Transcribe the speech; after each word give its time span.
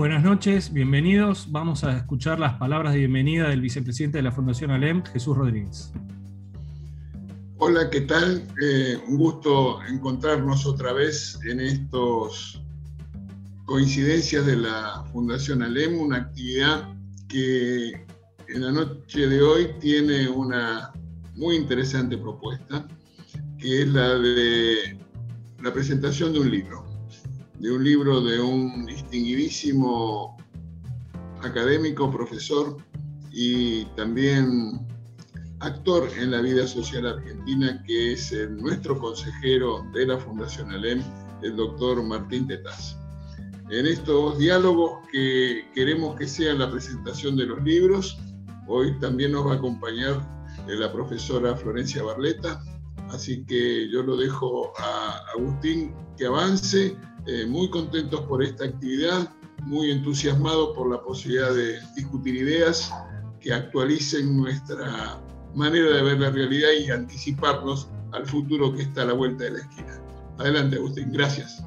Buenas 0.00 0.22
noches, 0.22 0.72
bienvenidos. 0.72 1.48
Vamos 1.52 1.84
a 1.84 1.94
escuchar 1.94 2.40
las 2.40 2.54
palabras 2.54 2.94
de 2.94 3.00
bienvenida 3.00 3.50
del 3.50 3.60
vicepresidente 3.60 4.16
de 4.16 4.22
la 4.22 4.32
Fundación 4.32 4.70
ALEM, 4.70 5.04
Jesús 5.04 5.36
Rodríguez. 5.36 5.92
Hola, 7.58 7.90
¿qué 7.90 8.00
tal? 8.00 8.48
Eh, 8.62 8.98
un 9.08 9.18
gusto 9.18 9.82
encontrarnos 9.82 10.64
otra 10.64 10.94
vez 10.94 11.38
en 11.44 11.60
estos 11.60 12.62
coincidencias 13.66 14.46
de 14.46 14.56
la 14.56 15.04
Fundación 15.12 15.62
ALEM, 15.62 16.00
una 16.00 16.16
actividad 16.16 16.94
que 17.28 18.06
en 18.48 18.62
la 18.62 18.72
noche 18.72 19.26
de 19.26 19.42
hoy 19.42 19.68
tiene 19.80 20.30
una 20.30 20.94
muy 21.34 21.56
interesante 21.56 22.16
propuesta, 22.16 22.88
que 23.58 23.82
es 23.82 23.88
la 23.88 24.18
de 24.18 24.98
la 25.62 25.70
presentación 25.74 26.32
de 26.32 26.40
un 26.40 26.50
libro, 26.50 26.89
de 27.60 27.70
un 27.70 27.84
libro 27.84 28.22
de 28.22 28.40
un 28.40 28.86
distinguidísimo 28.86 30.38
académico, 31.42 32.10
profesor 32.10 32.78
y 33.30 33.84
también 33.96 34.86
actor 35.60 36.08
en 36.18 36.30
la 36.30 36.40
vida 36.40 36.66
social 36.66 37.06
argentina, 37.06 37.82
que 37.86 38.12
es 38.12 38.32
nuestro 38.48 38.98
consejero 38.98 39.84
de 39.92 40.06
la 40.06 40.16
Fundación 40.16 40.70
ALEM, 40.70 41.02
el 41.42 41.54
doctor 41.54 42.02
Martín 42.02 42.46
Tetaz. 42.46 42.96
En 43.68 43.86
estos 43.86 44.38
diálogos 44.38 45.06
que 45.12 45.66
queremos 45.74 46.18
que 46.18 46.26
sean 46.26 46.60
la 46.60 46.70
presentación 46.70 47.36
de 47.36 47.44
los 47.44 47.62
libros, 47.62 48.18
hoy 48.68 48.98
también 49.00 49.32
nos 49.32 49.46
va 49.46 49.52
a 49.52 49.56
acompañar 49.56 50.18
eh, 50.66 50.76
la 50.76 50.90
profesora 50.90 51.54
Florencia 51.54 52.02
Barleta, 52.02 52.62
así 53.10 53.44
que 53.44 53.86
yo 53.90 54.02
lo 54.02 54.16
dejo 54.16 54.72
a 54.78 55.24
Agustín 55.36 55.94
que 56.16 56.24
avance, 56.24 56.96
eh, 57.26 57.46
muy 57.46 57.68
contentos 57.70 58.20
por 58.22 58.42
esta 58.42 58.64
actividad, 58.64 59.32
muy 59.64 59.90
entusiasmados 59.90 60.76
por 60.76 60.90
la 60.90 61.02
posibilidad 61.02 61.52
de 61.54 61.78
discutir 61.94 62.36
ideas 62.36 62.92
que 63.40 63.52
actualicen 63.52 64.36
nuestra 64.36 65.20
manera 65.54 65.96
de 65.96 66.02
ver 66.02 66.20
la 66.20 66.30
realidad 66.30 66.68
y 66.80 66.90
anticiparnos 66.90 67.88
al 68.12 68.26
futuro 68.26 68.72
que 68.72 68.82
está 68.82 69.02
a 69.02 69.06
la 69.06 69.12
vuelta 69.12 69.44
de 69.44 69.50
la 69.52 69.58
esquina. 69.58 70.00
Adelante, 70.38 70.76
Agustín, 70.76 71.12
gracias. 71.12 71.64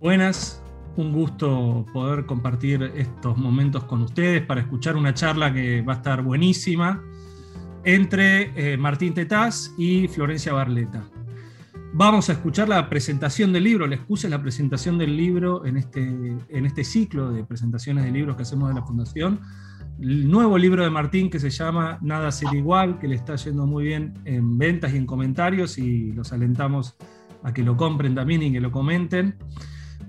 Buenas, 0.00 0.62
un 0.96 1.12
gusto 1.12 1.86
poder 1.92 2.26
compartir 2.26 2.82
estos 2.94 3.36
momentos 3.36 3.84
con 3.84 4.02
ustedes 4.02 4.44
para 4.44 4.60
escuchar 4.60 4.96
una 4.96 5.14
charla 5.14 5.52
que 5.52 5.82
va 5.82 5.94
a 5.94 5.96
estar 5.96 6.22
buenísima 6.22 7.02
entre 7.84 8.52
eh, 8.56 8.76
Martín 8.76 9.14
Tetaz 9.14 9.72
y 9.78 10.08
Florencia 10.08 10.52
Barleta. 10.52 11.04
Vamos 11.92 12.28
a 12.28 12.32
escuchar 12.32 12.68
la 12.68 12.88
presentación 12.88 13.52
del 13.52 13.64
libro, 13.64 13.86
les 13.86 14.00
puse 14.00 14.28
la 14.28 14.40
presentación 14.40 14.98
del 14.98 15.16
libro 15.16 15.64
en 15.64 15.76
este, 15.76 16.00
en 16.00 16.66
este 16.66 16.84
ciclo 16.84 17.30
de 17.30 17.44
presentaciones 17.44 18.04
de 18.04 18.10
libros 18.10 18.36
que 18.36 18.42
hacemos 18.42 18.68
de 18.68 18.74
la 18.74 18.82
Fundación 18.82 19.40
el 20.00 20.30
nuevo 20.30 20.58
libro 20.58 20.84
de 20.84 20.90
Martín 20.90 21.30
que 21.30 21.38
se 21.38 21.50
llama 21.50 21.98
Nada 22.02 22.30
ser 22.30 22.52
igual, 22.54 22.98
que 22.98 23.08
le 23.08 23.14
está 23.14 23.36
yendo 23.36 23.66
muy 23.66 23.84
bien 23.84 24.14
en 24.24 24.58
ventas 24.58 24.92
y 24.92 24.96
en 24.96 25.06
comentarios 25.06 25.78
y 25.78 26.12
los 26.12 26.32
alentamos 26.32 26.96
a 27.42 27.52
que 27.52 27.62
lo 27.62 27.76
compren 27.76 28.14
también 28.14 28.42
y 28.42 28.52
que 28.52 28.60
lo 28.60 28.70
comenten. 28.70 29.36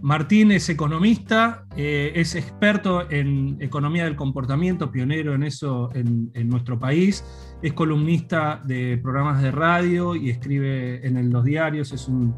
Martín 0.08 0.53
es 0.53 0.69
economista, 0.69 1.66
eh, 1.75 2.13
es 2.16 2.33
experto 2.36 3.11
en 3.11 3.58
economía 3.59 4.05
del 4.05 4.16
comportamiento, 4.16 4.89
pionero 4.89 5.36
en 5.36 5.44
eso 5.44 5.89
en, 5.94 6.31
nuestro 6.47 6.80
país, 6.80 7.25
es 7.61 7.73
columnista 7.73 8.61
de 8.64 8.97
programas 9.03 9.41
de 9.41 9.52
radio 9.52 10.16
y 10.16 10.30
escribe 10.30 11.05
en 11.05 11.30
los 11.30 11.44
diarios, 11.44 11.91
es 11.91 12.08
un 12.08 12.33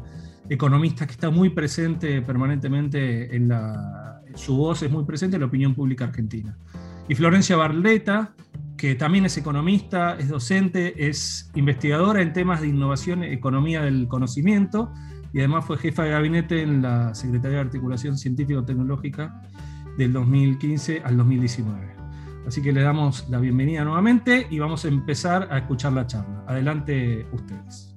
economista 0.48 1.06
que 1.06 1.12
está 1.12 1.30
muy 1.30 1.50
presente 1.50 2.22
permanentemente 2.22 3.36
en 3.36 3.46
la, 3.46 4.20
su 4.34 4.56
voz 4.56 4.82
es 4.82 4.90
muy 4.90 5.04
presente 5.04 5.36
en 5.36 5.42
la 5.42 5.46
opinión 5.46 5.72
pública 5.76 6.06
argentina. 6.06 6.58
Y 7.08 7.14
Florencia 7.14 7.54
Barleta, 7.54 8.34
que 8.76 8.96
también 8.96 9.26
es 9.26 9.36
economista, 9.36 10.16
es 10.18 10.28
docente, 10.28 11.06
es 11.08 11.52
investigadora 11.54 12.20
en 12.20 12.32
temas 12.32 12.62
de 12.62 12.66
innovación, 12.66 13.22
economía 13.22 13.82
del 13.82 14.08
conocimiento 14.08 14.92
y 15.32 15.38
además 15.38 15.64
fue 15.64 15.78
jefa 15.78 16.04
de 16.04 16.10
gabinete 16.10 16.62
en 16.62 16.82
la 16.82 17.14
Secretaría 17.14 17.58
de 17.58 17.64
Articulación 17.64 18.16
Científico-Tecnológica 18.16 19.42
del 19.96 20.12
2015 20.12 21.02
al 21.04 21.16
2019. 21.16 21.90
Así 22.46 22.62
que 22.62 22.72
le 22.72 22.82
damos 22.82 23.28
la 23.28 23.38
bienvenida 23.38 23.84
nuevamente 23.84 24.46
y 24.50 24.58
vamos 24.58 24.84
a 24.84 24.88
empezar 24.88 25.48
a 25.50 25.58
escuchar 25.58 25.92
la 25.92 26.06
charla. 26.06 26.44
Adelante 26.46 27.26
ustedes. 27.32 27.94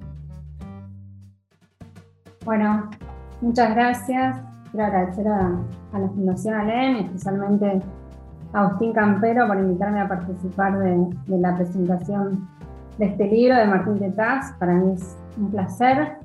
Bueno, 2.45 2.89
muchas 3.41 3.73
gracias. 3.73 4.39
Quiero 4.71 4.85
agradecer 4.85 5.27
a, 5.27 5.59
a 5.93 5.99
la 5.99 6.07
Fundación 6.09 6.55
ALEM, 6.55 7.05
especialmente 7.05 7.81
Agustín 8.53 8.93
Campero 8.93 9.47
por 9.47 9.57
invitarme 9.57 10.01
a 10.01 10.07
participar 10.07 10.77
de, 10.77 11.07
la 11.27 11.55
presentación 11.55 12.47
de 12.99 13.05
este 13.05 13.27
libro 13.27 13.57
de 13.57 13.65
Martín 13.65 13.97
Tetaz. 13.97 14.53
Para 14.59 14.73
mí 14.73 14.93
es 14.93 15.17
un 15.37 15.49
placer. 15.49 16.17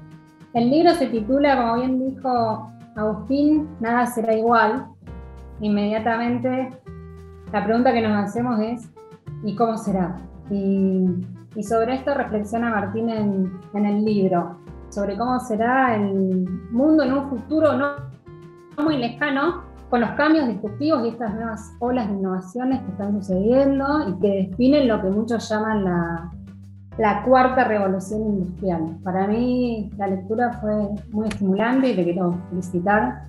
El 0.54 0.70
libro 0.70 0.94
se 0.94 1.06
titula, 1.06 1.56
como 1.56 1.76
bien 1.76 2.09
dijo 2.09 2.72
Agustín, 2.97 3.69
Nada 3.81 4.06
será 4.06 4.34
igual. 4.34 4.86
Inmediatamente 5.60 6.70
la 7.53 7.64
pregunta 7.64 7.92
que 7.92 8.03
nos 8.03 8.25
hacemos 8.25 8.60
es, 8.60 8.91
¿y 9.44 9.54
cómo 9.54 9.76
será? 9.76 10.16
Y, 10.50 11.06
sobre 11.62 11.94
esto 11.94 12.14
reflexiona 12.14 12.70
Martín 12.70 13.10
en, 13.10 13.86
el 13.86 14.04
libro, 14.04 14.59
sobre 14.91 15.16
cómo 15.16 15.41
será 15.41 15.97
el 15.97 16.48
mundo 16.70 17.03
en 17.03 17.12
un 17.12 17.28
futuro 17.28 17.72
no 17.72 17.97
muy 18.82 18.97
lejano, 18.97 19.62
con 19.91 20.00
los 20.00 20.10
cambios 20.10 20.47
disruptivos 20.47 21.04
y 21.04 21.09
estas 21.09 21.34
nuevas 21.34 21.75
olas 21.80 22.06
de 22.09 22.15
innovaciones 22.15 22.80
que 22.82 22.91
están 22.92 23.20
sucediendo 23.20 24.09
y 24.09 24.20
que 24.20 24.48
definen 24.48 24.86
lo 24.86 25.03
que 25.03 25.09
muchos 25.09 25.48
llaman 25.48 25.84
la, 25.84 26.30
la 26.98 27.22
cuarta 27.22 27.64
revolución 27.64 28.20
industrial. 28.22 28.98
Para 29.04 29.26
mí 29.28 29.91
la 29.97 30.09
lectura 30.09 30.53
fue 30.60 30.88
muy 31.12 31.28
estimulante 31.28 31.91
y 31.91 31.97
te 31.97 32.04
quiero 32.04 32.36
felicitar, 32.50 33.28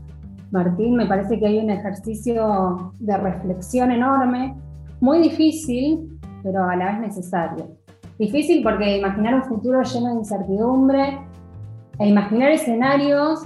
Martín. 0.52 0.96
Me 0.96 1.06
parece 1.06 1.40
que 1.40 1.46
hay 1.46 1.60
un 1.60 1.70
ejercicio 1.70 2.94
de 3.00 3.16
reflexión 3.18 3.92
enorme, 3.92 4.56
muy 5.00 5.20
difícil, 5.20 6.20
pero 6.42 6.64
a 6.64 6.76
la 6.76 6.88
vez 6.88 7.00
necesario. 7.00 7.78
Difícil 8.18 8.64
porque 8.64 8.98
imaginar 8.98 9.36
un 9.36 9.44
futuro 9.44 9.84
lleno 9.84 10.08
de 10.10 10.16
incertidumbre 10.16 11.20
e 12.00 12.08
imaginar 12.08 12.52
escenarios 12.52 13.44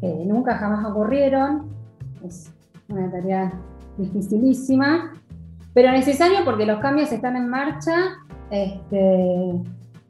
que 0.00 0.24
nunca 0.26 0.56
jamás 0.56 0.84
ocurrieron 0.86 1.68
es 2.24 2.52
una 2.88 3.10
tarea 3.10 3.52
dificilísima, 3.98 5.12
pero 5.74 5.92
necesario 5.92 6.38
porque 6.44 6.64
los 6.64 6.80
cambios 6.80 7.12
están 7.12 7.36
en 7.36 7.48
marcha, 7.48 7.92
este, 8.50 9.62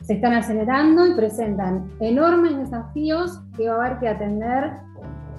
se 0.02 0.14
están 0.14 0.34
acelerando 0.34 1.06
y 1.06 1.14
presentan 1.14 1.88
enormes 2.00 2.56
desafíos 2.56 3.40
que 3.56 3.68
va 3.68 3.74
a 3.74 3.86
haber 3.86 3.98
que 3.98 4.08
atender 4.08 4.72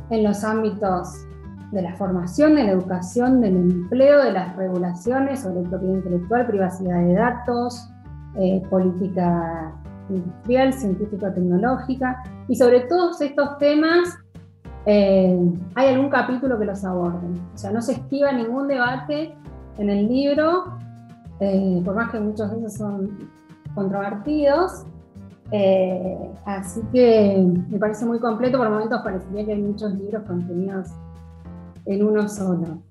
en 0.09 0.23
los 0.23 0.43
ámbitos 0.43 1.25
de 1.71 1.81
la 1.81 1.93
formación, 1.95 2.55
de 2.55 2.63
la 2.63 2.71
educación, 2.71 3.41
del 3.41 3.55
empleo, 3.55 4.23
de 4.23 4.31
las 4.31 4.55
regulaciones 4.55 5.41
sobre 5.41 5.67
propiedad 5.67 5.95
intelectual, 5.95 6.47
privacidad 6.47 7.01
de 7.01 7.13
datos, 7.13 7.89
eh, 8.35 8.61
política 8.69 9.73
industrial, 10.09 10.73
científico-tecnológica, 10.73 12.23
y 12.47 12.55
sobre 12.55 12.81
todos 12.81 13.19
estos 13.21 13.57
temas 13.57 14.17
eh, 14.85 15.37
hay 15.75 15.93
algún 15.93 16.09
capítulo 16.09 16.57
que 16.57 16.65
los 16.65 16.85
aborden. 16.85 17.33
O 17.53 17.57
sea, 17.57 17.71
no 17.71 17.81
se 17.81 17.93
esquiva 17.93 18.31
ningún 18.31 18.69
debate 18.69 19.35
en 19.77 19.89
el 19.89 20.07
libro, 20.07 20.77
eh, 21.39 21.81
por 21.83 21.95
más 21.95 22.11
que 22.11 22.19
muchos 22.19 22.51
de 22.51 22.57
ellos 22.57 22.73
son 22.73 23.29
controvertidos. 23.75 24.85
Eh, 25.51 26.31
así 26.45 26.81
que 26.91 27.47
me 27.69 27.79
parece 27.79 28.05
muy 28.05 28.19
completo, 28.19 28.57
por 28.57 28.69
momentos 28.69 29.01
parecería 29.01 29.45
que 29.45 29.53
hay 29.53 29.61
muchos 29.61 29.93
libros 29.93 30.23
contenidos 30.23 30.89
en 31.85 32.05
uno 32.05 32.27
solo. 32.27 32.81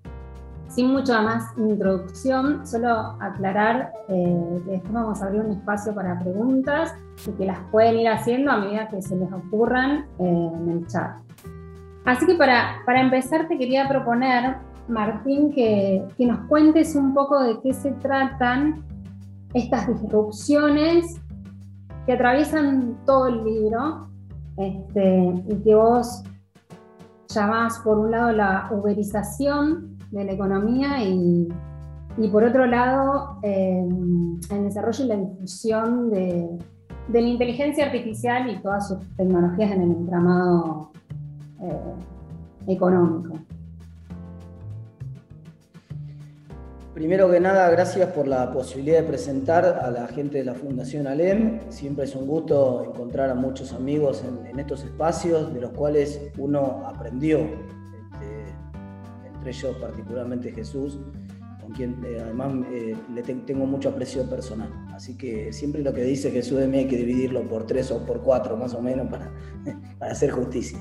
Sin 0.69 0.91
mucha 0.91 1.23
más 1.23 1.57
introducción, 1.57 2.67
solo 2.67 3.17
aclarar 3.21 3.93
que 4.09 4.15
después 4.67 4.93
vamos 4.93 5.23
a 5.23 5.27
abrir 5.27 5.43
un 5.43 5.53
espacio 5.53 5.95
para 5.95 6.19
preguntas 6.19 6.93
y 7.27 7.31
que 7.33 7.47
las 7.47 7.59
pueden 7.71 7.99
ir 7.99 8.09
haciendo 8.09 8.51
a 8.51 8.59
medida 8.59 8.89
que 8.89 9.01
se 9.01 9.17
les 9.17 9.33
ocurran 9.33 10.07
en 10.19 10.69
el 10.71 10.87
chat. 10.87 11.17
Así 12.05 12.25
que 12.25 12.35
para, 12.37 12.83
para 12.85 13.01
empezar 13.01 13.49
te 13.49 13.59
quería 13.59 13.89
proponer, 13.89 14.57
Martín, 14.89 15.53
que, 15.53 16.03
nos 16.19 16.41
cuentes 16.49 16.95
un 16.95 17.15
poco 17.15 17.43
de 17.43 17.61
qué 17.61 17.73
se 17.73 17.93
tratan 17.93 18.85
estas 19.55 19.87
disrupciones 19.89 21.21
que 22.05 22.13
atraviesan 22.13 22.97
todo 23.05 23.29
el 23.29 23.45
libro 23.45 24.09
este, 24.57 25.35
y 25.49 25.57
que 25.63 25.75
vos 25.75 26.23
llamás 27.29 27.81
por 27.81 27.99
un 27.99 28.11
lado 28.11 28.33
la 28.33 28.69
uberización 28.71 29.99
de 30.11 30.25
la 30.25 30.33
economía 30.33 31.03
y, 31.03 31.49
y 32.19 32.29
por 32.29 32.45
otro 32.45 32.67
lado 32.67 33.39
eh, 33.43 33.87
el 34.51 34.65
desarrollo 34.65 35.05
y 35.05 35.09
la 35.09 35.17
difusión 35.17 36.11
de, 36.11 36.59
de 37.09 37.21
la 37.21 37.29
inteligencia 37.29 37.87
artificial 37.87 38.51
y 38.51 38.61
todas 38.63 38.89
sus 38.89 38.99
tecnologías 39.17 39.73
en 39.73 39.83
el 39.83 39.91
entramado 39.91 40.91
eh, 41.61 42.73
económico. 42.73 43.35
Primero 46.97 47.31
que 47.31 47.41
nada, 47.41 47.69
gracias 47.69 48.11
por 48.13 48.27
la 48.27 48.51
posibilidad 48.51 49.03
de 49.03 49.07
presentar 49.07 49.67
a 49.67 49.91
la 49.91 50.09
gente 50.09 50.39
de 50.39 50.45
la 50.45 50.55
Fundación 50.55 51.07
ALEM. 51.07 51.61
Siempre 51.69 52.07
es 52.07 52.17
un 52.17 52.27
gusto 52.27 52.87
encontrar 52.89 53.29
a 53.29 53.35
muchos 53.35 53.75
amigos 53.75 54.25
en, 54.25 54.59
estos 54.59 54.83
espacios 54.83 55.53
de 55.53 55.61
los 55.61 55.73
cuales 55.73 56.19
uno 56.39 56.87
aprendió, 56.87 57.41
este, 57.41 59.27
entre 59.27 59.51
ellos 59.51 59.77
particularmente 59.79 60.51
Jesús, 60.53 60.99
con 61.61 61.73
quien 61.73 62.03
eh, 62.03 62.17
además 62.19 62.65
eh, 62.73 62.97
le 63.15 63.23
tengo 63.23 63.67
mucho 63.67 63.91
aprecio 63.91 64.27
personal. 64.31 64.71
Así 64.95 65.19
que 65.19 65.53
siempre 65.53 65.83
lo 65.83 65.93
que 65.93 66.03
dice 66.03 66.31
Jesús 66.31 66.61
de 66.61 66.67
mí 66.67 66.79
hay 66.79 66.87
que 66.87 66.97
dividirlo 66.97 67.47
por 67.47 67.67
tres 67.67 67.91
o 67.91 68.07
por 68.07 68.23
cuatro 68.23 68.57
más 68.57 68.73
o 68.73 68.81
menos 68.81 69.07
para, 69.09 69.31
para 69.99 70.13
hacer 70.13 70.31
justicia. 70.31 70.79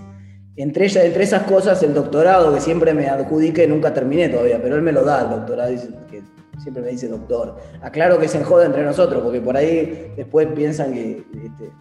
Entre, 0.57 0.85
entre 0.85 1.23
esas 1.23 1.43
cosas, 1.43 1.83
el 1.83 1.93
doctorado 1.93 2.53
que 2.53 2.61
siempre 2.61 2.93
me 2.93 3.07
adjudique, 3.07 3.67
nunca 3.67 3.93
terminé 3.93 4.29
todavía, 4.29 4.59
pero 4.61 4.75
él 4.75 4.81
me 4.81 4.93
lo 4.93 5.03
da, 5.03 5.23
el 5.23 5.29
doctorado, 5.29 5.73
que 6.09 6.23
siempre 6.59 6.81
me 6.81 6.91
dice 6.91 7.09
doctor. 7.09 7.57
Aclaro 7.81 8.17
que 8.17 8.27
se 8.27 8.37
enjoda 8.37 8.65
entre 8.65 8.83
nosotros, 8.83 9.21
porque 9.21 9.41
por 9.41 9.57
ahí 9.57 10.13
después 10.15 10.47
piensan 10.55 10.93
que. 10.93 11.25
Este, 11.33 11.71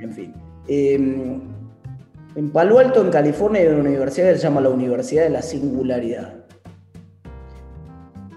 en 0.00 0.12
fin. 0.12 0.34
Em, 0.68 1.40
en 2.34 2.50
Palo 2.50 2.78
Alto, 2.78 3.02
en 3.02 3.10
California, 3.10 3.62
hay 3.62 3.68
una 3.68 3.80
universidad 3.80 4.32
que 4.32 4.36
se 4.36 4.42
llama 4.42 4.60
la 4.60 4.68
Universidad 4.68 5.24
de 5.24 5.30
la 5.30 5.40
Singularidad. 5.40 6.45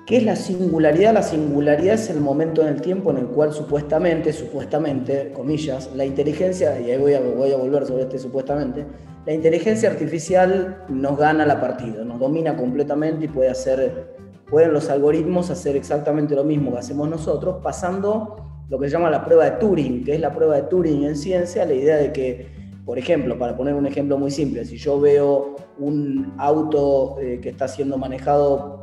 ¿Qué 0.09 0.17
es 0.17 0.23
la 0.23 0.35
singularidad? 0.35 1.13
La 1.13 1.21
singularidad 1.21 1.93
es 1.93 2.09
el 2.09 2.19
momento 2.19 2.63
en 2.63 2.69
el 2.69 2.81
tiempo 2.81 3.11
en 3.11 3.17
el 3.17 3.27
cual 3.27 3.53
supuestamente, 3.53 4.33
supuestamente, 4.33 5.31
comillas, 5.33 5.91
la 5.95 6.03
inteligencia, 6.03 6.81
y 6.81 6.89
ahí 6.89 6.97
voy 6.97 7.13
a, 7.13 7.19
voy 7.19 7.51
a 7.51 7.57
volver 7.57 7.85
sobre 7.85 8.01
este 8.01 8.17
supuestamente, 8.17 8.87
la 9.27 9.33
inteligencia 9.33 9.87
artificial 9.87 10.83
nos 10.89 11.15
gana 11.15 11.45
la 11.45 11.61
partida, 11.61 12.03
nos 12.03 12.17
domina 12.17 12.57
completamente 12.57 13.25
y 13.25 13.27
puede 13.27 13.51
hacer, 13.51 14.15
pueden 14.49 14.73
los 14.73 14.89
algoritmos 14.89 15.51
hacer 15.51 15.75
exactamente 15.75 16.33
lo 16.33 16.43
mismo 16.43 16.71
que 16.71 16.79
hacemos 16.79 17.07
nosotros, 17.07 17.57
pasando 17.61 18.63
lo 18.67 18.79
que 18.79 18.87
se 18.87 18.93
llama 18.93 19.11
la 19.11 19.23
prueba 19.23 19.45
de 19.45 19.51
Turing, 19.57 20.03
que 20.03 20.15
es 20.15 20.19
la 20.19 20.33
prueba 20.33 20.55
de 20.55 20.63
Turing 20.63 21.03
en 21.03 21.15
ciencia, 21.15 21.67
la 21.67 21.73
idea 21.75 21.97
de 21.97 22.11
que, 22.11 22.47
por 22.83 22.97
ejemplo, 22.97 23.37
para 23.37 23.55
poner 23.55 23.75
un 23.75 23.85
ejemplo 23.85 24.17
muy 24.17 24.31
simple, 24.31 24.65
si 24.65 24.77
yo 24.77 24.99
veo 24.99 25.55
un 25.77 26.33
auto 26.39 27.17
eh, 27.21 27.39
que 27.43 27.49
está 27.49 27.67
siendo 27.67 27.99
manejado 27.99 28.78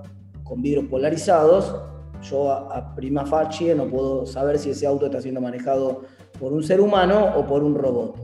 con 0.47 0.63
vidrios 0.63 0.87
polarizados, 0.87 1.75
yo 2.23 2.51
a, 2.51 2.95
prima 2.95 3.27
facie 3.27 3.75
no 3.75 3.87
puedo 3.87 4.27
saber 4.27 4.59
si 4.59 4.71
ese 4.71 4.87
auto 4.87 5.07
está 5.07 5.21
siendo 5.21 5.41
manejado 5.41 6.03
por 6.39 6.53
un 6.53 6.63
ser 6.63 6.81
humano 6.81 7.33
o 7.37 7.47
por 7.47 7.63
un 7.63 7.75
robot. 7.75 8.17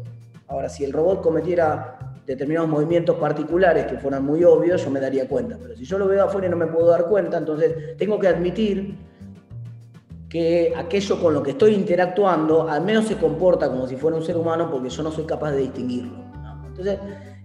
Ahora, 0.49 0.69
si 0.69 0.85
el 0.85 0.93
robot 0.93 1.23
cometiera 1.23 1.99
determinados 2.27 2.69
movimientos 2.69 3.17
particulares 3.17 3.87
que 3.87 3.99
fueran 3.99 4.25
muy 4.25 4.45
obvios, 4.45 4.85
yo 4.85 4.91
me 4.91 5.01
daría 5.01 5.29
cuenta. 5.29 5.59
Pero 5.61 5.77
si 5.77 5.85
yo 5.85 5.99
lo 5.99 6.07
veo 6.07 6.25
afuera 6.25 6.47
y 6.47 6.51
no 6.51 6.57
me 6.57 6.67
puedo 6.67 6.89
dar 6.89 7.07
cuenta, 7.07 7.39
entonces 7.39 7.97
tengo 7.97 8.19
que 8.19 8.29
admitir 8.29 8.97
que 10.29 10.73
aquello 10.77 11.21
con 11.21 11.35
lo 11.35 11.43
que 11.43 11.51
estoy 11.51 11.75
interactuando 11.75 12.69
al 12.69 12.83
menos 12.83 13.07
se 13.07 13.17
comporta 13.17 13.69
como 13.69 13.87
si 13.87 13.97
fuera 13.97 14.17
un 14.17 14.23
ser 14.23 14.37
humano 14.37 14.71
porque 14.71 14.89
yo 14.89 15.03
no 15.03 15.11
soy 15.11 15.25
capaz 15.25 15.53
de 15.53 15.59
distinguirlo. 15.59 16.23
Entonces, 16.69 16.99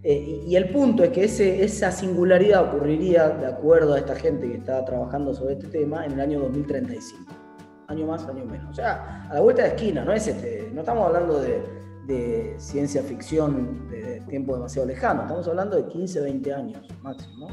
eh, 0.03 0.43
y 0.45 0.55
el 0.55 0.69
punto 0.69 1.03
es 1.03 1.09
que 1.09 1.23
esa 1.23 1.91
singularidad 1.91 2.69
ocurriría, 2.69 3.29
de 3.29 3.47
acuerdo 3.47 3.95
a 3.95 3.99
esta 3.99 4.15
gente 4.15 4.47
que 4.47 4.57
está 4.57 4.85
trabajando 4.85 5.33
sobre 5.33 5.53
este 5.55 5.67
tema, 5.67 6.05
en 6.05 6.13
el 6.13 6.21
año 6.21 6.39
2035. 6.41 7.33
Año 7.87 8.05
más, 8.05 8.25
año 8.27 8.45
menos. 8.45 8.69
O 8.69 8.73
sea, 8.73 9.27
a 9.29 9.33
la 9.33 9.41
vuelta 9.41 9.63
de 9.63 9.69
esquina, 9.69 10.05
no, 10.05 10.13
es 10.13 10.27
este, 10.27 10.69
no 10.73 10.81
estamos 10.81 11.07
hablando 11.07 11.41
de, 11.41 11.77
ciencia 12.57 13.03
ficción 13.03 13.89
de 13.89 14.21
tiempo 14.29 14.55
demasiado 14.55 14.87
lejano, 14.87 15.23
estamos 15.23 15.45
hablando 15.45 15.75
de 15.75 15.87
15, 15.87 16.21
20 16.21 16.53
años 16.53 16.87
máximo. 17.01 17.49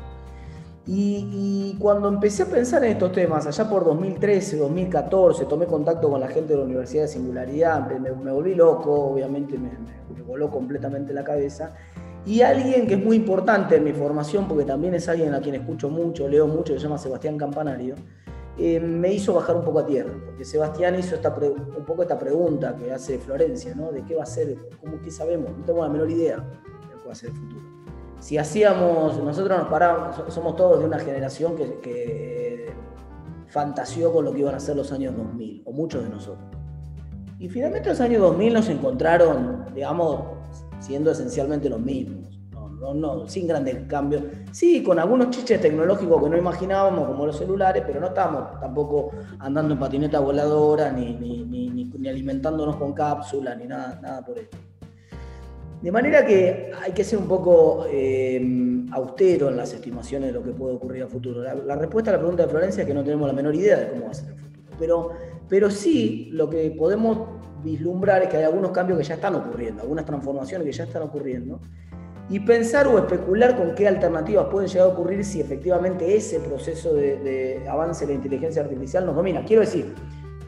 Y, 0.86 1.76
cuando 1.80 2.08
empecé 2.08 2.42
a 2.44 2.46
pensar 2.46 2.84
en 2.84 2.92
estos 2.92 3.10
temas, 3.10 3.46
allá 3.46 3.68
por 3.68 3.84
2013, 3.84 4.58
2014, 4.58 5.46
tomé 5.46 5.66
contacto 5.66 6.08
con 6.08 6.20
la 6.20 6.28
gente 6.28 6.52
de 6.52 6.58
la 6.58 6.64
Universidad 6.66 7.02
de 7.02 7.08
Singularidad, 7.08 7.90
me, 7.98 8.10
volví 8.10 8.54
loco, 8.54 8.92
obviamente 8.92 9.58
me, 9.58 9.70
me 10.14 10.22
voló 10.22 10.50
completamente 10.50 11.12
la 11.12 11.24
cabeza. 11.24 11.74
Y 12.26 12.40
alguien 12.40 12.86
que 12.86 12.94
es 12.94 13.04
muy 13.04 13.16
importante 13.16 13.76
en 13.76 13.84
mi 13.84 13.92
formación, 13.92 14.48
porque 14.48 14.64
también 14.64 14.94
es 14.94 15.08
alguien 15.08 15.34
a 15.34 15.40
quien 15.40 15.56
escucho 15.56 15.90
mucho, 15.90 16.26
leo 16.26 16.46
mucho, 16.46 16.72
se 16.72 16.78
llama 16.78 16.96
Sebastián 16.96 17.36
Campanario, 17.36 17.96
eh, 18.56 18.80
me 18.80 19.12
hizo 19.12 19.34
bajar 19.34 19.56
un 19.56 19.64
poco 19.64 19.80
a 19.80 19.86
tierra, 19.86 20.12
porque 20.24 20.44
Sebastián 20.44 20.98
hizo 20.98 21.16
esta 21.16 21.34
un 21.36 21.84
poco 21.84 22.02
esta 22.02 22.18
pregunta 22.18 22.76
que 22.76 22.92
hace 22.92 23.18
Florencia, 23.18 23.74
¿no? 23.74 23.90
De 23.90 24.04
qué 24.04 24.14
va 24.14 24.22
a 24.22 24.26
ser, 24.26 24.56
cómo 24.80 25.00
qué 25.02 25.10
sabemos, 25.10 25.50
no 25.58 25.64
tengo 25.64 25.82
la 25.82 25.88
menor 25.88 26.10
idea 26.10 26.36
de 26.36 27.02
qué 27.02 27.06
va 27.06 27.12
a 27.12 27.16
ser 27.16 27.30
el 27.30 27.36
futuro. 27.36 27.62
Si 28.20 28.38
hacíamos, 28.38 29.22
nosotros 29.22 29.58
nos 29.58 29.68
paramos, 29.68 30.32
somos 30.32 30.56
todos 30.56 30.78
de 30.78 30.86
una 30.86 30.98
generación 30.98 31.56
que, 31.56 31.78
que 31.80 32.72
fantaseó 33.48 34.12
con 34.12 34.24
lo 34.24 34.32
que 34.32 34.40
iban 34.40 34.54
a 34.54 34.60
ser 34.60 34.76
los 34.76 34.92
años 34.92 35.14
2000, 35.16 35.62
o 35.66 35.72
muchos 35.72 36.02
de 36.02 36.08
nosotros. 36.08 36.48
Y 37.38 37.48
finalmente 37.48 37.88
los 37.90 38.00
años 38.00 38.22
2000 38.22 38.54
nos 38.54 38.68
encontraron, 38.68 39.66
digamos, 39.74 40.22
siendo 40.84 41.10
esencialmente 41.10 41.68
los 41.68 41.80
mismos. 41.80 42.38
No, 42.80 42.92
no, 42.92 43.28
sin 43.28 43.46
grandes 43.46 43.86
cambios. 43.86 44.24
Sí, 44.52 44.82
con 44.82 44.98
algunos 44.98 45.30
chiches 45.30 45.58
tecnológicos 45.58 46.22
que 46.22 46.28
no 46.28 46.36
imaginábamos, 46.36 47.08
como 47.08 47.24
los 47.24 47.38
celulares, 47.38 47.82
pero 47.86 47.98
no 47.98 48.08
estamos 48.08 48.60
tampoco 48.60 49.10
andando 49.38 49.72
en 49.72 49.80
patineta 49.80 50.20
voladora, 50.20 50.92
ni, 50.92 51.14
ni, 51.14 52.08
alimentándonos 52.08 52.76
con 52.76 52.92
cápsulas, 52.92 53.56
ni 53.56 53.66
nada, 53.66 53.98
nada 54.02 54.22
por 54.22 54.38
eso. 54.38 54.50
De 55.80 55.90
manera 55.90 56.26
que 56.26 56.72
hay 56.82 56.92
que 56.92 57.04
ser 57.04 57.18
un 57.18 57.28
poco 57.28 57.86
eh, 57.90 58.42
austero 58.92 59.48
en 59.48 59.56
las 59.56 59.72
estimaciones 59.72 60.28
de 60.28 60.34
lo 60.34 60.42
que 60.42 60.50
puede 60.50 60.74
ocurrir 60.74 61.04
a 61.04 61.08
futuro. 61.08 61.42
La, 61.42 61.54
la, 61.54 61.76
respuesta 61.76 62.10
a 62.10 62.14
la 62.14 62.18
pregunta 62.18 62.42
de 62.42 62.48
Florencia 62.50 62.82
es 62.82 62.86
que 62.86 62.94
no 62.94 63.02
tenemos 63.02 63.26
la 63.26 63.34
menor 63.34 63.54
idea 63.54 63.78
de 63.78 63.88
cómo 63.88 64.04
va 64.04 64.10
a 64.10 64.14
ser 64.14 64.28
el 64.30 64.36
futuro. 64.36 64.76
Pero, 64.78 65.10
pero 65.48 65.70
sí, 65.70 66.28
lo 66.32 66.50
que 66.50 66.70
podemos 66.70 67.43
vislumbrar 67.64 68.22
es 68.22 68.28
que 68.28 68.36
hay 68.36 68.44
algunos 68.44 68.70
cambios 68.70 68.98
que 68.98 69.04
ya 69.04 69.14
están 69.14 69.34
ocurriendo, 69.34 69.82
algunas 69.82 70.04
transformaciones 70.04 70.66
que 70.66 70.72
ya 70.72 70.84
están 70.84 71.02
ocurriendo, 71.02 71.60
y 72.28 72.40
pensar 72.40 72.86
o 72.86 72.98
especular 72.98 73.56
con 73.56 73.74
qué 73.74 73.88
alternativas 73.88 74.46
pueden 74.50 74.68
llegar 74.68 74.88
a 74.88 74.92
ocurrir 74.92 75.24
si 75.24 75.40
efectivamente 75.40 76.16
ese 76.16 76.40
proceso 76.40 76.94
de, 76.94 77.66
avance 77.68 78.06
de 78.06 78.12
la 78.12 78.16
inteligencia 78.16 78.62
artificial 78.62 79.04
nos 79.04 79.16
domina. 79.16 79.44
Quiero 79.44 79.60
decir, 79.60 79.94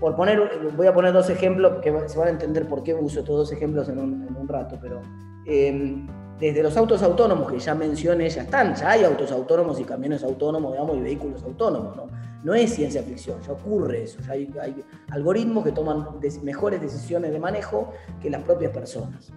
por 0.01 0.15
poner, 0.15 0.41
voy 0.77 0.87
a 0.87 0.95
poner 0.95 1.13
dos 1.13 1.29
ejemplos 1.29 1.81
que 1.83 1.93
se 2.07 2.19
van 2.19 2.29
a 2.29 2.31
entender 2.31 2.67
por 2.67 2.83
qué 2.83 2.95
uso 2.95 3.21
estos 3.21 3.37
dos 3.37 3.53
ejemplos 3.53 3.89
en 3.89 3.99
un, 3.99 4.49
rato, 4.49 4.79
pero 4.81 5.03
em, 5.45 6.07
desde 6.39 6.63
los 6.63 6.77
autos 6.77 7.03
autónomos 7.03 7.51
que 7.51 7.59
ya 7.59 7.75
mencioné, 7.75 8.29
ya 8.29 8.43
están, 8.43 8.75
ya 8.75 8.91
hay 8.91 9.05
autos 9.05 9.33
autónomos 9.33 9.81
y 9.81 9.85
camiones 9.85 10.23
autónomos, 10.23 10.73
digamos, 10.73 10.97
y 10.99 11.01
vehículos 11.01 11.43
autónomos, 11.43 11.97
¿no? 11.97 12.09
No 12.45 12.55
es 12.55 12.75
ciencia 12.75 13.03
ficción, 13.03 13.41
ya 13.41 13.53
ocurre 13.53 14.05
eso, 14.05 14.21
ya 14.21 14.33
hay, 14.33 14.85
algoritmos 15.11 15.65
que 15.65 15.73
toman 15.73 16.07
mejores 16.43 16.81
decisiones 16.81 17.33
de 17.33 17.39
manejo 17.39 17.93
que 18.21 18.31
las 18.31 18.43
propias 18.43 18.73
personas. 18.73 19.33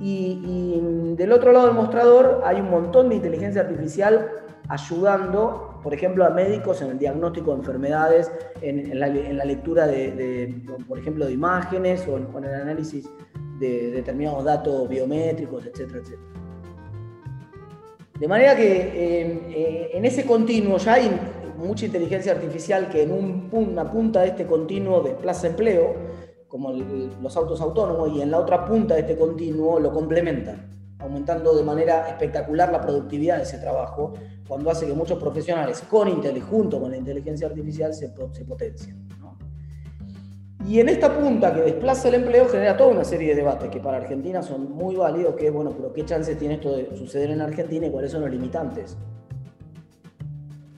Y, 0.00 0.80
del 1.16 1.30
otro 1.30 1.52
lado 1.52 1.66
del 1.66 1.76
mostrador 1.76 2.42
hay 2.44 2.60
un 2.60 2.70
montón 2.70 3.10
de 3.10 3.16
inteligencia 3.16 3.60
artificial 3.60 4.28
ayudando, 4.68 5.78
por 5.82 5.94
ejemplo, 5.94 6.24
a 6.24 6.30
médicos 6.30 6.80
en 6.82 6.90
el 6.90 6.98
diagnóstico 6.98 7.52
de 7.52 7.58
enfermedades, 7.58 8.32
en, 8.62 8.98
la, 8.98 9.44
lectura 9.44 9.86
de, 9.86 10.62
por 10.88 10.98
ejemplo, 10.98 11.26
de 11.26 11.32
imágenes 11.32 12.08
o 12.08 12.16
en 12.16 12.44
el 12.44 12.54
análisis 12.54 13.08
de 13.62 13.90
determinados 13.92 14.44
datos 14.44 14.88
biométricos, 14.88 15.64
etcétera, 15.64 16.00
etcétera. 16.00 16.28
De 18.18 18.28
manera 18.28 18.56
que 18.56 18.72
eh, 18.72 19.40
eh, 19.50 19.90
en 19.94 20.04
ese 20.04 20.24
continuo 20.26 20.78
ya 20.78 20.94
hay 20.94 21.10
mucha 21.56 21.86
inteligencia 21.86 22.32
artificial 22.32 22.88
que 22.88 23.02
en 23.02 23.48
una 23.52 23.90
punta 23.90 24.22
de 24.22 24.28
este 24.28 24.46
continuo 24.46 25.00
desplaza 25.00 25.46
empleo, 25.46 25.94
como 26.48 26.72
los 26.72 27.36
autos 27.36 27.60
autónomos, 27.60 28.10
y 28.14 28.20
en 28.20 28.30
la 28.30 28.38
otra 28.38 28.64
punta 28.64 28.94
de 28.94 29.00
este 29.00 29.16
continuo 29.16 29.78
lo 29.80 29.92
complementan, 29.92 30.70
aumentando 30.98 31.54
de 31.56 31.62
manera 31.62 32.08
espectacular 32.08 32.70
la 32.70 32.80
productividad 32.80 33.38
de 33.38 33.44
ese 33.44 33.58
trabajo, 33.58 34.12
cuando 34.46 34.70
hace 34.70 34.86
que 34.86 34.92
muchos 34.92 35.18
profesionales 35.18 35.82
con 35.88 36.10
junto 36.40 36.80
con 36.80 36.90
la 36.90 36.96
inteligencia 36.96 37.46
artificial 37.46 37.94
se, 37.94 38.12
se 38.32 38.44
potencien. 38.44 39.08
Y 40.66 40.78
en 40.78 40.88
esta 40.88 41.18
punta 41.18 41.52
que 41.52 41.60
desplaza 41.60 42.08
el 42.08 42.14
empleo 42.14 42.46
genera 42.48 42.76
toda 42.76 42.90
una 42.90 43.04
serie 43.04 43.30
de 43.30 43.34
debates 43.34 43.68
que 43.68 43.80
para 43.80 43.96
Argentina 43.96 44.42
son 44.42 44.70
muy 44.70 44.94
válidos, 44.94 45.34
que 45.34 45.50
bueno, 45.50 45.72
pero 45.76 45.92
¿qué 45.92 46.04
chances 46.04 46.38
tiene 46.38 46.54
esto 46.54 46.76
de 46.76 46.96
suceder 46.96 47.30
en 47.30 47.40
Argentina 47.40 47.86
y 47.86 47.90
cuáles 47.90 48.12
son 48.12 48.20
los 48.20 48.30
limitantes 48.30 48.96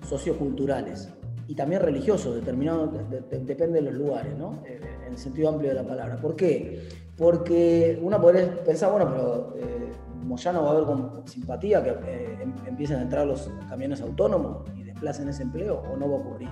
socioculturales? 0.08 1.10
Y 1.46 1.54
también 1.54 1.82
religiosos, 1.82 2.34
determinados, 2.34 2.90
depende 3.30 3.74
de 3.74 3.82
los 3.82 3.94
lugares, 3.94 4.34
¿no? 4.38 4.62
Eh, 4.64 4.80
en 5.06 5.12
el 5.12 5.18
sentido 5.18 5.50
amplio 5.50 5.68
de 5.68 5.74
la 5.74 5.86
palabra. 5.86 6.16
¿Por 6.16 6.34
qué? 6.34 6.88
Porque 7.18 7.98
uno 8.00 8.18
podría 8.18 8.64
pensar, 8.64 8.90
bueno, 8.90 9.10
pero 9.10 9.54
eh, 9.58 9.90
Moyano 10.22 10.62
va 10.62 10.70
a 10.70 10.74
ver 10.74 10.84
con 10.84 11.22
simpatía 11.26 11.84
que 11.84 11.90
eh, 11.90 12.38
em, 12.40 12.54
empiecen 12.66 12.96
a 12.96 13.02
entrar 13.02 13.26
los 13.26 13.50
camiones 13.68 14.00
autónomos 14.00 14.64
y 14.78 14.84
desplacen 14.84 15.28
ese 15.28 15.42
empleo, 15.42 15.82
o 15.92 15.96
no 15.98 16.08
va 16.08 16.16
a 16.16 16.20
ocurrir 16.20 16.48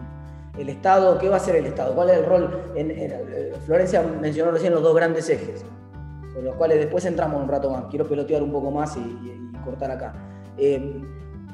el 0.58 0.68
Estado, 0.68 1.18
¿qué 1.18 1.28
va 1.28 1.36
a 1.36 1.38
hacer 1.38 1.56
el 1.56 1.66
Estado? 1.66 1.94
¿Cuál 1.94 2.10
es 2.10 2.18
el 2.18 2.26
rol? 2.26 2.72
En, 2.74 2.90
eh, 2.90 3.52
Florencia 3.64 4.02
mencionó 4.02 4.50
recién 4.50 4.72
los 4.72 4.82
dos 4.82 4.94
grandes 4.94 5.28
ejes, 5.30 5.64
con 6.34 6.44
los 6.44 6.54
cuales 6.56 6.78
después 6.78 7.04
entramos 7.04 7.42
un 7.42 7.48
rato 7.48 7.70
más. 7.70 7.84
Quiero 7.86 8.06
pelotear 8.06 8.42
un 8.42 8.52
poco 8.52 8.70
más 8.70 8.96
y, 8.96 9.50
cortar 9.64 9.92
acá. 9.92 10.12
Eh, 10.58 11.00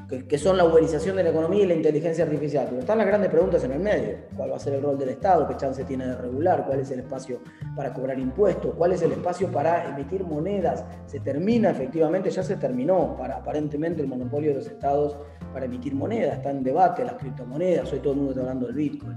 que, 0.09 0.37
son 0.39 0.57
la 0.57 0.65
uberización 0.65 1.15
de 1.17 1.23
la 1.23 1.29
economía 1.29 1.63
y 1.63 1.67
la 1.67 1.75
inteligencia 1.75 2.23
artificial. 2.23 2.65
Pero 2.67 2.79
están 2.79 2.97
las 2.97 3.05
grandes 3.05 3.29
preguntas 3.29 3.63
en 3.63 3.73
el 3.73 3.79
medio. 3.79 4.17
¿Cuál 4.35 4.51
va 4.51 4.55
a 4.55 4.59
ser 4.59 4.73
el 4.73 4.81
rol 4.81 4.97
del 4.97 5.09
Estado? 5.09 5.47
¿Qué 5.47 5.55
chance 5.55 5.83
tiene 5.83 6.07
de 6.07 6.15
regular? 6.15 6.65
¿Cuál 6.65 6.79
es 6.79 6.89
el 6.89 7.01
espacio 7.01 7.41
para 7.75 7.93
cobrar 7.93 8.17
impuestos? 8.17 8.73
¿Cuál 8.75 8.93
es 8.93 9.01
el 9.03 9.11
espacio 9.11 9.51
para 9.51 9.87
emitir 9.89 10.23
monedas? 10.23 10.83
¿Se 11.05 11.19
termina 11.19 11.69
efectivamente? 11.69 12.31
Ya 12.31 12.41
se 12.41 12.55
terminó 12.55 13.15
para 13.17 13.37
aparentemente 13.37 14.01
el 14.01 14.07
monopolio 14.07 14.49
de 14.49 14.55
los 14.55 14.67
Estados 14.67 15.15
para 15.53 15.65
emitir 15.65 15.93
monedas. 15.93 16.37
Está 16.37 16.49
en 16.49 16.63
debate 16.63 17.05
las 17.05 17.13
criptomonedas. 17.13 17.91
Hoy 17.93 17.99
todo 17.99 18.13
el 18.13 18.17
mundo 18.17 18.31
está 18.31 18.41
hablando 18.41 18.65
del 18.65 18.75
Bitcoin. 18.75 19.15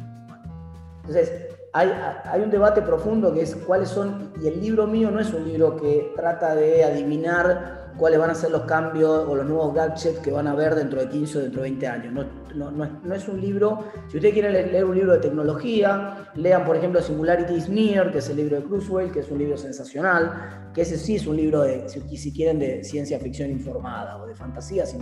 Entonces, 1.01 1.33
hay, 1.73 1.91
hay, 2.25 2.43
un 2.43 2.51
debate 2.51 2.83
profundo 2.83 3.33
que 3.33 3.41
es 3.41 3.57
cuáles 3.57 3.89
son, 3.89 4.31
y 4.43 4.47
el 4.47 4.61
libro 4.61 4.87
mío 4.87 5.11
no 5.11 5.21
es 5.21 5.33
un 5.33 5.49
libro 5.49 5.75
que 5.75 6.13
trata 6.15 6.55
de 6.55 6.85
adivinar 6.85 7.82
cuáles 7.97 8.19
van 8.19 8.31
a 8.31 8.35
ser 8.35 8.51
los 8.51 8.63
cambios 8.63 9.29
o 9.29 9.35
los 9.35 9.47
nuevos 9.47 9.75
gadgets 9.75 10.19
que 10.21 10.31
van 10.31 10.47
a 10.47 10.53
haber 10.53 10.75
dentro 10.75 11.01
de 11.01 11.09
15 11.09 11.39
o 11.39 11.41
dentro 11.43 11.63
de 11.63 11.71
20 11.71 11.87
años. 11.87 12.13
No, 12.13 12.71
no, 12.71 12.87
no, 12.87 13.15
es, 13.15 13.29
un 13.29 13.41
libro, 13.41 13.85
si 14.09 14.17
ustedes 14.17 14.35
quieren 14.35 14.53
leer 14.53 14.85
un 14.85 14.95
libro 14.95 15.13
de 15.13 15.19
tecnología, 15.21 16.29
lean 16.35 16.65
por 16.65 16.77
ejemplo 16.77 17.01
Singularity 17.01 17.55
is 17.55 17.69
Near, 17.69 18.13
que 18.13 18.19
es 18.19 18.29
el 18.29 18.37
libro 18.37 18.57
de 18.57 18.65
Cruisewell, 18.65 19.11
que 19.11 19.21
es 19.21 19.31
un 19.31 19.39
libro 19.39 19.57
sensacional, 19.57 20.71
que 20.75 20.83
ese 20.83 20.99
sí 20.99 21.17
es 21.17 21.27
un 21.27 21.37
libro 21.37 21.63
de, 21.63 21.89
si, 21.89 22.33
quieren, 22.33 22.59
de 22.59 22.85
ciencia 22.85 23.19
ficción 23.19 23.51
informada 23.51 24.17
o 24.19 24.27
de 24.27 24.35
fantasía, 24.35 24.85
si, 24.87 24.99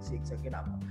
si 0.00 0.16
exageramos. 0.16 0.84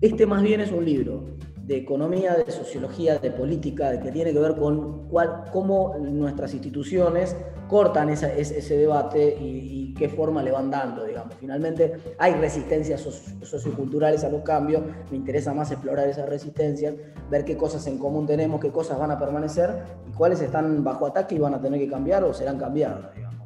Este 0.00 0.26
más 0.26 0.42
bien 0.42 0.60
es 0.60 0.70
un 0.70 0.84
libro 0.84 1.24
de 1.68 1.76
economía, 1.76 2.34
de 2.34 2.50
sociología, 2.50 3.18
de 3.18 3.30
política, 3.30 3.90
de 3.90 4.00
que 4.00 4.10
tiene 4.10 4.32
que 4.32 4.38
ver 4.38 4.56
con 4.56 5.06
cuál, 5.08 5.44
cómo 5.52 5.94
nuestras 5.98 6.54
instituciones 6.54 7.36
cortan 7.68 8.08
ese, 8.08 8.76
debate 8.78 9.36
y, 9.38 9.76
qué 9.98 10.08
forma 10.08 10.44
le 10.44 10.52
van 10.52 10.70
dando, 10.70 11.04
digamos. 11.04 11.34
Finalmente 11.34 11.94
hay 12.18 12.34
resistencias 12.34 13.00
socioculturales 13.42 14.22
a 14.22 14.28
los 14.28 14.42
cambios, 14.42 14.82
me 15.10 15.16
interesa 15.16 15.52
más 15.52 15.72
explorar 15.72 16.08
esas 16.08 16.28
resistencias, 16.28 16.94
ver 17.28 17.44
qué 17.44 17.56
cosas 17.56 17.84
en 17.88 17.98
común 17.98 18.24
tenemos, 18.24 18.60
qué 18.60 18.70
cosas 18.70 18.96
van 18.96 19.10
a 19.10 19.18
permanecer 19.18 19.82
y 20.08 20.12
cuáles 20.12 20.40
están 20.40 20.84
bajo 20.84 21.04
ataque 21.04 21.34
y 21.34 21.40
van 21.40 21.54
a 21.54 21.60
tener 21.60 21.80
que 21.80 21.88
cambiar 21.88 22.22
o 22.22 22.32
serán 22.32 22.58
cambiadas, 22.58 23.12
digamos. 23.12 23.44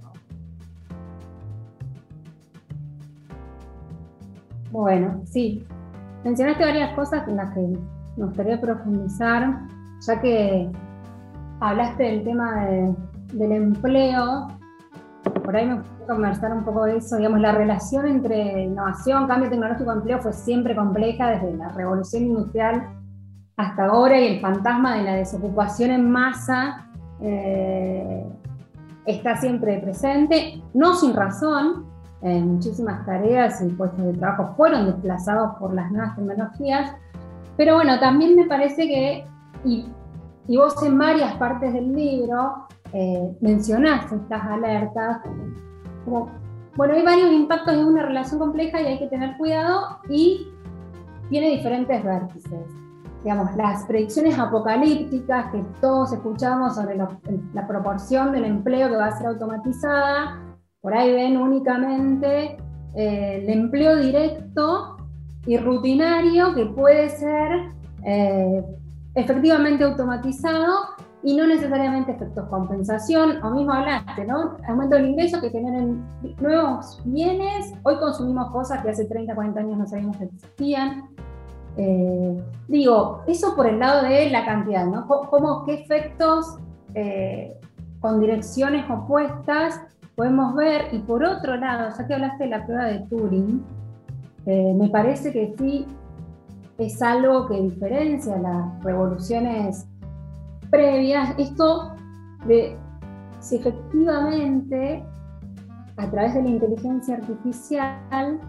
Bueno, 4.70 5.22
sí. 5.24 5.64
Mencionaste 6.22 6.64
varias 6.64 6.94
cosas 6.94 7.26
en 7.26 7.36
las 7.36 7.54
que 7.54 7.60
me 8.16 8.26
gustaría 8.26 8.60
profundizar, 8.60 9.60
ya 10.00 10.20
que 10.20 10.70
hablaste 11.60 12.02
del 12.02 12.24
tema 12.24 12.66
del 13.32 13.52
empleo, 13.52 14.48
por 15.44 15.56
ahí 15.56 15.66
me 15.66 15.76
gustaría 15.76 16.06
conversar 16.06 16.52
un 16.52 16.64
poco 16.64 16.84
de 16.84 16.96
eso, 16.96 17.16
digamos, 17.16 17.40
la 17.40 17.52
relación 17.52 18.06
entre 18.06 18.64
innovación, 18.64 19.26
cambio 19.26 19.48
tecnológico 19.48 19.92
empleo 19.92 20.18
fue 20.20 20.32
siempre 20.32 20.74
compleja 20.74 21.30
desde 21.30 21.56
la 21.56 21.68
revolución 21.68 22.24
industrial 22.24 22.88
hasta 23.56 23.86
ahora 23.86 24.18
y 24.18 24.34
el 24.34 24.40
fantasma 24.40 24.96
de 24.96 25.02
la 25.04 25.14
desocupación 25.14 25.90
en 25.90 26.10
masa 26.10 26.88
eh, 27.20 28.26
está 29.06 29.36
siempre 29.36 29.78
presente, 29.78 30.62
no 30.74 30.94
sin 30.94 31.14
razón, 31.14 31.92
muchísimas 32.22 33.04
tareas 33.04 33.60
y 33.62 33.68
puestos 33.70 34.04
de 34.04 34.12
trabajo 34.12 34.54
fueron 34.56 34.86
desplazados 34.86 35.56
por 35.58 35.74
las 35.74 35.90
nuevas 35.90 36.14
tecnologías, 36.14 36.94
pero 37.56 37.74
bueno, 37.74 37.98
también 38.00 38.36
me 38.36 38.46
parece 38.46 38.86
que, 38.86 39.26
y, 39.64 39.86
vos 40.56 40.82
en 40.82 40.98
varias 40.98 41.34
partes 41.36 41.72
del 41.72 41.92
libro 41.92 42.66
eh, 42.92 43.36
mencionás 43.40 44.12
estas 44.12 44.42
alertas, 44.42 45.22
como, 46.04 46.30
bueno, 46.76 46.94
hay 46.94 47.02
varios 47.02 47.32
impactos 47.32 47.74
en 47.74 47.84
una 47.84 48.02
relación 48.04 48.38
compleja 48.38 48.80
y 48.80 48.86
hay 48.86 48.98
que 48.98 49.06
tener 49.06 49.36
cuidado 49.36 49.98
y 50.08 50.48
tiene 51.30 51.50
diferentes 51.50 52.02
vértices. 52.02 52.66
Digamos, 53.22 53.54
las 53.56 53.84
predicciones 53.86 54.36
apocalípticas 54.38 55.52
que 55.52 55.64
todos 55.80 56.12
escuchamos 56.12 56.74
sobre 56.74 56.96
la 56.96 57.66
proporción 57.68 58.32
del 58.32 58.44
empleo 58.44 58.88
que 58.88 58.96
va 58.96 59.06
a 59.06 59.16
ser 59.16 59.28
automatizada, 59.28 60.42
por 60.82 60.94
ahí 60.94 61.12
ven 61.12 61.36
únicamente 61.36 62.56
eh, 62.96 63.40
el 63.42 63.48
empleo 63.48 63.96
directo 63.96 64.91
y 65.46 65.56
rutinario 65.56 66.54
que 66.54 66.66
puede 66.66 67.08
ser 67.08 67.72
eh, 68.04 68.64
efectivamente 69.14 69.84
automatizado 69.84 70.72
y 71.24 71.36
no 71.36 71.46
necesariamente 71.46 72.12
efectos 72.12 72.48
compensación, 72.48 73.42
o 73.44 73.50
mismo 73.50 73.72
hablaste, 73.72 74.24
¿no? 74.24 74.56
Aumento 74.66 74.96
del 74.96 75.10
ingreso 75.10 75.40
que 75.40 75.50
generen 75.50 76.04
nuevos 76.40 77.00
bienes. 77.04 77.72
Hoy 77.84 77.96
consumimos 77.98 78.50
cosas 78.50 78.82
que 78.82 78.90
hace 78.90 79.04
30, 79.04 79.34
40 79.34 79.60
años 79.60 79.78
no 79.78 79.86
sabíamos 79.86 80.16
que 80.16 80.24
existían. 80.24 81.04
Eh, 81.76 82.42
digo, 82.66 83.22
eso 83.28 83.54
por 83.54 83.68
el 83.68 83.78
lado 83.78 84.02
de 84.02 84.30
la 84.30 84.44
cantidad, 84.44 84.84
¿no? 84.84 85.06
¿Cómo, 85.06 85.64
qué 85.64 85.74
efectos 85.74 86.56
eh, 86.94 87.56
con 88.00 88.18
direcciones 88.18 88.84
opuestas 88.90 89.80
podemos 90.16 90.56
ver? 90.56 90.88
Y 90.92 90.98
por 90.98 91.24
otro 91.24 91.56
lado, 91.56 91.88
ya 91.96 92.06
que 92.06 92.14
hablaste 92.14 92.44
de 92.44 92.50
la 92.50 92.66
prueba 92.66 92.84
de 92.86 92.98
Turing, 93.08 93.64
eh, 94.46 94.74
me 94.74 94.88
parece 94.88 95.32
que 95.32 95.54
sí 95.58 95.86
es 96.78 97.00
algo 97.02 97.46
que 97.46 97.60
diferencia 97.60 98.36
las 98.38 98.82
revoluciones 98.82 99.86
previas, 100.70 101.34
esto 101.38 101.94
de 102.46 102.76
si 103.40 103.56
efectivamente 103.56 105.04
a 105.96 106.10
través 106.10 106.34
de 106.34 106.42
la 106.42 106.48
inteligencia 106.48 107.16
artificial 107.16 108.40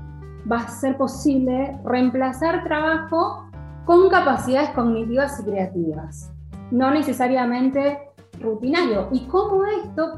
va 0.51 0.57
a 0.57 0.67
ser 0.67 0.97
posible 0.97 1.77
reemplazar 1.83 2.63
trabajo 2.63 3.49
con 3.85 4.09
capacidades 4.09 4.69
cognitivas 4.69 5.39
y 5.39 5.43
creativas, 5.43 6.31
no 6.71 6.91
necesariamente 6.91 7.99
rutinario. 8.39 9.09
Y 9.11 9.25
cómo 9.27 9.65
esto, 9.65 10.13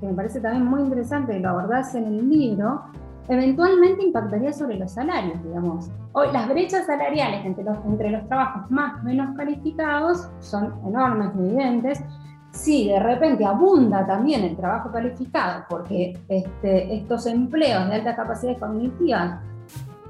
que 0.00 0.06
me 0.06 0.14
parece 0.14 0.40
también 0.40 0.64
muy 0.64 0.82
interesante, 0.82 1.38
lo 1.38 1.50
abordás 1.50 1.94
en 1.94 2.04
el 2.04 2.28
libro, 2.28 2.82
eventualmente 3.28 4.02
impactaría 4.02 4.52
sobre 4.52 4.78
los 4.78 4.92
salarios, 4.92 5.42
digamos. 5.42 5.90
Hoy 6.12 6.28
las 6.32 6.48
brechas 6.48 6.86
salariales 6.86 7.44
entre 7.44 7.64
los, 7.64 7.76
entre 7.86 8.10
los 8.10 8.26
trabajos 8.28 8.70
más 8.70 9.02
menos 9.02 9.34
calificados 9.36 10.28
son 10.40 10.74
enormes, 10.86 11.30
evidentes. 11.36 12.02
Si 12.50 12.88
de 12.88 13.00
repente 13.00 13.44
abunda 13.44 14.06
también 14.06 14.44
el 14.44 14.56
trabajo 14.56 14.92
calificado, 14.92 15.64
porque 15.68 16.16
este, 16.28 16.94
estos 16.94 17.26
empleos 17.26 17.88
de 17.88 17.96
alta 17.96 18.14
capacidad 18.14 18.56
cognitiva 18.58 19.40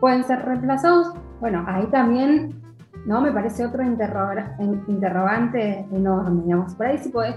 pueden 0.00 0.24
ser 0.24 0.44
reemplazados, 0.44 1.14
bueno, 1.40 1.64
ahí 1.66 1.86
también 1.86 2.60
¿no? 3.06 3.20
me 3.20 3.32
parece 3.32 3.64
otro 3.64 3.82
interrogante 3.82 5.86
enorme, 5.90 6.42
digamos. 6.42 6.74
Por 6.74 6.86
ahí 6.86 6.98
sí 6.98 7.08
podés 7.08 7.36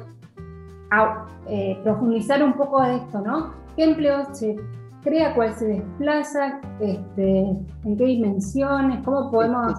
eh, 1.47 1.79
profundizar 1.83 2.43
un 2.43 2.53
poco 2.53 2.81
de 2.81 2.97
esto, 2.97 3.21
¿no? 3.21 3.53
¿Qué 3.75 3.83
empleos 3.83 4.37
se 4.37 4.55
crea, 5.03 5.33
cuál 5.33 5.53
se 5.55 5.67
desplaza, 5.67 6.59
este, 6.79 7.39
en 7.39 7.97
qué 7.97 8.05
dimensiones, 8.05 9.03
cómo 9.03 9.31
podemos... 9.31 9.73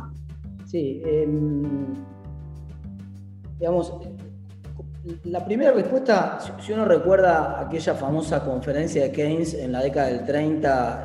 Sí, 0.67 1.03
em, 1.05 1.95
digamos, 3.59 3.93
la 5.25 5.45
primera 5.45 5.73
respuesta, 5.73 6.39
si 6.61 6.73
uno 6.73 6.85
recuerda 6.85 7.61
aquella 7.61 7.95
famosa 7.95 8.45
conferencia 8.45 9.03
de 9.03 9.13
Keynes 9.13 9.55
en 9.55 9.73
la 9.73 9.83
década 9.83 10.09
del 10.09 10.25
30, 10.25 11.05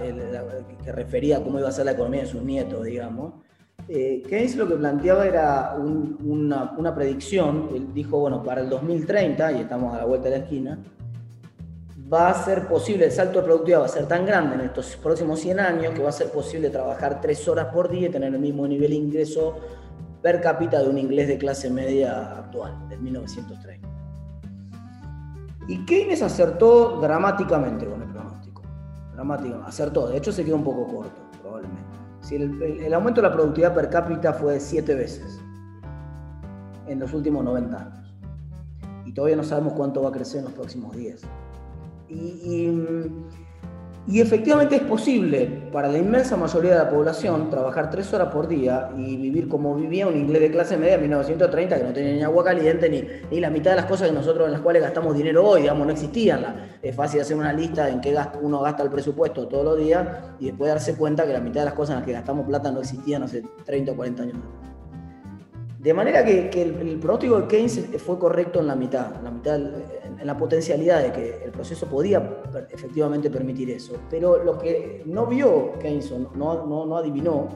que 0.83 0.91
refería 0.91 1.37
a 1.37 1.43
cómo 1.43 1.59
iba 1.59 1.69
a 1.69 1.71
ser 1.71 1.85
la 1.85 1.91
economía 1.91 2.21
de 2.21 2.27
sus 2.27 2.41
nietos, 2.41 2.83
digamos, 2.83 3.33
eh, 3.87 4.23
Keynes 4.27 4.55
lo 4.55 4.67
que 4.67 4.75
planteaba 4.75 5.25
era 5.25 5.75
una, 5.75 6.73
una, 6.77 6.95
predicción, 6.95 7.69
él 7.73 7.93
dijo, 7.93 8.19
bueno, 8.19 8.41
para 8.43 8.61
el 8.61 8.69
2030, 8.69 9.51
y 9.53 9.61
estamos 9.61 9.93
a 9.93 9.97
la 9.97 10.05
vuelta 10.05 10.29
de 10.29 10.37
la 10.37 10.43
esquina, 10.43 10.79
va 12.13 12.29
a 12.29 12.33
ser 12.43 12.67
posible, 12.67 13.05
el 13.05 13.11
salto 13.11 13.39
de 13.39 13.45
productividad 13.45 13.81
va 13.81 13.85
a 13.85 13.89
ser 13.89 14.07
tan 14.07 14.25
grande 14.25 14.55
en 14.55 14.61
estos 14.61 14.95
próximos 14.97 15.39
100 15.39 15.59
años 15.59 15.93
que 15.93 16.03
va 16.03 16.09
a 16.09 16.13
ser 16.13 16.29
posible 16.29 16.69
trabajar 16.69 17.19
3 17.19 17.47
horas 17.47 17.73
por 17.73 17.89
día 17.89 18.07
y 18.07 18.11
tener 18.11 18.33
el 18.33 18.39
mismo 18.39 18.67
nivel 18.67 18.91
de 18.91 18.97
ingreso 18.97 19.55
per 20.21 20.39
cápita 20.39 20.81
de 20.81 20.89
un 20.89 20.97
inglés 20.99 21.27
de 21.27 21.37
clase 21.37 21.69
media 21.71 22.37
actual, 22.37 22.87
del 22.87 23.01
1930. 23.01 23.87
Y 25.67 25.85
Keynes 25.85 26.21
acertó 26.21 26.99
dramáticamente 27.01 27.85
con 27.85 28.01
el 28.01 28.09
pronóstico. 28.09 28.61
Dramáticamente, 29.13 29.67
acertó. 29.67 30.07
De 30.07 30.17
hecho, 30.17 30.31
se 30.31 30.45
quedó 30.45 30.55
un 30.55 30.63
poco 30.63 30.87
corto, 30.87 31.21
probablemente. 31.41 31.83
Si 32.21 32.35
el, 32.35 32.93
aumento 32.93 33.21
de 33.21 33.27
la 33.27 33.33
productividad 33.33 33.73
per 33.73 33.89
cápita 33.89 34.33
fue 34.33 34.59
7 34.59 34.95
veces 34.95 35.41
en 36.87 36.99
los 36.99 37.13
últimos 37.13 37.43
90 37.43 37.77
años. 37.77 38.15
Y 39.05 39.13
todavía 39.13 39.35
no 39.35 39.43
sabemos 39.43 39.73
cuánto 39.73 40.01
va 40.01 40.09
a 40.09 40.11
crecer 40.11 40.39
en 40.39 40.45
los 40.45 40.53
próximos 40.53 40.95
10. 40.95 41.21
Y, 44.05 44.19
efectivamente 44.19 44.75
es 44.75 44.81
posible 44.81 45.69
para 45.71 45.87
la 45.87 45.97
inmensa 45.97 46.35
mayoría 46.35 46.71
de 46.71 46.77
la 46.77 46.89
población 46.89 47.49
trabajar 47.49 47.89
tres 47.89 48.13
horas 48.13 48.33
por 48.33 48.49
día 48.49 48.89
y 48.97 49.15
vivir 49.15 49.47
como 49.47 49.75
vivía 49.75 50.07
un 50.07 50.17
inglés 50.17 50.41
de 50.41 50.51
clase 50.51 50.75
media 50.75 50.95
en 50.95 51.01
1930 51.01 51.77
que 51.77 51.83
no 51.83 51.93
tenía 51.93 52.13
ni 52.13 52.21
agua 52.21 52.43
caliente 52.43 52.89
ni, 52.89 53.01
ni 53.31 53.39
la 53.39 53.49
mitad 53.49 53.71
de 53.71 53.77
las 53.77 53.85
cosas 53.85 54.09
que 54.09 54.13
nosotros 54.13 54.45
en 54.47 54.51
las 54.51 54.61
cuales 54.61 54.81
gastamos 54.83 55.15
dinero 55.15 55.47
hoy, 55.47 55.61
digamos, 55.61 55.87
no 55.87 55.93
existían. 55.93 56.45
es 56.81 56.95
fácil 56.95 57.21
hacer 57.21 57.37
una 57.37 57.53
lista 57.53 57.89
en 57.89 58.01
qué 58.01 58.13
uno 58.41 58.59
gasta 58.61 58.83
el 58.83 58.89
presupuesto 58.89 59.47
todos 59.47 59.63
los 59.63 59.77
días 59.77 60.05
y 60.39 60.47
después 60.47 60.69
darse 60.69 60.95
cuenta 60.95 61.25
que 61.25 61.33
la 61.33 61.39
mitad 61.39 61.61
de 61.61 61.65
las 61.65 61.73
cosas 61.73 61.93
en 61.93 61.99
las 61.99 62.05
que 62.05 62.13
gastamos 62.13 62.45
plata 62.45 62.71
no 62.71 62.81
existían 62.81 63.23
hace 63.23 63.41
30 63.65 63.93
o 63.93 63.95
40 63.95 64.23
años. 64.23 64.37
De 65.83 65.93
manera 65.93 66.23
que, 66.23 66.49
el, 66.61 66.97
pronóstico 66.97 67.41
de 67.41 67.47
Keynes 67.47 67.89
fue 67.97 68.17
correcto 68.17 68.61
en 68.61 68.67
la 68.67 68.75
mitad, 68.75 69.17
en 69.17 69.23
la, 69.25 69.31
mitad, 69.31 69.59
en 70.19 70.27
la 70.27 70.37
potencialidad 70.37 71.01
de 71.01 71.11
que 71.11 71.43
el 71.45 71.51
proceso 71.51 71.87
podía 71.87 72.41
efectivamente 72.71 73.29
permitir 73.29 73.69
eso. 73.69 73.93
Pero 74.09 74.43
lo 74.43 74.57
que 74.57 75.03
no 75.05 75.25
vio 75.25 75.77
Keynes, 75.79 76.11
no, 76.35 76.65
no, 76.65 76.85
no 76.85 76.97
adivinó, 76.97 77.49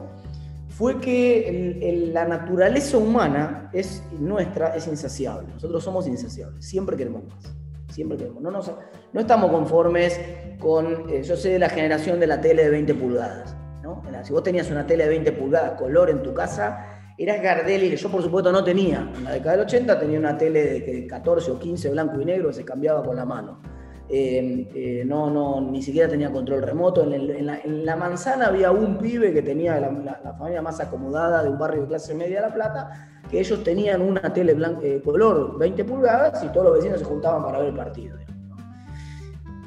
fue 0.68 1.00
que 1.00 2.10
la 2.12 2.24
naturaleza 2.24 2.98
humana 2.98 3.70
es 3.72 4.02
nuestra 4.18 4.76
es 4.76 4.86
insaciable. 4.86 5.48
Nosotros 5.54 5.82
somos 5.82 6.06
insaciables, 6.06 6.64
siempre 6.64 6.96
queremos 6.96 7.24
más. 7.24 7.54
Siempre 7.90 8.18
queremos. 8.18 8.42
No, 8.42 8.50
no 8.50 9.20
estamos 9.20 9.50
conformes 9.50 10.20
con. 10.60 11.10
Eh, 11.10 11.22
yo 11.22 11.36
sé 11.36 11.50
de 11.50 11.58
la 11.58 11.68
generación 11.68 12.20
de 12.20 12.26
la 12.26 12.40
tele 12.40 12.64
de 12.64 12.70
20 12.70 12.94
pulgadas. 12.94 13.56
¿no? 13.82 14.02
Si 14.22 14.32
vos 14.32 14.42
tenías 14.42 14.70
una 14.70 14.86
tele 14.86 15.04
de 15.04 15.10
20 15.10 15.32
pulgadas 15.32 15.72
color 15.80 16.10
en 16.10 16.22
tu 16.22 16.34
casa, 16.34 16.97
eras 17.18 17.42
Gardelli, 17.42 17.90
que 17.90 17.96
yo 17.96 18.08
por 18.08 18.22
supuesto 18.22 18.52
no 18.52 18.62
tenía. 18.62 19.10
En 19.16 19.24
la 19.24 19.32
década 19.32 19.52
del 19.52 19.66
80 19.66 19.98
tenía 19.98 20.18
una 20.20 20.38
tele 20.38 20.80
de 20.80 21.06
14 21.06 21.50
o 21.50 21.58
15 21.58 21.90
blanco 21.90 22.20
y 22.20 22.24
negro 22.24 22.48
que 22.48 22.54
se 22.54 22.64
cambiaba 22.64 23.02
con 23.02 23.16
la 23.16 23.24
mano. 23.24 23.60
Eh, 24.10 24.66
eh, 24.74 25.02
no, 25.04 25.28
no, 25.28 25.60
ni 25.60 25.82
siquiera 25.82 26.08
tenía 26.08 26.30
control 26.30 26.62
remoto. 26.62 27.02
En, 27.12 27.84
la, 27.84 27.96
manzana 27.96 28.46
había 28.46 28.70
un 28.70 28.98
pibe 28.98 29.34
que 29.34 29.42
tenía 29.42 29.78
la, 29.80 30.34
familia 30.38 30.62
más 30.62 30.80
acomodada 30.80 31.42
de 31.42 31.50
un 31.50 31.58
barrio 31.58 31.82
de 31.82 31.88
clase 31.88 32.14
media 32.14 32.36
de 32.36 32.48
La 32.48 32.54
Plata, 32.54 33.20
que 33.28 33.40
ellos 33.40 33.62
tenían 33.62 34.00
una 34.00 34.32
tele 34.32 34.56
eh, 34.82 35.02
color 35.04 35.58
20 35.58 35.84
pulgadas 35.84 36.42
y 36.42 36.48
todos 36.48 36.66
los 36.66 36.76
vecinos 36.76 37.00
se 37.00 37.04
juntaban 37.04 37.42
para 37.42 37.58
ver 37.58 37.68
el 37.68 37.74
partido. 37.74 38.16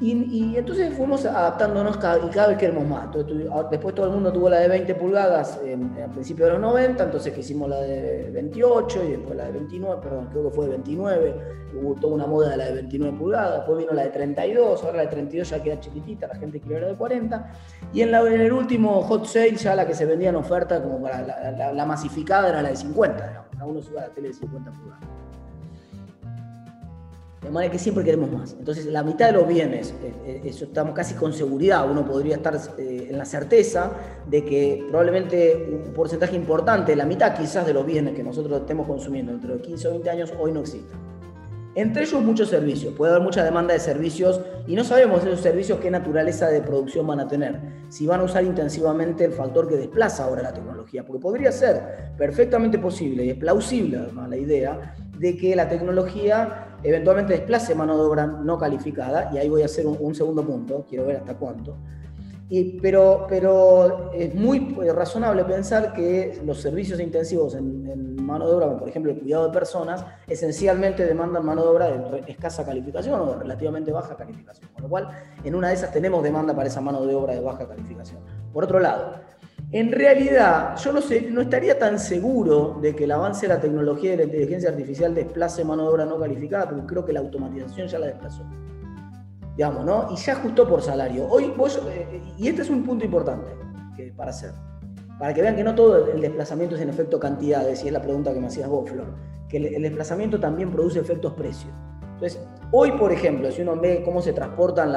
Y, 0.02 0.56
entonces 0.56 0.92
fuimos 0.96 1.24
adaptándonos 1.24 1.96
cada, 1.96 2.26
y 2.26 2.28
cada 2.30 2.48
vez 2.48 2.58
queremos 2.58 2.84
más. 2.84 3.08
Ah, 3.52 3.68
después 3.70 3.94
todo 3.94 4.06
el 4.06 4.12
mundo 4.12 4.32
tuvo 4.32 4.50
la 4.50 4.58
de 4.58 4.66
20 4.66 4.96
pulgadas 4.96 5.60
en, 5.64 5.96
al 6.02 6.10
principio 6.10 6.46
de 6.46 6.52
los 6.52 6.60
90, 6.60 7.04
entonces 7.04 7.38
hicimos 7.38 7.70
la 7.70 7.80
de 7.80 8.28
28 8.32 9.04
y 9.04 9.10
después 9.12 9.36
la 9.36 9.44
de 9.44 9.52
29, 9.52 10.00
perdón, 10.02 10.28
creo 10.32 10.42
que 10.42 10.50
fue 10.50 10.64
de 10.64 10.70
29, 10.72 11.34
hubo 11.80 11.94
toda 11.94 12.14
una 12.14 12.26
moda 12.26 12.50
de 12.50 12.56
la 12.56 12.64
de 12.64 12.74
29 12.74 13.16
pulgadas, 13.16 13.58
después 13.58 13.78
vino 13.78 13.92
la 13.92 14.02
de 14.02 14.10
32, 14.10 14.82
ahora 14.82 14.96
la 14.96 15.02
de 15.02 15.08
32 15.08 15.50
ya 15.50 15.62
queda 15.62 15.78
chiquitita, 15.78 16.26
la 16.26 16.34
gente 16.34 16.60
quiere 16.60 16.80
la 16.80 16.88
de 16.88 16.96
40, 16.96 17.52
y 17.92 18.00
en, 18.00 18.10
la, 18.10 18.22
en 18.22 18.40
el 18.40 18.52
último 18.52 19.02
hot 19.02 19.26
sale 19.26 19.54
ya 19.54 19.76
la 19.76 19.86
que 19.86 19.94
se 19.94 20.04
vendía 20.04 20.30
en 20.30 20.36
oferta 20.36 20.82
como 20.82 21.00
para 21.00 21.22
la, 21.72 21.86
masificada 21.86 22.48
era 22.48 22.60
la 22.60 22.70
de 22.70 22.76
50, 22.76 23.28
digamos, 23.28 23.48
uno 23.64 23.80
sube 23.80 24.00
a 24.00 24.08
la 24.08 24.08
tele 24.08 24.28
de 24.28 24.34
50 24.34 24.72
pulgadas. 24.72 25.04
De 27.42 27.50
manera 27.50 27.72
que 27.72 27.78
siempre 27.78 28.04
queremos 28.04 28.30
más. 28.30 28.54
Entonces, 28.56 28.86
la 28.86 29.02
mitad 29.02 29.26
de 29.26 29.32
los 29.32 29.48
bienes, 29.48 29.94
eh, 30.02 30.14
eh, 30.24 30.42
eso 30.44 30.64
estamos 30.64 30.94
casi 30.94 31.14
con 31.14 31.32
seguridad, 31.32 31.90
uno 31.90 32.06
podría 32.06 32.36
estar 32.36 32.56
eh, 32.78 33.08
en 33.10 33.18
la 33.18 33.24
certeza 33.24 33.90
de 34.28 34.44
que 34.44 34.84
probablemente 34.88 35.68
un 35.72 35.92
porcentaje 35.92 36.36
importante, 36.36 36.94
la 36.94 37.04
mitad 37.04 37.36
quizás 37.36 37.66
de 37.66 37.74
los 37.74 37.84
bienes 37.84 38.14
que 38.14 38.22
nosotros 38.22 38.60
estemos 38.60 38.86
consumiendo 38.86 39.32
dentro 39.32 39.54
de 39.54 39.60
15 39.60 39.88
o 39.88 39.90
20 39.90 40.10
años, 40.10 40.32
hoy 40.38 40.52
no 40.52 40.60
existen. 40.60 41.12
Entre 41.74 42.02
ellos 42.02 42.22
muchos 42.22 42.50
servicios, 42.50 42.94
puede 42.94 43.12
haber 43.12 43.24
mucha 43.24 43.42
demanda 43.42 43.72
de 43.72 43.80
servicios 43.80 44.42
y 44.66 44.76
no 44.76 44.84
sabemos 44.84 45.24
esos 45.24 45.40
servicios 45.40 45.80
qué 45.80 45.90
naturaleza 45.90 46.48
de 46.48 46.60
producción 46.60 47.06
van 47.06 47.18
a 47.18 47.26
tener, 47.26 47.58
si 47.88 48.06
van 48.06 48.20
a 48.20 48.24
usar 48.24 48.44
intensivamente 48.44 49.24
el 49.24 49.32
factor 49.32 49.66
que 49.66 49.76
desplaza 49.76 50.24
ahora 50.24 50.42
la 50.42 50.52
tecnología, 50.52 51.04
porque 51.04 51.20
podría 51.20 51.50
ser 51.50 52.12
perfectamente 52.18 52.78
posible 52.78 53.24
y 53.24 53.30
es 53.30 53.36
plausible 53.36 53.96
además 53.96 54.28
la 54.28 54.36
idea 54.36 54.94
de 55.18 55.34
que 55.36 55.56
la 55.56 55.68
tecnología 55.68 56.71
eventualmente 56.82 57.34
desplace 57.34 57.74
mano 57.74 57.96
de 57.96 58.02
obra 58.02 58.26
no 58.26 58.58
calificada, 58.58 59.30
y 59.32 59.38
ahí 59.38 59.48
voy 59.48 59.62
a 59.62 59.66
hacer 59.66 59.86
un, 59.86 60.14
segundo 60.14 60.44
punto, 60.44 60.84
quiero 60.88 61.06
ver 61.06 61.16
hasta 61.16 61.34
cuánto. 61.36 61.76
Y, 62.48 62.78
pero, 62.80 63.26
pero 63.28 64.12
es 64.12 64.34
muy 64.34 64.74
razonable 64.94 65.44
pensar 65.44 65.94
que 65.94 66.38
los 66.44 66.60
servicios 66.60 67.00
intensivos 67.00 67.54
en, 67.54 68.22
mano 68.22 68.46
de 68.46 68.54
obra, 68.54 68.78
por 68.78 68.88
ejemplo 68.88 69.10
el 69.12 69.18
cuidado 69.18 69.46
de 69.46 69.52
personas, 69.52 70.04
esencialmente 70.26 71.04
demandan 71.06 71.44
mano 71.44 71.62
de 71.62 71.68
obra 71.68 71.86
de 71.90 72.24
escasa 72.30 72.64
calificación 72.64 73.20
o 73.20 73.32
de 73.32 73.38
relativamente 73.38 73.90
baja 73.90 74.16
calificación. 74.16 74.68
Con 74.74 74.82
lo 74.82 74.88
cual, 74.88 75.08
en 75.42 75.54
una 75.54 75.68
de 75.68 75.74
esas 75.74 75.92
tenemos 75.92 76.22
demanda 76.22 76.54
para 76.54 76.68
esa 76.68 76.80
mano 76.80 77.04
de 77.06 77.14
obra 77.14 77.34
de 77.34 77.40
baja 77.40 77.66
calificación. 77.66 78.20
Por 78.52 78.64
otro 78.64 78.80
lado, 78.80 79.14
en 79.72 79.90
realidad, 79.90 80.76
yo 80.76 80.92
no, 80.92 81.00
sé, 81.00 81.28
no 81.30 81.40
estaría 81.40 81.78
tan 81.78 81.98
seguro 81.98 82.78
de 82.82 82.94
que 82.94 83.04
el 83.04 83.10
avance 83.10 83.48
de 83.48 83.54
la 83.54 83.60
tecnología 83.60 84.10
de 84.10 84.18
la 84.18 84.24
inteligencia 84.24 84.68
artificial 84.68 85.14
desplace 85.14 85.64
mano 85.64 85.84
de 85.84 85.88
obra 85.88 86.04
no 86.04 86.18
calificada, 86.18 86.68
porque 86.68 86.84
creo 86.84 87.04
que 87.06 87.14
la 87.14 87.20
automatización 87.20 87.88
ya 87.88 87.98
la 87.98 88.08
desplazó. 88.08 88.44
Digamos, 89.56 89.86
¿no? 89.86 90.08
Y 90.12 90.16
ya 90.16 90.34
ajustó 90.34 90.68
por 90.68 90.82
salario. 90.82 91.26
Hoy 91.26 91.54
eh, 91.88 92.22
y 92.36 92.48
este 92.48 92.62
es 92.62 92.68
un 92.68 92.84
punto 92.84 93.06
importante 93.06 93.50
para 94.14 94.30
hacer, 94.30 94.52
para 95.18 95.32
que 95.32 95.40
vean 95.40 95.56
que 95.56 95.64
no 95.64 95.74
todo 95.74 96.12
el 96.12 96.20
desplazamiento 96.20 96.76
es 96.76 96.82
en 96.82 96.90
efecto 96.90 97.18
cantidades, 97.18 97.82
y 97.82 97.86
es 97.86 97.92
la 97.94 98.02
pregunta 98.02 98.34
que 98.34 98.40
me 98.40 98.48
hacías 98.48 98.68
vos, 98.68 98.90
Flor, 98.90 99.14
que 99.48 99.56
el, 99.56 99.82
desplazamiento 99.82 100.38
también 100.38 100.70
produce 100.70 100.98
efectos 100.98 101.32
precios. 101.32 101.72
Entonces, 102.22 102.48
hoy, 102.70 102.92
por 102.92 103.10
ejemplo, 103.10 103.50
si 103.50 103.62
uno 103.62 103.74
ve 103.74 104.00
cómo 104.04 104.22
se 104.22 104.32
transportan 104.32 104.92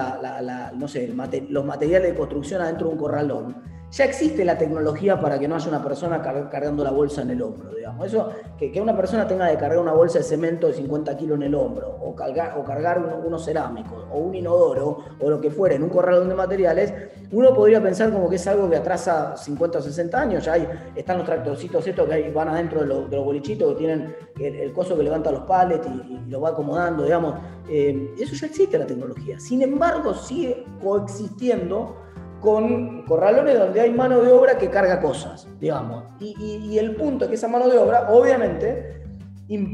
no 0.76 0.88
sé, 0.88 1.12
los 1.50 1.66
materiales 1.66 2.12
de 2.12 2.16
construcción 2.16 2.62
adentro 2.62 2.88
de 2.88 2.94
un 2.94 3.00
corralón, 3.00 3.64
ya 3.90 4.06
existe 4.06 4.46
la 4.46 4.60
tecnología 4.60 5.20
para 5.20 5.40
que 5.40 5.48
no 5.48 5.56
haya 5.56 5.68
una 5.70 5.84
persona 5.84 6.22
cargando 6.22 6.84
la 6.84 6.92
bolsa 6.92 7.24
en 7.24 7.32
el 7.32 7.42
hombro, 7.42 7.74
digamos. 7.74 8.06
Eso, 8.06 8.30
que, 8.60 8.72
que, 8.72 8.80
una 8.80 8.96
persona 8.96 9.28
tenga 9.28 9.50
que 9.50 9.58
cargar 9.58 9.80
una 9.80 9.94
bolsa 9.94 10.20
de 10.20 10.24
cemento 10.24 10.68
de 10.68 10.74
50 10.74 11.18
kilos 11.18 11.38
en 11.38 11.44
el 11.44 11.56
hombro, 11.56 11.98
o 12.00 12.14
cargar 12.16 13.24
unos 13.26 13.44
cerámicos, 13.44 14.06
o 14.12 14.20
un 14.20 14.36
inodoro, 14.36 15.00
o 15.20 15.28
lo 15.28 15.42
que 15.42 15.50
fuera, 15.50 15.74
en 15.74 15.82
un 15.82 15.90
corralón 15.90 16.30
de 16.30 16.36
materiales, 16.36 16.94
uno 17.32 17.54
podría 17.54 17.82
pensar 17.82 18.12
como 18.12 18.30
que 18.30 18.36
es 18.36 18.48
algo 18.48 18.70
que 18.70 18.78
atrasa 18.78 19.36
50 19.38 19.80
o 19.80 19.82
60 19.82 20.22
años. 20.22 20.46
Ya 20.46 20.54
hay, 20.54 20.68
están 20.96 21.18
los 21.18 21.26
tractorcitos 21.26 21.86
estos 21.86 22.08
que 22.08 22.32
van 22.32 22.50
adentro 22.50 22.82
de, 22.82 22.88
los 22.88 23.26
bolichitos, 23.26 23.74
que 23.74 23.80
tienen 23.80 24.16
el, 24.40 24.74
coso 24.74 24.98
que 24.98 25.04
levanta 25.04 25.32
los 25.32 25.42
palets 25.42 25.88
y, 25.88 26.30
lo 26.30 26.42
va 26.42 26.50
acomodando, 26.50 27.04
digamos. 27.04 27.36
Eh, 27.70 28.14
eso 28.20 28.36
ya 28.36 28.48
existe 28.48 28.78
la 28.78 28.86
tecnología. 28.86 29.40
Sin 29.40 29.62
embargo, 29.62 30.14
sigue 30.14 30.66
coexistiendo 30.82 31.98
con 32.42 33.04
corralones 33.06 33.58
donde 33.58 33.82
hay 33.82 33.92
mano 33.92 34.22
de 34.22 34.32
obra 34.32 34.58
que 34.58 34.70
carga 34.70 35.02
cosas, 35.02 35.48
digamos. 35.60 36.04
Y, 36.20 36.78
el 36.78 36.96
punto 36.96 37.26
es 37.26 37.30
que 37.30 37.36
esa 37.36 37.48
mano 37.48 37.68
de 37.68 37.78
obra, 37.78 38.12
obviamente, 38.12 39.02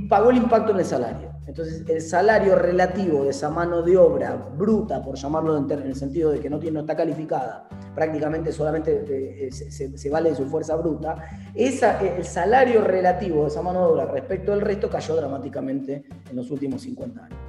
pagó 0.08 0.30
el 0.30 0.38
impacto 0.38 0.72
en 0.72 0.80
el 0.80 0.86
salario. 0.86 1.31
Entonces, 1.48 1.84
el 1.90 2.02
salario 2.02 2.56
relativo 2.56 3.24
de 3.24 3.32
esa 3.32 3.50
mano 3.50 3.82
de 3.82 3.98
obra 3.98 4.36
bruta, 4.36 5.02
por 5.02 5.16
llamarlo 5.16 5.58
en, 5.58 5.72
el 5.72 5.96
sentido 5.96 6.32
de 6.32 6.40
que 6.40 6.50
no, 6.50 6.58
está 6.58 6.96
calificada, 6.96 7.68
prácticamente 7.96 8.52
solamente 8.52 9.48
eh, 9.48 9.52
se, 9.52 10.10
vale 10.10 10.30
de 10.30 10.36
su 10.36 10.46
fuerza 10.46 10.76
bruta, 10.76 11.16
esa, 11.56 12.00
el 12.00 12.24
salario 12.24 12.84
relativo 12.84 13.42
de 13.42 13.48
esa 13.48 13.62
mano 13.62 13.82
de 13.82 13.86
obra 13.88 14.06
respecto 14.06 14.54
al 14.54 14.62
resto 14.62 14.90
cayó 14.90 15.16
dramáticamente 15.16 16.06
en 16.30 16.36
los 16.36 16.52
últimos 16.52 16.84
50 16.84 17.26
años. 17.26 17.40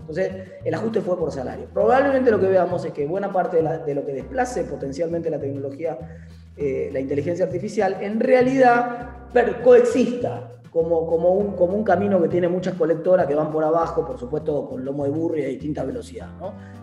Entonces, 0.00 0.32
el 0.64 0.74
ajuste 0.74 1.00
fue 1.00 1.16
por 1.18 1.30
salario. 1.30 1.66
Probablemente 1.72 2.30
lo 2.30 2.40
que 2.40 2.48
veamos 2.48 2.84
es 2.84 2.92
que 2.92 3.06
buena 3.06 3.32
parte 3.32 3.62
de, 3.62 3.94
lo 3.94 4.04
que 4.04 4.12
desplace 4.12 4.64
potencialmente 4.64 5.28
la 5.30 5.38
tecnología, 5.38 5.98
eh, 6.56 6.90
la 6.92 6.98
inteligencia 6.98 7.44
artificial, 7.44 7.96
en 8.00 8.18
realidad 8.18 9.10
coexista 9.62 10.59
como, 10.70 11.06
como, 11.06 11.32
un, 11.32 11.56
como 11.56 11.76
un 11.76 11.84
camino 11.84 12.20
que 12.22 12.28
tiene 12.28 12.48
muchas 12.48 12.74
colectoras 12.74 13.26
que 13.26 13.34
van 13.34 13.50
por 13.50 13.64
abajo, 13.64 14.06
por 14.06 14.18
supuesto 14.18 14.68
con 14.68 14.84
lomo 14.84 15.04
de 15.04 15.10
burro 15.10 15.36
y 15.36 15.42
a 15.42 15.48
distinta 15.48 15.84
velocidad. 15.84 16.28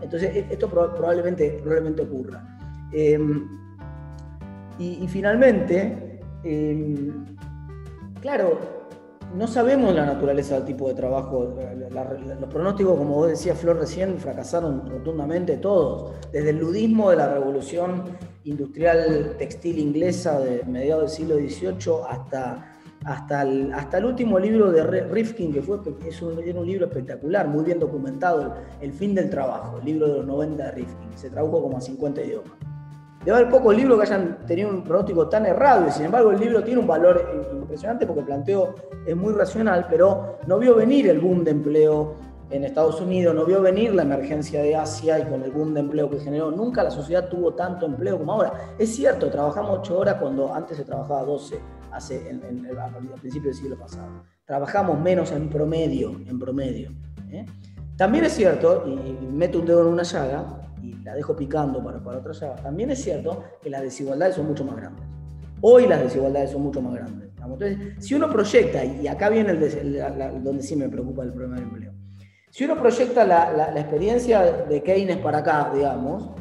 Entonces, 0.01 0.35
e, 0.35 0.47
esto 0.49 0.69
probablemente, 0.69 1.59
probablemente 1.61 2.01
ocurra. 2.01 2.43
Em, 2.91 3.47
y, 4.79 5.07
finalmente, 5.07 6.19
em, 6.43 7.25
claro, 8.21 8.59
no 9.35 9.47
sabemos 9.47 9.93
la 9.93 10.05
naturaleza 10.05 10.55
del 10.55 10.65
tipo 10.65 10.87
de 10.87 10.93
trabajo. 10.93 11.55
los 12.39 12.49
pronósticos, 12.49 12.97
como 12.97 13.15
vos 13.15 13.27
decías, 13.27 13.57
Flor, 13.57 13.77
recién 13.77 14.17
fracasaron 14.17 14.85
rotundamente 14.87 15.57
todos. 15.57 16.13
Desde 16.31 16.51
el 16.51 16.59
ludismo 16.59 17.09
de 17.09 17.17
la 17.17 17.33
revolución 17.33 18.03
industrial 18.43 19.35
textil 19.37 19.79
inglesa 19.79 20.39
de 20.39 20.63
mediados 20.65 21.03
del 21.03 21.09
siglo 21.09 21.35
XVIII 21.35 22.03
hasta, 22.09 22.76
hasta, 23.07 23.41
el, 23.43 23.73
hasta 23.73 23.99
el 23.99 24.05
último 24.05 24.37
libro 24.37 24.69
de 24.69 24.83
Rifkin, 24.83 25.53
que 25.53 25.61
fue, 25.61 25.79
es 26.05 26.21
un, 26.21 26.37
un 26.37 26.67
libro 26.67 26.87
espectacular, 26.87 27.47
muy 27.47 27.63
bien 27.63 27.79
documentado, 27.79 28.53
El 28.81 28.91
fin 28.91 29.15
del 29.15 29.29
trabajo, 29.29 29.77
el 29.79 29.85
libro 29.85 30.07
de 30.07 30.17
los 30.17 30.25
90 30.25 30.63
de 30.63 30.71
Rifkin. 30.71 31.17
Se 31.17 31.29
tradujo 31.29 31.61
como 31.61 31.77
a 31.77 31.81
50 31.81 32.21
idiomas. 32.21 32.51
Debe 33.23 33.37
haber 33.37 33.49
pocos 33.49 33.75
libros 33.75 33.97
que 33.97 34.03
hayan 34.03 34.45
tenido 34.45 34.69
un 34.69 34.83
pronóstico 34.83 35.27
tan 35.27 35.45
errado 35.45 35.87
y 35.87 35.91
sin 35.91 36.05
embargo 36.05 36.31
el 36.31 36.39
libro 36.39 36.63
tiene 36.63 36.79
un 36.79 36.87
valor 36.87 37.45
impresionante 37.51 38.05
porque 38.05 38.21
el 38.21 38.25
planteo 38.25 38.75
es 39.05 39.15
muy 39.15 39.33
racional, 39.33 39.87
pero 39.89 40.37
no 40.45 40.59
vio 40.59 40.75
venir 40.75 41.09
el 41.09 41.19
boom 41.19 41.43
de 41.43 41.51
empleo 41.51 42.15
en 42.49 42.63
Estados 42.63 43.01
Unidos, 43.01 43.35
no 43.35 43.45
vio 43.45 43.61
venir 43.61 43.93
la 43.93 44.03
emergencia 44.03 44.61
de 44.61 44.75
Asia 44.75 45.19
y 45.19 45.23
con 45.23 45.43
el 45.43 45.51
boom 45.51 45.73
de 45.73 45.81
empleo 45.81 46.09
que 46.09 46.19
generó. 46.19 46.51
Nunca 46.51 46.83
la 46.83 46.91
sociedad 46.91 47.27
tuvo 47.27 47.53
tanto 47.53 47.85
empleo 47.85 48.17
como 48.17 48.33
ahora. 48.33 48.53
Es 48.77 48.95
cierto, 48.95 49.29
trabajamos 49.29 49.79
8 49.79 49.97
horas 49.97 50.15
cuando 50.15 50.53
antes 50.53 50.77
se 50.77 50.85
trabajaba 50.85 51.23
12, 51.23 51.59
hace, 51.91 52.29
en, 52.29 52.41
a 52.79 53.15
principios 53.19 53.55
del 53.55 53.63
siglo 53.63 53.77
pasado. 53.77 54.23
Trabajamos 54.45 54.99
menos 54.99 55.31
en 55.31 55.49
promedio, 55.49 56.19
en 56.25 56.39
promedio. 56.39 56.91
¿eh? 57.31 57.45
También 57.95 58.25
es 58.25 58.33
cierto, 58.33 58.85
y 58.87 59.25
meto 59.25 59.59
un 59.59 59.65
dedo 59.65 59.81
en 59.81 59.87
una 59.87 60.03
llaga, 60.03 60.61
y 60.81 60.93
la 61.03 61.15
dejo 61.15 61.35
picando 61.35 61.83
para, 61.83 62.03
para 62.03 62.19
otra 62.19 62.33
llaga, 62.33 62.55
también 62.55 62.91
es 62.91 63.03
cierto 63.03 63.43
que 63.61 63.69
las 63.69 63.81
desigualdades 63.81 64.35
son 64.35 64.47
mucho 64.47 64.63
más 64.63 64.75
grandes. 64.75 65.03
Hoy 65.61 65.87
las 65.87 66.01
desigualdades 66.01 66.51
son 66.51 66.61
mucho 66.61 66.81
más 66.81 66.93
grandes. 66.93 67.27
Entonces, 67.53 68.05
si 68.05 68.15
uno 68.15 68.29
proyecta, 68.29 68.83
y 68.83 69.07
acá 69.07 69.29
viene 69.29 69.51
el, 69.51 70.43
donde 70.43 70.63
sí 70.63 70.75
me 70.75 70.89
preocupa 70.89 71.23
el 71.23 71.31
problema 71.31 71.55
del 71.55 71.65
empleo, 71.65 71.93
si 72.49 72.65
uno 72.65 72.75
proyecta 72.77 73.23
la, 73.23 73.71
experiencia 73.75 74.41
de 74.41 74.81
Keynes 74.81 75.17
para 75.17 75.39
acá, 75.39 75.71
digamos, 75.73 76.31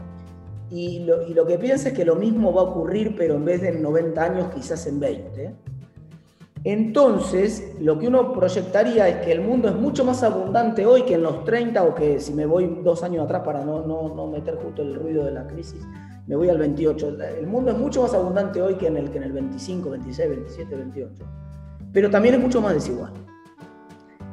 y 0.70 1.00
lo, 1.00 1.46
que 1.46 1.58
piensa 1.58 1.88
es 1.88 1.94
que 1.94 2.04
lo 2.04 2.16
mismo 2.16 2.52
va 2.52 2.62
a 2.62 2.64
ocurrir, 2.64 3.14
pero 3.16 3.36
en 3.36 3.44
vez 3.44 3.62
de 3.62 3.68
en 3.68 3.82
90 3.82 4.22
años, 4.22 4.54
quizás 4.54 4.86
en 4.86 4.98
20, 4.98 5.54
entonces 6.64 7.76
lo 7.80 7.98
que 7.98 8.08
uno 8.08 8.32
proyectaría 8.32 9.08
es 9.08 9.24
que 9.24 9.30
el 9.30 9.40
mundo 9.40 9.68
es 9.68 9.76
mucho 9.76 10.04
más 10.04 10.24
abundante 10.24 10.84
hoy 10.84 11.02
que 11.02 11.14
en 11.14 11.22
los 11.22 11.44
30, 11.44 11.84
o 11.84 11.94
que 11.94 12.18
si 12.18 12.34
me 12.34 12.46
voy 12.46 12.80
dos 12.82 13.04
años 13.04 13.24
atrás 13.24 13.42
para 13.44 13.64
no, 13.64 13.86
no, 13.86 14.14
no 14.14 14.26
meter 14.26 14.56
justo 14.56 14.82
el 14.82 14.96
ruido 14.96 15.24
de 15.24 15.30
la 15.30 15.46
crisis, 15.46 15.86
me 16.26 16.34
voy 16.34 16.48
al 16.48 16.58
28. 16.58 17.08
El 17.38 17.46
mundo 17.46 17.70
es 17.70 17.78
mucho 17.78 18.02
más 18.02 18.14
abundante 18.14 18.60
hoy 18.60 18.74
que 18.74 18.88
en 18.88 18.96
el, 18.96 19.10
que 19.10 19.18
en 19.18 19.24
el 19.24 19.32
25, 19.32 19.90
26, 19.90 20.28
27, 20.28 20.74
28. 20.74 21.24
Pero 21.92 22.10
también 22.10 22.34
es 22.34 22.40
mucho 22.40 22.60
más 22.60 22.74
desigual. 22.74 23.12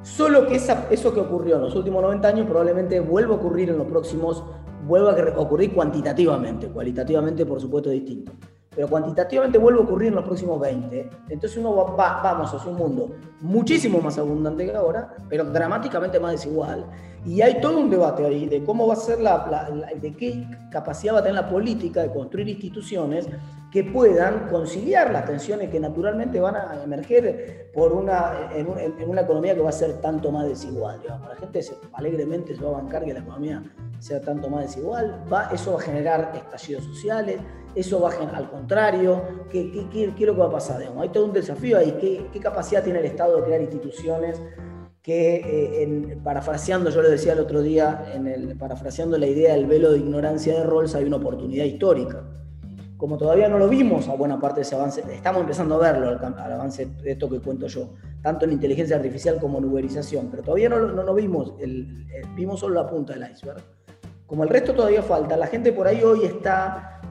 Solo 0.02 0.48
que 0.48 0.56
eso 0.56 1.14
que 1.14 1.20
ocurrió 1.20 1.56
en 1.56 1.62
los 1.62 1.76
últimos 1.76 2.02
90 2.02 2.28
años 2.28 2.48
probablemente 2.48 3.00
vuelva 3.00 3.36
a 3.36 3.38
ocurrir 3.38 3.70
en 3.70 3.78
los 3.78 3.88
próximos, 3.88 4.44
vuelva 4.86 5.12
a 5.12 5.40
ocurrir 5.40 5.74
cuantitativamente, 5.74 6.68
cualitativamente 6.68 7.46
por 7.46 7.60
supuesto 7.60 7.90
distinto. 7.90 8.32
Pero 8.76 8.88
cuantitativamente 8.88 9.58
vuelve 9.58 9.82
a 9.82 9.84
ocurrir 9.84 10.08
en 10.08 10.16
los 10.16 10.26
próximos 10.26 10.60
20, 10.60 11.10
entonces 11.30 11.58
uno 11.60 11.96
va, 11.96 12.22
vamos 12.24 12.54
hacia 12.54 12.72
un 12.72 12.78
mundo 12.78 13.12
muchísimo 13.42 14.02
más 14.02 14.18
abundante 14.18 14.66
que 14.66 14.76
ahora, 14.76 15.16
pero 15.30 15.44
dramáticamente 15.44 16.20
más 16.20 16.32
desigual. 16.32 16.86
Y 17.26 17.42
hay 17.42 17.62
todo 17.62 17.80
un 17.80 17.90
debate 17.90 18.26
ahí 18.26 18.48
de 18.48 18.64
cómo 18.64 18.88
va 18.88 18.94
a 18.94 18.98
ser 18.98 19.22
la, 19.22 19.70
de 19.96 20.14
qué 20.14 20.48
capacidad 20.72 21.14
va 21.14 21.20
a 21.20 21.24
tener 21.24 21.36
la 21.36 21.50
política 21.50 22.02
de 22.02 22.12
construir 22.12 22.50
instituciones 22.50 23.28
que 23.74 23.84
puedan 23.84 24.50
conciliar 24.50 25.12
las 25.12 25.26
tensiones 25.26 25.72
que 25.72 25.80
naturalmente 25.80 26.40
van 26.40 26.56
a 26.56 26.84
emerger 26.84 27.72
por 27.74 27.92
una, 27.92 28.52
en, 28.54 28.68
una 29.10 29.22
economía 29.22 29.56
que 29.56 29.62
va 29.62 29.70
a 29.70 29.72
ser 29.72 29.94
tanto 29.94 30.32
más 30.32 30.48
desigual. 30.48 31.02
La 31.04 31.36
gente 31.38 31.60
alegremente 31.94 32.56
se 32.56 32.64
va 32.64 32.70
a 32.70 32.82
bancar 32.84 33.04
que 33.04 33.16
la 33.16 33.22
economía 33.22 33.64
sea 33.98 34.22
tanto 34.22 34.48
más 34.48 34.66
desigual, 34.66 35.26
eso 35.52 35.74
va 35.74 35.80
a 35.80 35.82
generar 35.82 36.34
estallidos 36.36 36.84
sociales, 36.84 37.40
eso 37.74 38.00
va 38.00 38.12
al 38.12 38.52
contrario, 38.52 39.48
¿qué, 39.50 39.72
qué, 39.92 40.04
es 40.04 40.20
lo 40.20 40.36
que 40.36 40.40
va 40.42 40.46
a 40.46 40.52
pasar? 40.52 40.80
Hay 41.00 41.10
todo 41.10 41.26
un 41.26 41.34
desafío 41.34 41.80
ahí, 41.80 41.98
¿Qué, 42.00 42.40
capacidad 42.40 42.84
tiene 42.84 43.00
el 43.00 43.06
Estado 43.06 43.38
de 43.38 43.44
crear 43.44 43.62
instituciones 43.62 44.40
que, 45.02 45.82
eh, 45.82 46.18
parafraseando, 46.24 46.92
yo 46.92 47.02
lo 47.02 47.10
decía 47.10 47.34
el 47.34 47.40
otro 47.40 47.64
día, 47.64 48.06
en 48.14 48.28
el, 48.28 48.56
parafraseando 48.56 49.18
la 49.18 49.26
idea 49.26 49.56
del 49.56 49.66
velo 49.66 49.92
de 49.92 49.98
ignorancia 49.98 50.60
de 50.60 50.64
Rawls, 50.64 50.94
hay 50.94 51.06
una 51.06 51.16
oportunidad 51.16 51.66
histórica. 51.66 52.24
Como 53.04 53.18
todavía 53.18 53.50
no 53.50 53.60
lo 53.60 53.68
vimos 53.68 54.08
a 54.08 54.16
buena 54.16 54.40
parte 54.40 54.60
de 54.60 54.62
ese 54.62 54.76
avance, 54.76 55.04
estamos 55.12 55.42
empezando 55.42 55.76
a 55.76 55.92
verlo 55.92 56.08
al, 56.08 56.54
avance 56.54 56.86
de 56.86 57.12
esto 57.12 57.30
que 57.30 57.42
cuento 57.42 57.68
yo, 57.68 57.90
tanto 58.22 58.46
en 58.46 58.54
inteligencia 58.54 58.96
artificial 58.96 59.42
como 59.42 59.58
en 59.58 59.66
uberización, 59.66 60.30
pero 60.32 60.42
todavía 60.42 60.70
no, 60.70 60.80
no, 60.80 61.14
vimos, 61.14 61.54
el, 61.60 62.08
vimos 62.34 62.62
solo 62.62 62.76
la 62.76 62.90
punta 62.90 63.12
del 63.12 63.30
iceberg. 63.30 63.62
Como 64.26 64.44
el 64.44 64.50
resto 64.50 64.74
todavía 64.74 65.04
falta, 65.04 65.36
la 65.36 65.48
gente 65.48 65.74
por 65.74 65.86
ahí 65.86 66.02
hoy 66.02 66.24
está 66.24 67.02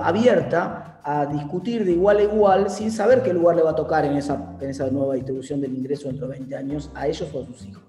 abierta 0.00 1.00
a 1.02 1.26
discutir 1.26 1.84
de 1.84 1.90
igual 1.94 2.18
a 2.18 2.22
igual 2.22 2.70
sin 2.70 2.92
saber 2.92 3.20
qué 3.24 3.32
lugar 3.32 3.56
le 3.56 3.62
va 3.62 3.70
a 3.70 3.74
tocar 3.74 4.04
en 4.04 4.12
esa, 4.12 4.54
en 4.60 4.70
esa 4.70 4.88
nueva 4.88 5.14
distribución 5.14 5.60
del 5.60 5.74
ingreso 5.74 6.06
dentro 6.06 6.28
de 6.28 6.34
20 6.38 6.54
años 6.54 6.92
a 6.94 7.08
ellos 7.08 7.28
o 7.34 7.42
a 7.42 7.44
sus 7.44 7.66
hijos. 7.66 7.82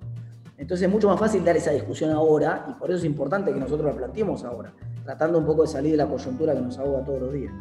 Entonces 0.58 0.88
es 0.88 0.92
mucho 0.92 1.08
más 1.08 1.20
fácil 1.20 1.46
dar 1.46 1.56
esa 1.56 1.70
discusión 1.70 2.10
ahora 2.10 2.66
y 2.72 2.74
por 2.74 2.90
eso 2.90 2.98
es 2.98 3.06
importante 3.06 3.54
que 3.54 3.60
nosotros 3.60 3.86
la 3.86 3.96
planteemos 3.96 4.44
ahora, 4.46 4.74
tratando 5.04 5.40
un 5.40 5.46
poco 5.46 5.64
de 5.64 5.68
salir 5.68 5.92
de 5.92 5.98
la 5.98 6.08
coyuntura 6.08 6.54
que 6.54 6.62
nos 6.62 6.78
ahoga 6.78 7.04
todos 7.04 7.22
los 7.22 7.34
días. 7.34 7.54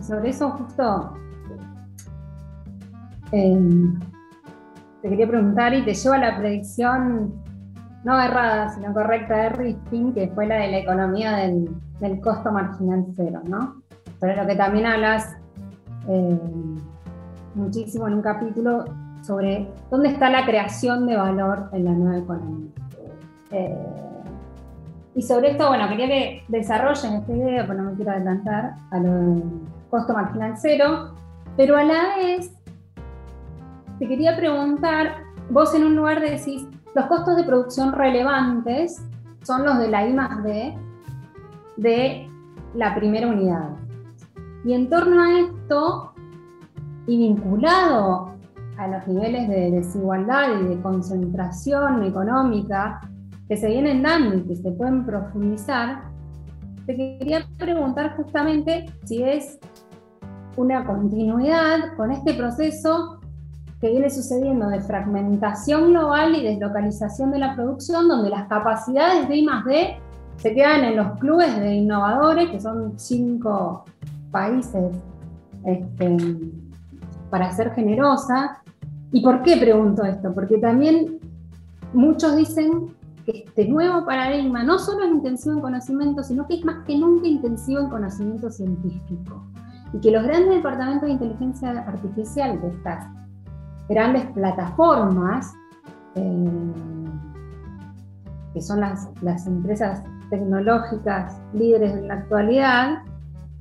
sobre 0.00 0.30
eso 0.30 0.50
justo 0.50 1.12
eh, 3.32 3.58
te 5.00 5.08
quería 5.08 5.26
preguntar 5.26 5.74
y 5.74 5.84
te 5.84 5.94
llevo 5.94 6.14
a 6.14 6.18
la 6.18 6.38
predicción 6.38 7.34
no 8.04 8.20
errada, 8.20 8.70
sino 8.70 8.92
correcta 8.92 9.36
de 9.36 9.48
Rifkin, 9.50 10.12
que 10.12 10.28
fue 10.28 10.46
la 10.46 10.56
de 10.56 10.70
la 10.70 10.78
economía 10.78 11.36
del, 11.36 12.20
costo 12.20 12.50
marginal 12.50 13.06
cero, 13.14 13.40
¿no? 13.44 13.82
Pero 14.18 14.42
lo 14.42 14.46
que 14.46 14.56
también 14.56 14.86
hablas 14.86 15.36
eh, 16.08 16.38
muchísimo 17.54 18.08
en 18.08 18.14
un 18.14 18.22
capítulo 18.22 18.84
sobre 19.22 19.68
dónde 19.90 20.08
está 20.08 20.30
la 20.30 20.44
creación 20.44 21.06
de 21.06 21.16
valor 21.16 21.68
en 21.72 21.84
la 21.84 21.92
nueva 21.92 22.18
economía. 22.18 22.72
Eh, 23.52 23.76
y 25.14 25.22
sobre 25.22 25.50
esto, 25.50 25.68
bueno, 25.68 25.88
quería 25.88 26.06
que 26.06 26.44
desarrollen 26.48 27.14
esta 27.14 27.32
idea, 27.32 27.66
porque 27.66 27.82
no 27.82 27.90
me 27.90 27.96
quiero 27.96 28.12
adelantar 28.12 28.74
a 28.90 28.98
lo 28.98 29.12
del 29.12 29.42
costo 29.90 30.14
marginal 30.14 30.54
cero, 30.56 31.14
pero 31.56 31.76
a 31.76 31.84
la 31.84 32.16
vez 32.16 32.52
te 33.98 34.08
quería 34.08 34.36
preguntar, 34.36 35.16
vos 35.50 35.74
en 35.74 35.84
un 35.84 35.96
lugar 35.96 36.20
decís, 36.20 36.66
los 36.94 37.06
costos 37.06 37.36
de 37.36 37.44
producción 37.44 37.92
relevantes 37.92 39.06
son 39.42 39.64
los 39.64 39.78
de 39.78 39.88
la 39.88 40.06
I 40.06 40.12
más 40.14 40.42
D 40.42 40.74
de 41.76 42.30
la 42.74 42.94
primera 42.94 43.28
unidad. 43.28 43.70
Y 44.64 44.72
en 44.72 44.88
torno 44.88 45.22
a 45.22 45.40
esto, 45.40 46.12
y 47.06 47.18
vinculado 47.18 48.32
a 48.78 48.86
los 48.86 49.06
niveles 49.06 49.48
de 49.48 49.70
desigualdad 49.72 50.60
y 50.60 50.68
de 50.68 50.80
concentración 50.80 52.02
económica 52.04 53.00
que 53.48 53.56
se 53.56 53.68
vienen 53.68 54.02
dando 54.02 54.36
y 54.36 54.42
que 54.42 54.56
se 54.56 54.70
pueden 54.72 55.04
profundizar, 55.04 56.04
te 56.86 56.96
quería 56.96 57.46
preguntar 57.58 58.16
justamente 58.16 58.86
si 59.04 59.22
es 59.22 59.58
una 60.56 60.84
continuidad 60.84 61.94
con 61.96 62.10
este 62.12 62.34
proceso 62.34 63.20
que 63.80 63.90
viene 63.90 64.10
sucediendo 64.10 64.68
de 64.68 64.80
fragmentación 64.80 65.90
global 65.90 66.34
y 66.34 66.42
deslocalización 66.44 67.32
de 67.32 67.38
la 67.38 67.54
producción, 67.54 68.08
donde 68.08 68.30
las 68.30 68.46
capacidades 68.48 69.28
de 69.28 69.36
I 69.36 69.46
D 69.66 69.96
se 70.36 70.54
quedan 70.54 70.84
en 70.84 70.96
los 70.96 71.18
clubes 71.18 71.58
de 71.58 71.74
innovadores, 71.74 72.50
que 72.50 72.60
son 72.60 72.98
cinco 72.98 73.84
países, 74.30 74.96
este, 75.64 76.16
para 77.30 77.52
ser 77.52 77.72
generosa. 77.72 78.62
¿Y 79.12 79.22
por 79.22 79.42
qué 79.42 79.56
pregunto 79.56 80.04
esto? 80.04 80.32
Porque 80.34 80.58
también 80.58 81.18
muchos 81.92 82.36
dicen 82.36 82.94
este 83.26 83.68
nuevo 83.68 84.04
paradigma 84.04 84.62
no 84.62 84.78
solo 84.78 85.04
es 85.04 85.10
intensivo 85.10 85.54
en 85.56 85.60
conocimiento, 85.60 86.22
sino 86.22 86.46
que 86.46 86.54
es 86.54 86.64
más 86.64 86.84
que 86.86 86.98
nunca 86.98 87.26
intensivo 87.26 87.80
en 87.80 87.88
conocimiento 87.88 88.50
científico. 88.50 89.44
Y 89.92 90.00
que 90.00 90.10
los 90.10 90.22
grandes 90.24 90.56
departamentos 90.56 91.06
de 91.06 91.12
inteligencia 91.12 91.70
artificial 91.86 92.60
de 92.60 92.68
estas 92.68 93.06
grandes 93.88 94.24
plataformas, 94.32 95.52
eh, 96.14 96.72
que 98.54 98.60
son 98.60 98.80
las, 98.80 99.08
las 99.22 99.46
empresas 99.46 100.02
tecnológicas 100.30 101.40
líderes 101.52 101.92
en 101.92 102.08
la 102.08 102.14
actualidad, 102.14 103.02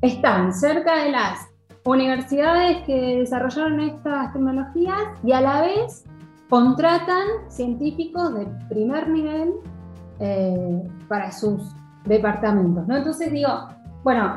están 0.01 0.53
cerca 0.53 1.03
de 1.03 1.11
las 1.11 1.47
universidades 1.85 2.83
que 2.85 3.17
desarrollaron 3.19 3.79
estas 3.81 4.33
tecnologías 4.33 5.01
y 5.23 5.31
a 5.31 5.41
la 5.41 5.61
vez 5.61 6.05
contratan 6.51 7.27
científicos 7.47 8.33
de 8.33 8.45
primer 8.67 9.07
nivel 9.07 9.53
eh, 10.19 10.83
para 11.07 11.31
sus 11.31 11.73
departamentos. 12.03 12.85
¿no? 12.89 12.97
Entonces 12.97 13.31
digo, 13.31 13.69
bueno, 14.03 14.35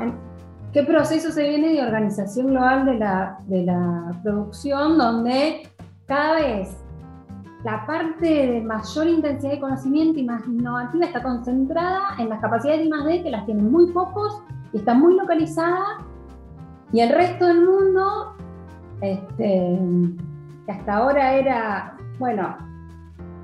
¿qué 0.72 0.84
proceso 0.84 1.32
se 1.32 1.48
viene 1.48 1.72
de 1.72 1.82
organización 1.82 2.46
global 2.46 2.86
de 2.86 2.94
la, 2.94 3.38
de 3.48 3.64
la 3.64 4.12
producción 4.22 4.96
donde 4.96 5.68
cada 6.06 6.34
vez 6.34 6.76
la 7.64 7.84
parte 7.84 8.26
de 8.26 8.60
mayor 8.60 9.08
intensidad 9.08 9.50
de 9.50 9.60
conocimiento 9.60 10.20
y 10.20 10.22
más 10.22 10.46
innovativa 10.46 11.06
está 11.06 11.20
concentrada 11.20 12.00
en 12.20 12.28
las 12.28 12.40
capacidades 12.40 12.80
de 12.80 12.86
I+D 12.86 13.22
que 13.24 13.30
las 13.32 13.44
tienen 13.44 13.72
muy 13.72 13.90
pocos 13.90 14.40
y 14.72 14.76
están 14.76 15.00
muy 15.00 15.16
localizadas 15.16 15.98
y 16.92 17.00
el 17.00 17.08
resto 17.08 17.46
del 17.46 17.64
mundo 17.64 18.36
este, 19.00 19.80
que 20.64 20.72
hasta 20.72 20.94
ahora 20.94 21.34
era, 21.34 21.93
bueno, 22.18 22.56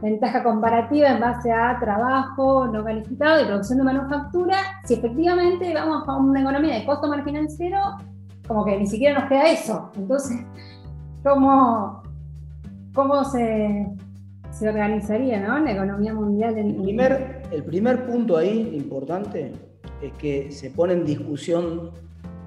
ventaja 0.02 0.42
comparativa 0.42 1.08
en 1.08 1.20
base 1.20 1.52
a 1.52 1.78
trabajo 1.78 2.66
no 2.66 2.84
calificado 2.84 3.42
y 3.42 3.46
producción 3.46 3.78
de 3.78 3.84
manufactura, 3.84 4.56
si 4.84 4.94
efectivamente 4.94 5.72
vamos 5.74 6.08
a 6.08 6.16
una 6.16 6.40
economía 6.40 6.76
de 6.76 6.86
costo 6.86 7.08
marginal 7.08 7.46
cero, 7.48 7.78
como 8.46 8.64
que 8.64 8.78
ni 8.78 8.86
siquiera 8.86 9.20
nos 9.20 9.28
queda 9.28 9.50
eso. 9.50 9.90
Entonces, 9.96 10.38
como 11.22 12.02
cómo 12.94 13.24
se, 13.24 13.86
se 14.50 14.68
organizaría 14.68 15.40
¿no? 15.40 15.58
la 15.58 15.72
economía 15.72 16.14
mundial. 16.14 16.58
En... 16.58 16.70
El, 16.70 16.82
primer, 16.82 17.42
el 17.50 17.64
primer 17.64 18.06
punto 18.06 18.36
ahí 18.36 18.74
importante 18.74 19.52
es 20.02 20.12
que 20.14 20.50
se 20.50 20.70
pone 20.70 20.94
en 20.94 21.04
discusión 21.04 21.90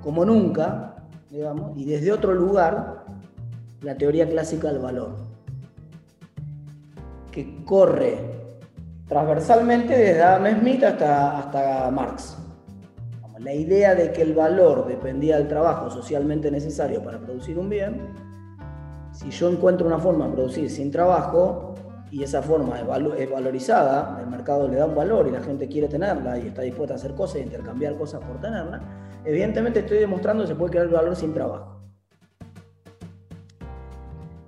como 0.02 0.26
nunca, 0.26 0.96
digamos, 1.30 1.78
y 1.78 1.86
desde 1.86 2.12
otro 2.12 2.34
lugar, 2.34 3.06
la 3.82 3.96
teoría 3.96 4.28
clásica 4.28 4.70
del 4.70 4.80
valor, 4.80 5.16
que 7.34 7.66
corre 7.66 8.18
transversalmente 9.08 9.98
desde 9.98 10.22
Adam 10.22 10.60
Smith 10.60 10.84
hasta, 10.84 11.40
hasta 11.40 11.92
Marx. 11.92 12.38
La 13.40 13.54
idea 13.54 13.94
de 13.94 14.14
que 14.14 14.22
el 14.22 14.34
valor 14.34 14.88
dependía 14.88 15.38
del 15.38 15.50
trabajo 15.50 15.90
socialmente 15.90 16.50
necesario 16.50 17.04
para 17.04 17.20
producir 17.20 17.60
un 17.60 17.68
bien, 17.68 18.14
si 19.12 19.30
yo 19.32 19.50
encuentro 19.50 19.86
una 19.86 20.00
forma 20.00 20.28
de 20.28 20.34
producir 20.34 20.70
sin 20.70 20.92
trabajo 20.92 21.76
y 22.10 22.24
esa 22.24 22.42
forma 22.42 22.80
es, 22.80 23.30
valorizada, 23.30 24.20
el 24.22 24.28
mercado 24.28 24.68
le 24.68 24.78
da 24.78 24.86
un 24.86 24.96
valor 24.96 25.28
y 25.28 25.32
la 25.32 25.42
gente 25.42 25.68
quiere 25.68 25.88
tenerla 25.88 26.38
y 26.38 26.48
está 26.48 26.62
dispuesta 26.62 26.94
a 26.94 26.98
hacer 26.98 27.14
cosas 27.16 27.38
e 27.38 27.42
intercambiar 27.42 27.96
cosas 27.96 28.24
por 28.24 28.40
tenerla, 28.40 28.82
evidentemente 29.26 29.80
estoy 29.80 30.00
demostrando 30.00 30.44
que 30.44 30.50
se 30.50 30.56
puede 30.56 30.72
crear 30.72 30.90
valor 30.90 31.16
sin 31.16 31.34
trabajo. 31.34 31.82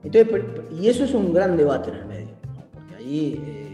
y 0.04 0.88
eso 0.88 1.04
es 1.04 1.14
un 1.14 1.34
gran 1.34 1.58
debate 1.58 1.90
en 1.90 1.96
el 1.96 2.06
medio, 2.06 2.25
porque 3.06 3.14
ahí 3.14 3.34
eh, 3.46 3.65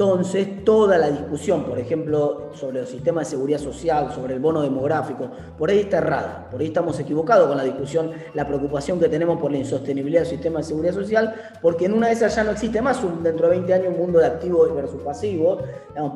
entonces, 0.00 0.64
toda 0.64 0.96
la 0.96 1.10
discusión, 1.10 1.64
por 1.64 1.78
ejemplo, 1.78 2.52
sobre 2.54 2.80
el 2.80 2.86
sistema 2.86 3.20
de 3.20 3.26
seguridad 3.26 3.58
social, 3.58 4.10
sobre 4.14 4.32
el 4.32 4.40
bono 4.40 4.62
demográfico, 4.62 5.30
por 5.58 5.68
ahí 5.68 5.80
está 5.80 5.98
errada, 5.98 6.48
por 6.50 6.58
ahí 6.58 6.68
estamos 6.68 6.98
equivocados 6.98 7.46
con 7.48 7.58
la 7.58 7.64
discusión, 7.64 8.10
la 8.32 8.46
preocupación 8.46 8.98
que 8.98 9.10
tenemos 9.10 9.38
por 9.38 9.52
la 9.52 9.58
insostenibilidad 9.58 10.22
del 10.22 10.30
sistema 10.30 10.60
de 10.60 10.64
seguridad 10.64 10.94
social, 10.94 11.34
porque 11.60 11.84
en 11.84 11.92
una 11.92 12.06
de 12.06 12.14
esas 12.14 12.34
ya 12.34 12.44
no 12.44 12.52
existe 12.52 12.80
más 12.80 12.98
dentro 13.22 13.46
de 13.46 13.56
20 13.56 13.74
años 13.74 13.88
un 13.88 13.98
mundo 13.98 14.20
de 14.20 14.26
activos 14.26 14.74
versus 14.74 15.02
pasivos. 15.02 15.64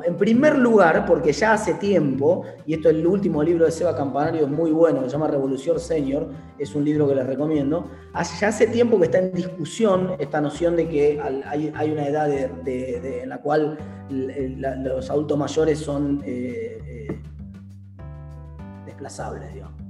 En 0.03 0.17
primer 0.17 0.57
lugar, 0.57 1.05
porque 1.05 1.31
ya 1.31 1.53
hace 1.53 1.75
tiempo, 1.75 2.43
y 2.65 2.73
esto 2.73 2.89
es 2.89 2.95
el 2.95 3.05
último 3.05 3.43
libro 3.43 3.65
de 3.65 3.71
Seba 3.71 3.95
Campanario, 3.95 4.45
es 4.45 4.49
muy 4.49 4.71
bueno, 4.71 5.03
se 5.03 5.09
llama 5.09 5.27
Revolución 5.27 5.79
Senior, 5.79 6.25
es 6.57 6.73
un 6.73 6.85
libro 6.85 7.07
que 7.07 7.13
les 7.13 7.27
recomiendo, 7.27 7.87
ya 8.39 8.47
hace 8.47 8.65
tiempo 8.65 8.97
que 8.97 9.05
está 9.05 9.19
en 9.19 9.31
discusión 9.31 10.15
esta 10.17 10.41
noción 10.41 10.75
de 10.75 10.87
que 10.87 11.21
hay, 11.21 11.91
una 11.91 12.07
edad 12.07 12.31
en 12.31 13.29
la 13.29 13.41
cual 13.41 13.74
los 14.09 15.09
adultos 15.09 15.37
mayores 15.37 15.79
son 15.79 16.21
eh, 16.25 16.79
eh, 16.85 17.19
desplazables, 18.85 19.53
digamos. 19.53 19.85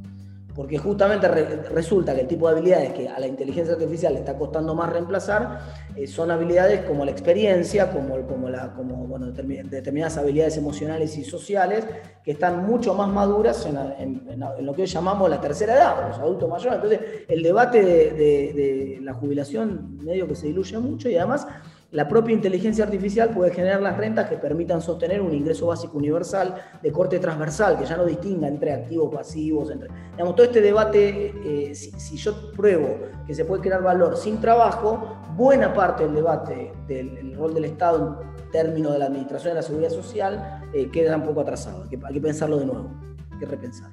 Porque 0.56 0.78
justamente 0.78 1.28
resulta 1.28 2.16
que 2.16 2.22
el 2.22 2.28
tipo 2.28 2.48
de 2.48 2.54
habilidades 2.54 2.94
que 2.94 3.10
a 3.10 3.20
la 3.20 3.28
inteligencia 3.28 3.74
artificial 3.74 4.14
le 4.14 4.20
está 4.20 4.38
costando 4.38 4.74
más 4.74 4.90
reemplazar 4.90 5.60
eh, 5.98 6.08
son 6.08 6.32
habilidades 6.32 6.86
como 6.86 7.04
la 7.04 7.12
experiencia, 7.12 7.92
como, 7.92 8.26
como, 8.26 8.48
la, 8.48 8.72
como 8.72 9.06
bueno, 9.06 9.26
determinadas 9.26 10.18
habilidades 10.18 10.56
emocionales 10.56 11.18
y 11.18 11.26
sociales 11.26 11.86
que 12.24 12.32
están 12.32 12.66
mucho 12.66 12.94
más 12.94 13.10
maduras 13.10 13.68
en, 14.00 14.22
lo 14.62 14.74
que 14.74 14.84
hoy 14.84 14.88
llamamos 14.88 15.30
la 15.30 15.42
tercera 15.42 15.76
edad, 15.76 16.08
los 16.08 16.20
adultos 16.20 16.50
mayores. 16.50 16.76
Entonces, 16.76 17.00
el 17.28 17.44
debate 17.44 17.84
de, 17.84 18.14
de 18.14 19.00
la 19.02 19.14
jubilación 19.14 19.98
medio 20.06 20.26
que 20.26 20.36
se 20.36 20.48
diluye 20.48 20.78
mucho 20.78 21.10
y 21.10 21.18
además 21.18 21.46
la 21.92 22.08
propia 22.08 22.34
inteligencia 22.34 22.84
artificial 22.84 23.30
puede 23.30 23.52
generar 23.52 23.82
las 23.82 23.96
rentas 23.96 24.28
que 24.28 24.38
permitan 24.38 24.82
sostener 24.82 25.22
un 25.22 25.34
ingreso 25.34 25.68
básico 25.68 25.98
universal 25.98 26.56
de 26.82 26.92
corte 26.92 27.20
transversal, 27.20 27.78
que 27.78 27.86
ya 27.86 27.96
no 27.96 28.06
distinga 28.06 28.48
entre 28.48 28.74
activos, 28.74 29.14
pasivos, 29.14 29.72
entre... 29.72 29.90
Digamos, 30.12 30.36
todo 30.36 30.46
este 30.46 30.62
debate, 30.62 31.34
eh, 31.46 31.76
si, 31.76 32.18
yo 32.18 32.52
pruebo 32.52 32.98
que 33.26 33.34
se 33.34 33.46
puede 33.46 33.62
crear 33.62 33.84
valor 33.84 34.18
sin 34.18 34.42
trabajo, 34.42 35.18
buena 35.38 35.74
parte 35.74 36.04
del 36.04 36.16
debate 36.16 36.74
del 36.88 37.36
rol 37.36 37.54
del 37.54 37.66
Estado 37.66 38.20
en 38.22 38.52
términos 38.52 38.94
de 38.94 39.00
la 39.00 39.06
administración 39.06 39.52
de 39.52 39.56
la 39.56 39.62
seguridad 39.62 39.90
social 39.90 40.64
eh, 40.74 40.90
queda 40.92 41.16
un 41.16 41.24
poco 41.24 41.42
atrasado. 41.42 41.84
Hay 41.84 42.14
que, 42.14 42.22
pensarlo 42.22 42.58
de 42.58 42.66
nuevo, 42.66 42.90
hay 43.32 43.40
que 43.40 43.46
repensar. 43.46 43.90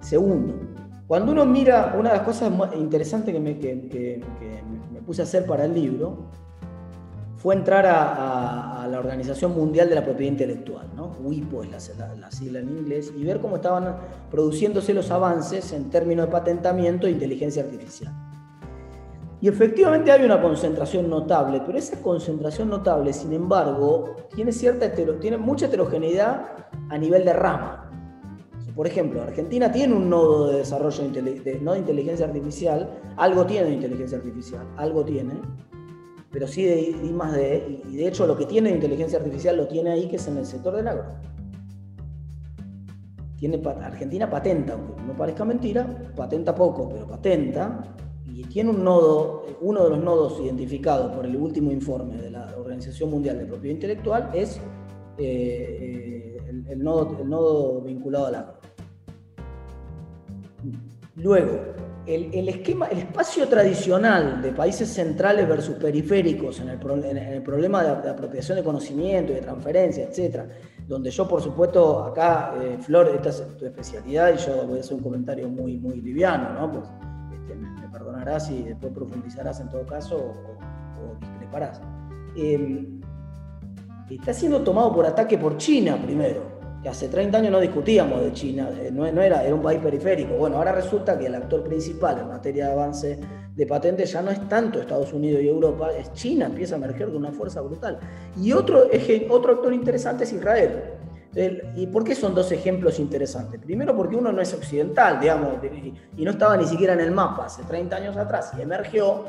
Segundo, 0.00 0.54
cuando 1.06 1.32
uno 1.32 1.46
mira, 1.46 1.94
una 1.98 2.10
de 2.10 2.16
las 2.16 2.26
cosas 2.26 2.52
interesantes 2.76 3.32
que 3.32 3.40
me, 3.40 3.58
que 3.58 4.22
me 4.92 5.00
puse 5.02 5.22
a 5.22 5.24
hacer 5.24 5.46
para 5.46 5.64
el 5.64 5.74
libro, 5.74 6.30
fue 7.44 7.54
entrar 7.54 7.84
a, 7.84 8.88
la 8.90 8.98
Organización 8.98 9.52
Mundial 9.52 9.90
de 9.90 9.94
la 9.96 10.02
Propiedad 10.02 10.32
Intelectual, 10.32 10.86
¿no? 10.96 11.14
WIPO 11.20 11.64
es 11.64 11.92
la, 11.98 12.30
sigla 12.30 12.60
en 12.60 12.70
inglés, 12.70 13.12
y 13.14 13.22
ver 13.22 13.38
cómo 13.38 13.56
estaban 13.56 13.96
produciéndose 14.30 14.94
los 14.94 15.10
avances 15.10 15.70
en 15.74 15.90
términos 15.90 16.24
de 16.24 16.32
patentamiento 16.32 17.06
e 17.06 17.10
inteligencia 17.10 17.62
artificial. 17.62 18.14
Y 19.42 19.48
efectivamente 19.48 20.10
hay 20.10 20.24
una 20.24 20.40
concentración 20.40 21.10
notable, 21.10 21.60
pero 21.66 21.76
esa 21.76 22.00
concentración 22.00 22.70
notable, 22.70 23.12
sin 23.12 23.34
embargo, 23.34 24.16
tiene, 24.34 24.50
cierta 24.50 24.90
tiene 25.20 25.36
mucha 25.36 25.66
heterogeneidad 25.66 26.46
a 26.88 26.96
nivel 26.96 27.26
de 27.26 27.34
rama. 27.34 27.90
Por 28.74 28.86
ejemplo, 28.86 29.20
Argentina 29.20 29.70
tiene 29.70 29.92
un 29.92 30.08
nodo 30.08 30.48
de 30.48 30.58
desarrollo 30.60 31.10
de, 31.10 31.60
no 31.60 31.74
de 31.74 31.78
inteligencia 31.78 32.24
artificial, 32.24 32.88
algo 33.18 33.44
tiene 33.44 33.66
de 33.66 33.74
inteligencia 33.74 34.16
artificial, 34.16 34.66
algo 34.78 35.04
tiene, 35.04 35.34
pero 36.34 36.48
sí 36.48 36.64
de 36.64 36.80
I 36.80 37.12
más 37.12 37.32
D, 37.32 37.80
y 37.88 37.96
de 37.96 38.08
hecho 38.08 38.26
lo 38.26 38.36
que 38.36 38.44
tiene 38.44 38.70
inteligencia 38.70 39.18
artificial 39.20 39.56
lo 39.56 39.68
tiene 39.68 39.92
ahí, 39.92 40.08
que 40.08 40.16
es 40.16 40.26
en 40.26 40.36
el 40.36 40.44
sector 40.44 40.74
del 40.74 40.88
agro. 40.88 41.04
Tiene, 43.36 43.62
Argentina 43.64 44.28
patenta, 44.28 44.72
aunque 44.72 45.00
no 45.00 45.16
parezca 45.16 45.44
mentira, 45.44 46.12
patenta 46.16 46.52
poco, 46.52 46.88
pero 46.88 47.06
patenta, 47.06 47.94
y 48.26 48.42
tiene 48.46 48.70
un 48.70 48.82
nodo, 48.82 49.46
uno 49.60 49.84
de 49.84 49.90
los 49.90 50.02
nodos 50.02 50.40
identificados 50.40 51.14
por 51.14 51.24
el 51.24 51.36
último 51.36 51.70
informe 51.70 52.16
de 52.16 52.32
la 52.32 52.52
Organización 52.58 53.10
Mundial 53.10 53.38
de 53.38 53.46
Propiedad 53.46 53.74
Intelectual 53.76 54.30
es 54.34 54.56
eh, 55.18 56.36
eh, 56.48 56.64
el, 56.68 56.82
nodo, 56.82 57.16
el 57.20 57.30
nodo 57.30 57.80
vinculado 57.80 58.26
al 58.26 58.34
agro. 58.34 58.54
Luego, 61.14 61.73
el, 62.06 62.48
esquema, 62.48 62.86
el 62.86 62.98
espacio 62.98 63.48
tradicional 63.48 64.42
de 64.42 64.52
países 64.52 64.88
centrales 64.90 65.48
versus 65.48 65.76
periféricos 65.76 66.60
en 66.60 66.68
el, 66.68 66.78
problema 67.42 67.82
de, 67.82 68.10
apropiación 68.10 68.58
de 68.58 68.64
conocimiento 68.64 69.32
y 69.32 69.36
de 69.36 69.40
transferencia, 69.40 70.04
etcétera, 70.04 70.48
donde 70.86 71.10
yo, 71.10 71.26
por 71.26 71.40
supuesto, 71.40 72.04
acá, 72.04 72.54
eh, 72.60 72.76
Flor, 72.80 73.08
esta 73.14 73.30
es 73.30 73.56
tu 73.56 73.64
especialidad 73.64 74.34
y 74.34 74.36
yo 74.36 74.66
voy 74.66 74.78
a 74.78 74.80
hacer 74.80 74.94
un 74.94 75.02
comentario 75.02 75.48
muy, 75.48 75.78
muy 75.78 76.00
liviano, 76.00 76.52
¿no? 76.52 76.72
Pues, 76.72 76.84
este, 77.32 77.54
me, 77.54 77.88
perdonarás 77.88 78.50
y 78.50 78.62
después 78.62 78.92
profundizarás 78.92 79.60
en 79.60 79.70
todo 79.70 79.86
caso 79.86 80.16
o, 80.16 81.16
discreparás. 81.20 81.80
Em, 82.36 83.00
está 84.10 84.34
siendo 84.34 84.62
tomado 84.62 84.92
por 84.94 85.06
ataque 85.06 85.38
por 85.38 85.56
China 85.56 85.98
primero 86.02 86.53
hace 86.88 87.08
30 87.08 87.38
años 87.38 87.52
no 87.52 87.60
discutíamos 87.60 88.20
de 88.20 88.32
China, 88.32 88.68
no, 88.92 89.06
era, 89.06 89.44
era 89.44 89.54
un 89.54 89.62
país 89.62 89.80
periférico. 89.80 90.34
Bueno, 90.34 90.56
ahora 90.56 90.72
resulta 90.72 91.18
que 91.18 91.26
el 91.26 91.34
actor 91.34 91.62
principal 91.64 92.18
en 92.18 92.28
materia 92.28 92.66
de 92.66 92.72
avance 92.72 93.20
de 93.54 93.66
patentes 93.66 94.12
ya 94.12 94.22
no 94.22 94.30
es 94.30 94.48
tanto 94.48 94.80
Estados 94.80 95.12
Unidos 95.12 95.42
y 95.42 95.48
Europa, 95.48 95.90
es 95.92 96.12
China, 96.12 96.46
empieza 96.46 96.74
a 96.74 96.78
emerger 96.78 97.06
con 97.06 97.16
una 97.16 97.32
fuerza 97.32 97.60
brutal. 97.60 97.98
Y 98.40 98.52
otro, 98.52 98.88
otro 99.30 99.52
actor 99.52 99.72
interesante 99.72 100.24
es 100.24 100.32
Israel. 100.32 100.82
¿Y 101.74 101.88
por 101.88 102.04
qué 102.04 102.14
son 102.14 102.34
dos 102.34 102.52
ejemplos 102.52 103.00
interesantes? 103.00 103.60
Primero 103.60 103.96
porque 103.96 104.14
uno 104.14 104.30
no 104.30 104.40
es 104.40 104.54
occidental, 104.54 105.18
digamos, 105.20 105.54
y 106.16 106.24
no 106.24 106.30
estaba 106.30 106.56
ni 106.56 106.64
siquiera 106.64 106.92
en 106.92 107.00
el 107.00 107.10
mapa 107.10 107.46
hace 107.46 107.64
30 107.64 107.96
años 107.96 108.16
atrás 108.16 108.52
y 108.56 108.62
emergió, 108.62 109.24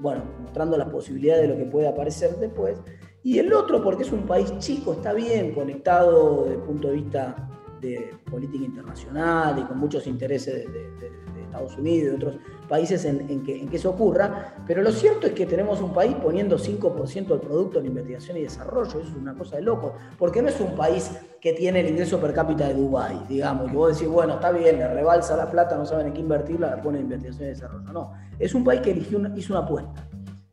bueno, 0.00 0.24
mostrando 0.42 0.76
las 0.76 0.88
posibilidades 0.88 1.42
de 1.42 1.48
lo 1.48 1.56
que 1.56 1.64
puede 1.64 1.88
aparecer 1.88 2.36
después. 2.36 2.78
Y 3.22 3.38
el 3.38 3.52
otro 3.52 3.82
porque 3.82 4.04
es 4.04 4.12
un 4.12 4.22
país 4.22 4.56
chico, 4.58 4.92
está 4.92 5.12
bien 5.12 5.52
conectado 5.52 6.44
desde 6.44 6.54
el 6.54 6.62
punto 6.62 6.88
de 6.88 6.94
vista 6.94 7.48
de 7.80 8.14
política 8.30 8.64
internacional 8.64 9.58
y 9.58 9.62
con 9.62 9.78
muchos 9.78 10.06
intereses 10.06 10.70
de, 10.72 11.28
Estados 11.48 11.78
Unidos 11.78 11.98
y 11.98 12.10
de 12.10 12.14
otros 12.14 12.38
países 12.68 13.06
en, 13.06 13.42
que, 13.42 13.66
eso 13.72 13.88
ocurra, 13.88 14.54
pero 14.66 14.82
lo 14.82 14.92
cierto 14.92 15.26
es 15.26 15.32
que 15.32 15.46
tenemos 15.46 15.80
un 15.80 15.94
país 15.94 16.14
poniendo 16.22 16.58
5% 16.58 17.26
del 17.26 17.40
producto 17.40 17.78
en 17.80 17.86
investigación 17.86 18.36
y 18.36 18.42
desarrollo, 18.42 19.00
eso 19.00 19.00
es 19.00 19.16
una 19.16 19.34
cosa 19.34 19.56
de 19.56 19.62
loco, 19.62 19.94
porque 20.18 20.42
no 20.42 20.48
es 20.48 20.60
un 20.60 20.74
país 20.76 21.10
que 21.40 21.54
tiene 21.54 21.80
el 21.80 21.88
ingreso 21.88 22.20
per 22.20 22.34
cápita 22.34 22.68
de 22.68 22.74
Dubái, 22.74 23.24
digamos, 23.26 23.70
que 23.70 23.76
vos 23.76 23.94
decís, 23.96 24.12
bueno, 24.12 24.34
está 24.34 24.52
bien, 24.52 24.78
le 24.78 24.88
rebalsa 24.88 25.36
la 25.36 25.50
plata, 25.50 25.78
no 25.78 25.86
saben 25.86 26.08
en 26.08 26.12
qué 26.12 26.20
invertirla, 26.20 26.76
la 26.76 26.82
pone 26.82 26.98
en 26.98 27.04
investigación 27.04 27.46
y 27.46 27.50
desarrollo, 27.52 27.92
no, 27.94 28.12
es 28.38 28.54
un 28.54 28.62
país 28.62 28.82
que 28.82 28.90
eligió 28.90 29.18
hizo 29.34 29.54
una 29.54 29.62
apuesta 29.62 30.07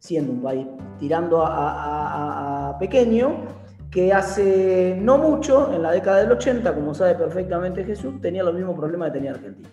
siendo 0.06 0.32
un 0.32 0.42
país 0.42 0.68
tirando 1.00 1.44
a, 1.46 2.78
pequeño, 2.80 3.46
que 3.90 4.14
hace 4.14 4.98
no 5.02 5.18
mucho, 5.18 5.74
en 5.74 5.82
la 5.82 5.92
década 5.92 6.18
del 6.20 6.32
80, 6.32 6.76
como 6.76 6.94
sabe 6.94 7.16
perfectamente 7.16 7.84
Jesús, 7.84 8.20
tenía 8.22 8.44
los 8.44 8.54
mismos 8.54 8.76
problemas 8.76 9.10
que 9.10 9.14
tenía 9.14 9.32
Argentina. 9.32 9.70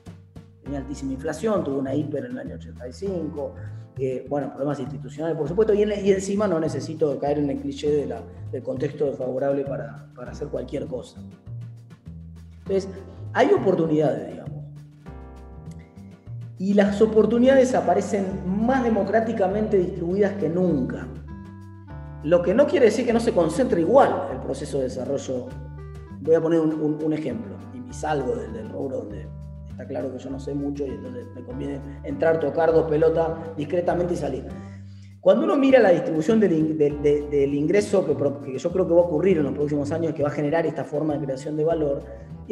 Tenía 0.63 0.79
altísima 0.79 1.13
inflación, 1.13 1.65
tuvo 1.65 1.79
una 1.79 1.95
hiper 1.95 2.25
en 2.25 2.33
el 2.33 2.39
año 2.39 2.55
85, 2.55 3.55
eh, 3.99 4.25
bueno, 4.29 4.49
problemas 4.51 4.79
institucionales, 4.81 5.37
por 5.37 5.49
supuesto, 5.49 5.75
y, 5.75 5.83
encima 5.83 6.47
no 6.47 6.59
necesito 6.61 7.19
caer 7.19 7.39
en 7.39 7.51
el 7.51 7.59
cliché 7.61 8.07
del 8.53 8.63
contexto 8.63 9.13
favorable 9.15 9.65
para, 9.65 10.07
para 10.15 10.31
hacer 10.31 10.49
cualquier 10.49 10.87
cosa. 10.87 11.21
Entonces, 12.61 12.89
hay 13.33 13.51
oportunidades, 13.53 14.29
digamos. 14.29 14.52
Y 16.63 16.75
las 16.75 17.03
oportunidades 17.03 17.75
aparecen 17.75 18.25
más 18.47 18.85
democráticamente 18.85 19.77
distribuidas 19.77 20.35
que 20.35 20.49
nunca. 20.49 21.09
Lo 22.23 22.41
que 22.41 22.55
no 22.55 22.69
quiere 22.69 22.87
decir 22.87 23.05
que 23.05 23.13
no 23.13 23.19
se 23.19 23.33
concentre 23.33 23.81
igual 23.81 24.29
el 24.31 24.39
proceso 24.39 24.79
de 24.79 24.85
desarrollo. 24.85 25.49
Voy 26.21 26.37
a 26.37 26.41
poner 26.41 26.61
un, 26.61 27.13
ejemplo, 27.13 27.57
y, 27.75 27.93
salgo 27.93 28.37
del, 28.37 28.53
del 28.53 28.69
rubro 28.69 28.99
donde 28.99 29.27
está 29.71 29.85
claro 29.89 30.13
que 30.13 30.21
yo 30.21 30.31
no 30.31 30.39
sé 30.39 30.55
mucho 30.55 30.87
y 30.87 30.91
entonces 30.91 31.27
me 31.35 31.43
conviene 31.43 31.81
entrar, 32.05 32.39
tocar 32.39 32.73
dos 32.73 32.89
pelotas 32.89 33.57
discretamente 33.57 34.15
y 34.15 34.17
salir. 34.17 34.45
Cuando 35.23 35.45
uno 35.45 35.57
mira 35.57 35.79
la 35.79 35.91
distribución 35.91 36.41
del, 36.41 36.53
ingreso 37.55 38.05
que, 38.05 38.59
yo 38.59 38.73
creo 38.73 38.89
que 38.89 38.93
va 38.93 39.01
a 39.01 39.05
ocurrir 39.05 39.39
en 39.39 39.45
los 39.45 39.53
próximos 39.53 39.93
años, 39.93 40.15
que 40.15 40.25
va 40.25 40.31
a 40.31 40.33
generar 40.33 40.67
esta 40.67 40.83
forma 40.83 41.15
de 41.15 41.25
creación 41.25 41.57
de 41.57 41.65
valor, 41.65 42.03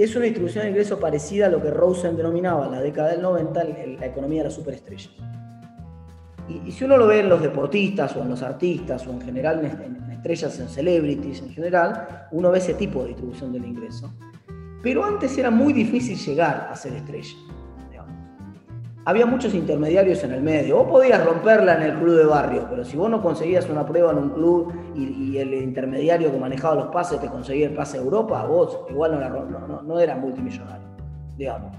es 0.02 0.14
una 0.16 0.24
distribución 0.24 0.64
de 0.64 0.70
ingreso 0.70 0.98
parecida 0.98 1.46
a 1.46 1.48
lo 1.48 1.62
que 1.62 1.70
Rosen 1.70 2.16
denominaba 2.16 2.66
en 2.66 2.72
la 2.72 2.80
década 2.80 3.10
del 3.10 3.22
90 3.22 3.64
la 3.98 4.06
economía 4.06 4.38
de 4.38 4.44
las 4.44 4.54
superestrellas. 4.54 5.10
Y, 6.48 6.72
si 6.72 6.84
uno 6.84 6.96
lo 6.96 7.06
ve 7.06 7.20
en 7.20 7.28
los 7.28 7.40
deportistas 7.40 8.16
o 8.16 8.22
en 8.22 8.30
los 8.30 8.42
artistas 8.42 9.06
o 9.06 9.10
en 9.10 9.20
general 9.20 9.64
en, 9.64 10.10
estrellas, 10.10 10.58
en 10.58 10.68
celebrities 10.68 11.42
en 11.42 11.50
general, 11.50 12.26
uno 12.32 12.50
ve 12.50 12.58
ese 12.58 12.74
tipo 12.74 13.02
de 13.02 13.08
distribución 13.08 13.52
del 13.52 13.64
ingreso. 13.64 14.12
Pero 14.82 15.04
antes 15.04 15.36
era 15.36 15.50
muy 15.50 15.72
difícil 15.72 16.18
llegar 16.18 16.68
a 16.70 16.76
ser 16.76 16.94
estrella 16.94 17.36
había 19.10 19.26
muchos 19.26 19.54
intermediarios 19.54 20.22
en 20.22 20.32
el 20.32 20.40
medio. 20.40 20.76
Vos 20.76 20.88
podías 20.88 21.24
romperla 21.24 21.74
en 21.74 21.82
el 21.82 21.98
club 21.98 22.16
de 22.16 22.24
barrio, 22.26 22.66
pero 22.70 22.84
si 22.84 22.96
vos 22.96 23.10
no 23.10 23.20
conseguías 23.20 23.68
una 23.68 23.84
prueba 23.84 24.12
en 24.12 24.18
un 24.18 24.30
club 24.30 24.72
y, 24.94 25.36
el 25.36 25.54
intermediario 25.54 26.30
que 26.30 26.38
manejaba 26.38 26.74
los 26.76 26.86
pases 26.88 27.20
te 27.20 27.26
conseguía 27.26 27.66
el 27.66 27.74
pase 27.74 27.98
a 27.98 28.02
Europa, 28.02 28.44
vos 28.44 28.78
igual 28.90 29.18
no, 29.18 29.82
no, 29.82 30.00
eras 30.00 30.18
multimillonario. 30.18 30.86
Digamos, 31.36 31.72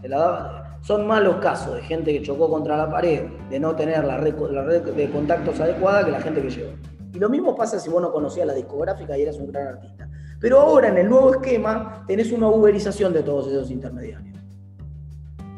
son 0.81 1.05
malos 1.05 1.35
casos 1.35 1.75
de 1.75 1.81
gente 1.83 2.11
que 2.11 2.21
chocó 2.21 2.49
contra 2.49 2.75
la 2.75 2.89
pared, 2.89 3.27
de 3.49 3.59
no 3.59 3.75
tener 3.75 4.03
la 4.03 4.17
red, 4.17 4.35
la 4.51 4.63
red 4.63 4.81
de 4.81 5.09
contactos 5.09 5.59
adecuada 5.59 6.03
que 6.03 6.11
la 6.11 6.21
gente 6.21 6.41
que 6.41 6.49
llegó. 6.49 6.71
Y 7.13 7.19
lo 7.19 7.29
mismo 7.29 7.55
pasa 7.55 7.79
si 7.79 7.89
vos 7.89 8.01
no 8.01 8.11
conocías 8.11 8.47
la 8.47 8.53
discográfica 8.53 9.17
y 9.17 9.21
eras 9.21 9.37
un 9.37 9.51
gran 9.51 9.67
artista. 9.67 10.09
Pero 10.39 10.59
ahora 10.59 10.89
en 10.89 10.97
el 10.97 11.09
nuevo 11.09 11.31
esquema 11.31 12.03
tenés 12.07 12.31
una 12.31 12.47
uberización 12.47 13.13
de 13.13 13.21
todos 13.21 13.47
esos 13.47 13.69
intermediarios. 13.69 14.30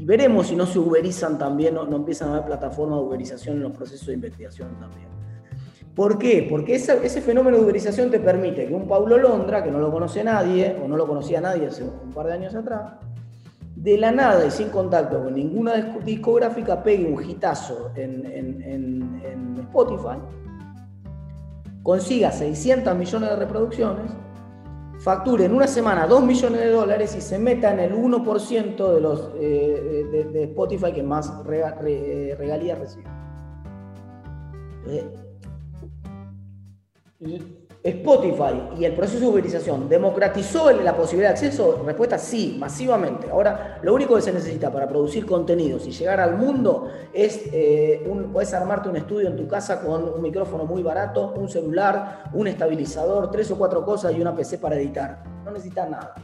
Y 0.03 0.05
veremos 0.05 0.47
si 0.47 0.55
no 0.57 0.65
se 0.65 0.79
uberizan 0.79 1.37
también, 1.37 1.75
no, 1.75 1.95
empiezan 1.95 2.27
a 2.27 2.31
haber 2.33 2.45
plataformas 2.47 2.99
de 2.99 3.05
uberización 3.05 3.55
en 3.55 3.63
los 3.63 3.71
procesos 3.71 4.07
de 4.07 4.15
investigación 4.15 4.77
también. 4.77 5.07
¿Por 5.95 6.17
qué? 6.17 6.45
Porque 6.49 6.75
ese 6.75 7.21
fenómeno 7.21 7.55
de 7.55 7.63
uberización 7.63 8.11
te 8.11 8.19
permite 8.19 8.67
que 8.67 8.73
un 8.73 8.85
Paulo 8.85 9.17
Londra, 9.17 9.63
que 9.63 9.71
no 9.71 9.79
lo 9.79 9.93
conoce 9.93 10.21
nadie, 10.21 10.75
o 10.83 10.89
no 10.89 10.97
lo 10.97 11.07
conocía 11.07 11.39
nadie 11.39 11.67
hace 11.67 11.85
un 11.85 12.11
par 12.13 12.25
de 12.25 12.33
años 12.33 12.53
atrás, 12.53 12.95
de 13.77 13.97
la 13.97 14.11
nada 14.11 14.45
y 14.45 14.51
sin 14.51 14.67
contacto 14.71 15.23
con 15.23 15.35
ninguna 15.35 15.95
discográfica 16.03 16.83
pegue 16.83 17.05
un 17.05 17.23
hitazo 17.23 17.91
en, 17.95 18.25
en 18.25 19.57
Spotify, 19.69 20.17
consiga 21.81 22.29
600 22.29 22.93
millones 22.93 23.29
de 23.29 23.35
reproducciones 23.37 24.11
facture 25.03 25.43
en 25.45 25.53
una 25.53 25.67
semana 25.67 26.07
2 26.07 26.23
millones 26.23 26.61
de 26.61 26.69
dólares 26.69 27.13
y 27.17 27.21
se 27.21 27.37
meta 27.37 27.73
en 27.73 27.79
el 27.81 27.93
1% 27.93 28.93
de 28.93 29.01
los 29.01 29.31
eh, 29.35 30.29
de, 30.31 30.43
Spotify 30.43 30.93
que 30.93 31.03
más 31.03 31.43
regalías 31.45 32.79
recibe. 32.79 33.03
Spotify 37.83 38.69
y 38.79 38.85
el 38.85 38.93
proceso 38.93 39.19
de 39.19 39.27
uberización 39.27 39.89
democratizó 39.89 40.71
la 40.71 40.95
posibilidad 40.95 41.31
de 41.31 41.33
acceso? 41.33 41.83
Respuesta 41.85 42.17
sí, 42.17 42.55
masivamente. 42.57 43.29
Ahora, 43.29 43.79
lo 43.81 43.93
único 43.93 44.15
que 44.15 44.21
se 44.21 44.31
necesita 44.31 44.71
para 44.71 44.87
producir 44.87 45.25
contenidos 45.25 45.85
y 45.85 45.91
llegar 45.91 46.21
al 46.21 46.37
mundo 46.37 46.87
es, 47.11 47.41
eh, 47.51 48.09
puedes 48.31 48.53
armarte 48.53 48.87
un 48.87 48.95
estudio 48.95 49.27
en 49.27 49.35
tu 49.35 49.49
casa 49.49 49.81
con 49.81 50.13
un 50.13 50.21
micrófono 50.21 50.65
muy 50.65 50.81
barato, 50.81 51.33
un 51.35 51.49
celular, 51.49 52.31
un 52.31 52.47
estabilizador, 52.47 53.29
tres 53.29 53.51
o 53.51 53.57
cuatro 53.57 53.83
cosas 53.83 54.13
y 54.15 54.21
una 54.21 54.33
PC 54.33 54.59
para 54.59 54.77
editar. 54.77 55.21
No 55.43 55.51
necesitas 55.51 55.89
nada. 55.89 56.15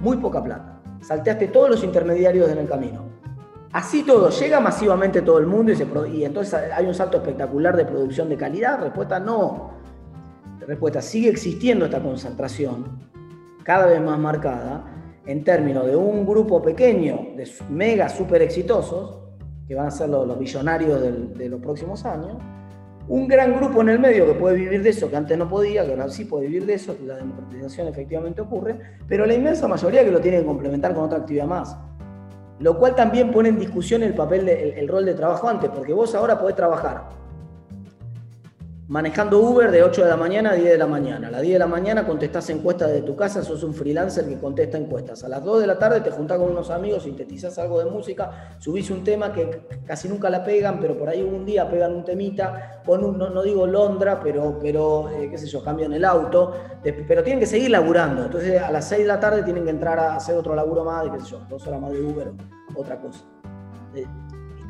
Muy 0.00 0.18
poca 0.18 0.40
plata. 0.40 0.82
Salteaste 1.00 1.48
todos 1.48 1.68
los 1.68 1.82
intermediarios 1.82 2.48
en 2.48 2.58
el 2.58 2.68
camino. 2.68 3.10
Así 3.72 4.04
todo, 4.04 4.28
llega 4.28 4.60
masivamente 4.60 5.22
todo 5.22 5.38
el 5.38 5.46
mundo 5.46 5.72
y, 5.72 5.76
se, 5.76 5.86
y 6.12 6.24
entonces 6.24 6.54
hay 6.54 6.86
un 6.86 6.94
salto 6.94 7.16
espectacular 7.16 7.74
de 7.74 7.86
producción 7.86 8.28
de 8.28 8.36
calidad. 8.36 8.78
Respuesta 8.78 9.18
no 9.18 9.81
respuesta, 10.66 11.02
sigue 11.02 11.28
existiendo 11.28 11.84
esta 11.84 12.02
concentración 12.02 12.98
cada 13.64 13.86
vez 13.86 14.00
más 14.00 14.18
marcada 14.18 14.84
en 15.26 15.44
términos 15.44 15.86
de 15.86 15.94
un 15.96 16.26
grupo 16.26 16.62
pequeño 16.62 17.28
de 17.36 17.48
mega 17.70 18.08
super 18.08 18.42
exitosos, 18.42 19.18
que 19.68 19.74
van 19.74 19.86
a 19.86 19.90
ser 19.90 20.08
los, 20.08 20.38
billonarios 20.38 21.00
de 21.36 21.48
los 21.48 21.60
próximos 21.60 22.04
años, 22.04 22.36
un 23.08 23.26
gran 23.26 23.54
grupo 23.54 23.80
en 23.82 23.90
el 23.90 23.98
medio 23.98 24.26
que 24.26 24.34
puede 24.34 24.56
vivir 24.56 24.82
de 24.82 24.90
eso, 24.90 25.10
que 25.10 25.16
antes 25.16 25.36
no 25.36 25.48
podía, 25.48 25.84
que 25.84 25.90
ahora 25.90 26.08
sí 26.08 26.24
puede 26.24 26.46
vivir 26.46 26.66
de 26.66 26.74
eso, 26.74 26.96
la 27.04 27.16
democratización 27.16 27.88
efectivamente 27.88 28.40
ocurre, 28.40 28.78
pero 29.08 29.26
la 29.26 29.34
inmensa 29.34 29.66
mayoría 29.66 30.04
que 30.04 30.10
lo 30.10 30.20
tiene 30.20 30.38
que 30.38 30.46
complementar 30.46 30.94
con 30.94 31.04
otra 31.04 31.18
actividad 31.18 31.46
más. 31.46 31.76
Lo 32.60 32.78
cual 32.78 32.94
también 32.94 33.32
pone 33.32 33.48
en 33.48 33.58
discusión 33.58 34.02
el 34.04 34.14
papel, 34.14 34.48
el 34.48 34.86
rol 34.86 35.04
de 35.04 35.14
trabajo 35.14 35.48
antes, 35.48 35.68
porque 35.70 35.92
vos 35.92 36.14
ahora 36.14 36.38
podés 36.38 36.54
trabajar 36.54 37.21
manejando 38.92 39.38
Uber 39.40 39.70
de 39.70 39.82
8 39.82 40.02
de 40.02 40.10
la 40.10 40.18
mañana 40.18 40.50
a 40.50 40.54
10 40.54 40.72
de 40.72 40.76
la 40.76 40.86
mañana. 40.86 41.28
A 41.28 41.30
las 41.30 41.40
10 41.40 41.54
de 41.54 41.58
la 41.58 41.66
mañana 41.66 42.06
contestás 42.06 42.50
encuestas 42.50 42.92
de 42.92 43.00
tu 43.00 43.16
casa, 43.16 43.42
sos 43.42 43.62
un 43.62 43.72
freelancer 43.72 44.26
que 44.28 44.36
contesta 44.36 44.76
encuestas. 44.76 45.24
A 45.24 45.30
las 45.30 45.42
2 45.42 45.62
de 45.62 45.66
la 45.66 45.78
tarde 45.78 46.02
te 46.02 46.10
juntás 46.10 46.38
con 46.38 46.50
unos 46.50 46.68
amigos, 46.68 47.04
sintetizás 47.04 47.58
algo 47.58 47.78
de 47.78 47.86
música, 47.86 48.54
subís 48.58 48.90
un 48.90 49.02
tema 49.02 49.32
que 49.32 49.62
casi 49.86 50.10
nunca 50.10 50.28
la 50.28 50.44
pegan, 50.44 50.78
pero 50.78 50.98
por 50.98 51.08
ahí 51.08 51.22
un 51.22 51.46
día 51.46 51.70
pegan 51.70 51.94
un 51.94 52.04
temita, 52.04 52.82
con 52.84 53.02
un, 53.02 53.16
no, 53.16 53.42
digo 53.42 53.66
Londra, 53.66 54.20
pero, 54.20 54.58
pero 54.60 55.08
eh, 55.08 55.30
qué 55.30 55.38
sé 55.38 55.46
yo, 55.46 55.64
cambian 55.64 55.94
el 55.94 56.04
auto, 56.04 56.52
pero 56.82 57.22
tienen 57.22 57.40
que 57.40 57.46
seguir 57.46 57.70
laburando. 57.70 58.24
Entonces 58.24 58.60
a 58.60 58.70
las 58.70 58.86
6 58.88 59.00
de 59.00 59.08
la 59.08 59.18
tarde 59.18 59.42
tienen 59.42 59.64
que 59.64 59.70
entrar 59.70 59.98
a 59.98 60.16
hacer 60.16 60.36
otro 60.36 60.54
laburo 60.54 60.84
más, 60.84 61.08
qué 61.08 61.18
sé 61.18 61.30
yo, 61.30 61.40
dos 61.48 61.66
horas 61.66 61.80
más 61.80 61.92
de 61.92 62.02
Uber, 62.02 62.30
otra 62.76 63.00
cosa. 63.00 63.24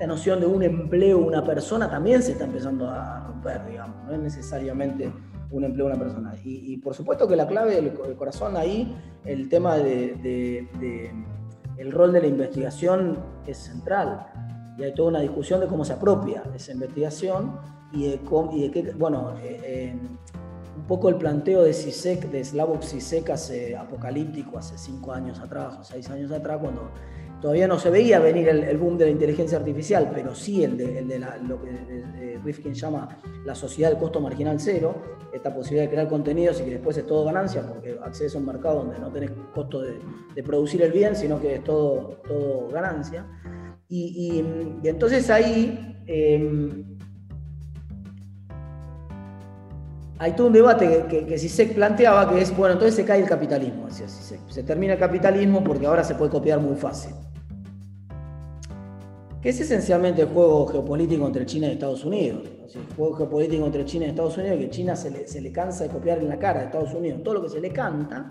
Eh, 0.03 0.05
esta 0.05 0.07
noción 0.07 0.41
de 0.41 0.47
un 0.47 0.63
empleo, 0.63 1.19
una 1.19 1.45
persona, 1.45 1.89
también 1.89 2.23
se 2.23 2.33
está 2.33 2.45
empezando 2.45 2.89
a 2.89 3.21
romper, 3.27 3.65
digamos, 3.67 4.05
no 4.05 4.13
es 4.13 4.21
necesariamente 4.21 5.13
un 5.51 5.65
empleo, 5.65 5.87
una 5.87 5.99
persona. 5.99 6.35
Y, 6.45 6.77
por 6.79 6.95
supuesto 6.95 7.29
que 7.29 7.37
la 7.37 7.47
clave 7.47 7.81
del 7.81 8.17
corazón 8.17 8.57
ahí, 8.57 8.97
el 9.25 9.49
tema 9.49 9.77
de, 9.77 10.67
el 11.77 11.93
rol 11.93 12.13
de 12.13 12.21
la 12.21 12.27
investigación 12.27 13.19
es 13.47 13.59
central. 13.59 14.27
Y 14.79 14.85
hay 14.85 14.95
toda 14.95 15.11
una 15.11 15.21
discusión 15.21 15.61
de 15.61 15.67
cómo 15.67 15.85
se 15.85 15.93
apropia 15.93 16.43
esa 16.55 16.73
investigación 16.73 17.59
y 17.93 18.05
de, 18.05 18.21
y 18.53 18.63
de 18.63 18.71
qué, 18.71 18.93
bueno, 18.95 19.35
eh, 19.43 19.95
un 20.75 20.85
poco 20.85 21.11
el 21.11 21.17
planteo 21.17 21.63
de 21.63 21.75
Sisek, 21.75 22.31
de 22.31 22.43
Slavoj 22.43 22.83
Sisek 22.83 23.29
hace 23.31 23.77
apocalíptico, 23.77 24.59
hace 24.59 24.79
cinco 24.79 25.13
años 25.13 25.39
atrás 25.39 25.77
o 25.79 25.85
seis 25.85 26.09
años 26.09 26.33
atrás, 26.33 26.59
cuando 26.61 26.91
todavía 27.43 27.67
no 27.67 27.77
se 27.77 27.91
veía 27.91 28.21
venir 28.21 28.49
el, 28.49 28.79
boom 28.79 28.97
de 28.97 29.07
la 29.07 29.11
inteligencia 29.11 29.59
artificial, 29.59 30.13
pero 30.15 30.33
sí 30.33 30.63
el 30.63 30.77
de, 30.77 31.19
lo 31.47 31.61
que 31.61 31.71
eh, 31.71 32.41
Rifkin 32.43 32.73
llama 32.73 33.19
la 33.45 33.55
sociedad 33.57 33.91
del 33.91 33.99
costo 33.99 34.21
marginal 34.21 34.61
cero, 34.61 34.95
esta 35.35 35.53
posibilidad 35.53 35.87
de 35.87 35.91
crear 35.91 36.09
contenidos 36.09 36.61
y 36.61 36.65
que 36.65 36.71
después 36.71 36.97
es 36.97 37.05
todo 37.05 37.25
ganancia, 37.25 37.67
porque 37.67 37.99
accedes 38.01 38.37
a 38.37 38.39
un 38.39 38.47
mercado 38.47 38.85
donde 38.85 38.99
no 39.01 39.11
tenés 39.11 39.33
costo 39.53 39.83
de, 39.83 40.43
producir 40.45 40.83
el 40.83 40.93
bien, 40.93 41.17
sino 41.17 41.41
que 41.41 41.57
es 41.57 41.65
todo, 41.65 42.69
ganancia. 42.73 43.27
Y, 43.89 44.43
entonces 44.85 45.29
ahí 45.29 46.01
em, 46.07 46.97
hay 50.19 50.33
todo 50.33 50.47
un 50.47 50.53
debate 50.53 51.07
que, 51.11 51.27
que, 51.27 51.39
se 51.39 51.67
planteaba, 51.67 52.31
que 52.31 52.41
es, 52.41 52.57
bueno, 52.57 52.75
entonces 52.75 52.95
se 52.95 53.05
cae 53.05 53.21
el 53.21 53.29
capitalismo, 53.29 53.89
Se 53.91 54.63
termina 54.63 54.93
el 54.93 54.99
capitalismo 55.01 55.65
porque 55.65 55.87
ahora 55.87 56.05
se 56.05 56.15
puede 56.15 56.31
copiar 56.31 56.61
muy 56.61 56.77
fácil 56.77 57.13
que 59.43 59.49
es 59.49 59.61
esencialmente 59.61 60.23
el 60.23 60.29
juego 60.29 60.67
geopolítico 60.67 61.27
entre 61.27 61.45
China 61.45 61.67
y 61.67 61.73
Estados 61.73 62.05
Unidos. 62.05 62.43
El 62.75 62.95
juego 62.97 63.17
geopolítico 63.17 63.67
entre 63.67 63.85
China 63.85 64.07
y 64.07 64.11
Estados 64.11 64.39
Unidos, 64.39 64.59
que 64.59 64.71
China 64.71 64.95
se 64.95 65.11
le, 65.11 65.27
se 65.27 65.41
le 65.41 65.51
cansa 65.51 65.85
de 65.85 65.91
copiar 65.91 66.19
en 66.19 66.29
la 66.29 66.39
cara 66.39 66.61
a 66.61 66.65
Estados 66.65 66.95
Unidos 66.95 67.23
todo 67.25 67.35
lo 67.35 67.43
que 67.43 67.49
se 67.49 67.61
le 67.61 67.71
canta, 67.71 68.29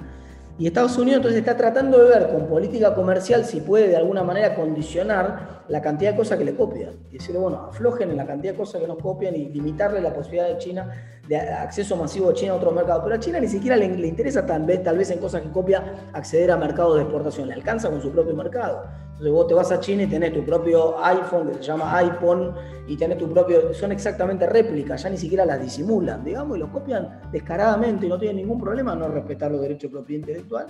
y 0.57 0.67
Estados 0.67 0.97
Unidos 0.97 1.17
entonces 1.17 1.39
está 1.39 1.57
tratando 1.57 1.97
de 1.97 2.09
ver 2.09 2.29
con 2.29 2.45
política 2.45 2.93
comercial 2.93 3.45
si 3.45 3.61
puede 3.61 3.87
de 3.87 3.95
alguna 3.95 4.23
manera 4.23 4.53
condicionar 4.53 5.63
la 5.67 5.81
cantidad 5.81 6.11
de 6.11 6.17
cosas 6.17 6.37
que 6.37 6.45
le 6.45 6.53
copian. 6.53 6.91
Y 7.09 7.17
decirle, 7.17 7.39
bueno, 7.39 7.69
aflojen 7.69 8.11
en 8.11 8.17
la 8.17 8.27
cantidad 8.27 8.53
de 8.53 8.59
cosas 8.59 8.79
que 8.79 8.87
nos 8.87 8.99
copian 8.99 9.35
y 9.35 9.49
limitarle 9.49 10.01
la 10.01 10.13
posibilidad 10.13 10.47
de 10.47 10.57
China, 10.59 10.91
de 11.27 11.37
acceso 11.37 11.95
masivo 11.95 12.27
de 12.29 12.35
China 12.35 12.51
a 12.53 12.55
otros 12.57 12.75
mercados. 12.75 13.01
Pero 13.03 13.15
a 13.15 13.19
China 13.19 13.39
ni 13.39 13.47
siquiera 13.47 13.75
le, 13.75 13.87
le 13.87 14.07
interesa 14.07 14.45
tal 14.45 14.63
vez, 14.63 14.83
tal 14.83 14.97
vez 14.99 15.09
en 15.09 15.19
cosas 15.19 15.41
que 15.41 15.49
copia 15.49 16.09
acceder 16.13 16.51
a 16.51 16.57
mercados 16.57 16.95
de 16.97 17.03
exportación. 17.03 17.47
Le 17.47 17.55
alcanza 17.55 17.89
con 17.89 17.99
su 17.99 18.11
propio 18.11 18.35
mercado. 18.35 18.83
Entonces 19.21 19.35
vos 19.35 19.47
te 19.47 19.53
vas 19.53 19.71
a 19.71 19.79
China 19.79 20.01
y 20.01 20.07
tenés 20.07 20.33
tu 20.33 20.43
propio 20.43 20.95
iPhone, 21.05 21.49
que 21.49 21.53
se 21.57 21.61
llama 21.61 21.95
iPhone, 21.97 22.55
y 22.87 22.97
tenés 22.97 23.19
tu 23.19 23.29
propio, 23.29 23.71
son 23.71 23.91
exactamente 23.91 24.47
réplicas, 24.47 25.03
ya 25.03 25.11
ni 25.11 25.17
siquiera 25.17 25.45
las 25.45 25.61
disimulan, 25.61 26.23
digamos, 26.23 26.57
y 26.57 26.59
los 26.59 26.69
copian 26.69 27.21
descaradamente 27.31 28.07
y 28.07 28.09
no 28.09 28.17
tienen 28.17 28.37
ningún 28.37 28.59
problema 28.59 28.95
no 28.95 29.09
respetar 29.09 29.51
los 29.51 29.61
derechos 29.61 29.91
de 29.91 29.97
propiedad 29.97 30.21
intelectual. 30.21 30.65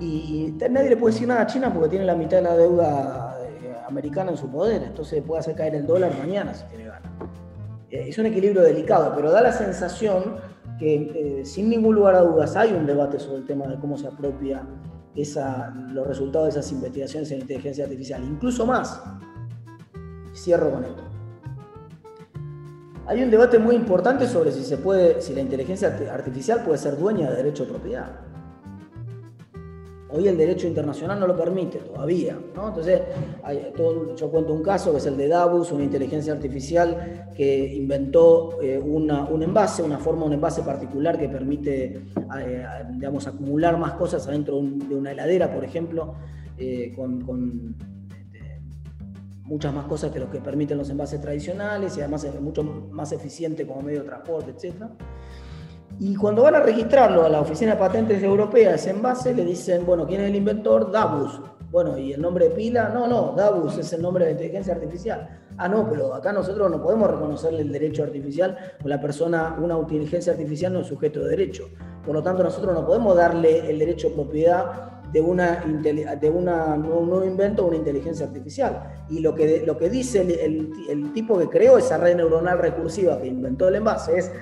Y, 0.00 0.52
nadie 0.72 0.90
le 0.90 0.96
puede 0.96 1.14
decir 1.14 1.28
nada 1.28 1.42
a 1.42 1.46
China 1.46 1.72
porque 1.72 1.90
tiene 1.90 2.04
la 2.04 2.16
mitad 2.16 2.38
de 2.38 2.42
la 2.42 2.56
deuda 2.56 3.38
eh, 3.40 3.76
americana 3.86 4.32
en 4.32 4.36
su 4.38 4.50
poder, 4.50 4.82
entonces 4.82 5.22
puede 5.22 5.38
hacer 5.38 5.54
caer 5.54 5.76
el 5.76 5.86
dólar 5.86 6.10
mañana 6.18 6.52
si 6.54 6.64
tiene 6.64 6.86
ganas. 6.86 7.12
Eh, 7.92 8.06
es 8.08 8.18
un 8.18 8.26
equilibrio 8.26 8.62
delicado, 8.62 9.12
pero 9.14 9.30
da 9.30 9.40
la 9.40 9.52
sensación 9.52 10.34
que 10.80 10.94
eh, 11.14 11.44
sin 11.44 11.70
ningún 11.70 11.94
lugar 11.94 12.16
a 12.16 12.22
dudas 12.22 12.56
hay 12.56 12.72
un 12.72 12.86
debate 12.86 13.20
sobre 13.20 13.36
el 13.36 13.46
tema 13.46 13.68
de 13.68 13.78
cómo 13.78 13.96
se 13.96 14.08
apropia 14.08 14.64
los 15.14 16.06
resultados 16.06 16.54
de 16.54 16.60
esas 16.60 16.72
investigaciones 16.72 17.30
en 17.30 17.40
inteligencia 17.40 17.84
artificial, 17.84 18.22
incluso 18.24 18.66
más. 18.66 19.02
Cierro 20.34 20.70
con 20.70 20.84
esto. 20.84 21.02
Hay 23.06 23.22
un 23.22 23.30
debate 23.30 23.58
muy 23.58 23.74
importante 23.74 24.26
sobre 24.26 24.52
si 24.52 24.62
se 24.62 24.78
puede, 24.78 25.20
si 25.20 25.34
la 25.34 25.40
inteligencia 25.40 25.94
artificial 26.10 26.62
puede 26.64 26.78
ser 26.78 26.98
dueña 26.98 27.30
de 27.30 27.36
derecho 27.36 27.64
de 27.64 27.70
propiedad. 27.70 28.31
Hoy 30.14 30.28
el 30.28 30.36
derecho 30.36 30.66
internacional 30.66 31.18
no 31.18 31.26
lo 31.26 31.36
permite 31.36 31.78
todavía. 31.78 32.38
¿no? 32.54 32.68
Entonces, 32.68 33.00
yo 34.16 34.30
cuento 34.30 34.52
un 34.52 34.62
caso 34.62 34.92
que 34.92 34.98
es 34.98 35.06
el 35.06 35.16
de 35.16 35.28
Davos, 35.28 35.72
una 35.72 35.84
inteligencia 35.84 36.32
artificial 36.34 37.30
que 37.34 37.74
inventó 37.74 38.60
eh, 38.60 38.78
un 38.78 39.42
envase, 39.42 39.82
una 39.82 39.98
forma, 39.98 40.26
un 40.26 40.34
envase 40.34 40.62
particular 40.62 41.18
que 41.18 41.28
permite 41.28 42.02
eh, 42.38 42.66
digamos, 42.90 43.26
acumular 43.26 43.78
más 43.78 43.92
cosas 43.92 44.26
adentro 44.28 44.60
de 44.60 44.94
una 44.94 45.12
heladera, 45.12 45.52
por 45.52 45.64
ejemplo, 45.64 46.14
eh, 46.58 46.92
con, 46.94 47.74
este, 48.10 48.60
muchas 49.44 49.72
más 49.74 49.86
cosas 49.86 50.10
que 50.12 50.18
lo 50.18 50.30
que 50.30 50.40
permiten 50.40 50.78
los 50.78 50.90
envases 50.90 51.20
tradicionales 51.20 51.96
y 51.96 52.00
además 52.00 52.24
es 52.24 52.40
mucho 52.40 52.62
más 52.62 53.12
eficiente 53.12 53.66
como 53.66 53.82
medio 53.82 54.00
de 54.00 54.08
transporte, 54.08 54.50
etc. 54.50 54.84
Y 56.04 56.16
cuando 56.16 56.42
van 56.42 56.56
a 56.56 56.60
registrarlo 56.60 57.24
a 57.24 57.28
la 57.28 57.40
Oficina 57.40 57.74
de 57.74 57.78
Patentes 57.78 58.20
Europea, 58.24 58.74
ese 58.74 58.90
envase, 58.90 59.32
le 59.32 59.44
dicen, 59.44 59.86
bueno, 59.86 60.04
¿quién 60.04 60.20
es 60.20 60.30
el 60.30 60.34
inventor? 60.34 60.90
Davus. 60.90 61.40
Bueno, 61.70 61.96
¿y 61.96 62.12
el 62.12 62.20
nombre 62.20 62.48
de 62.48 62.54
pila? 62.56 62.88
No, 62.88 63.06
no, 63.06 63.34
Davus 63.36 63.78
es 63.78 63.92
el 63.92 64.02
nombre 64.02 64.24
de 64.24 64.30
la 64.30 64.32
inteligencia 64.32 64.74
artificial. 64.74 65.40
Ah, 65.56 65.68
no, 65.68 65.88
pero 65.88 66.12
acá 66.12 66.32
nosotros 66.32 66.68
no 66.68 66.82
podemos 66.82 67.08
reconocerle 67.08 67.60
el 67.60 67.70
derecho 67.70 68.02
artificial 68.02 68.58
o 68.84 68.88
la 68.88 69.00
persona, 69.00 69.56
una 69.62 69.78
inteligencia 69.78 70.32
artificial 70.32 70.72
no 70.72 70.80
es 70.80 70.88
sujeto 70.88 71.20
de 71.20 71.30
derecho. 71.30 71.68
Por 72.04 72.16
lo 72.16 72.22
tanto, 72.22 72.42
nosotros 72.42 72.74
no 72.74 72.84
podemos 72.84 73.14
darle 73.14 73.70
el 73.70 73.78
derecho 73.78 74.08
a 74.08 74.10
propiedad 74.12 74.64
de, 75.12 75.20
una, 75.20 75.64
de 75.64 76.30
una, 76.30 76.74
un 76.74 77.08
nuevo 77.10 77.24
invento 77.24 77.64
una 77.64 77.76
inteligencia 77.76 78.26
artificial. 78.26 79.04
Y 79.08 79.20
lo 79.20 79.36
que, 79.36 79.62
lo 79.64 79.78
que 79.78 79.88
dice 79.88 80.22
el, 80.22 80.72
el 80.90 81.12
tipo 81.12 81.38
que 81.38 81.48
creó 81.48 81.78
esa 81.78 81.96
red 81.96 82.16
neuronal 82.16 82.58
recursiva 82.58 83.20
que 83.20 83.28
inventó 83.28 83.68
el 83.68 83.76
envase 83.76 84.18
es 84.18 84.32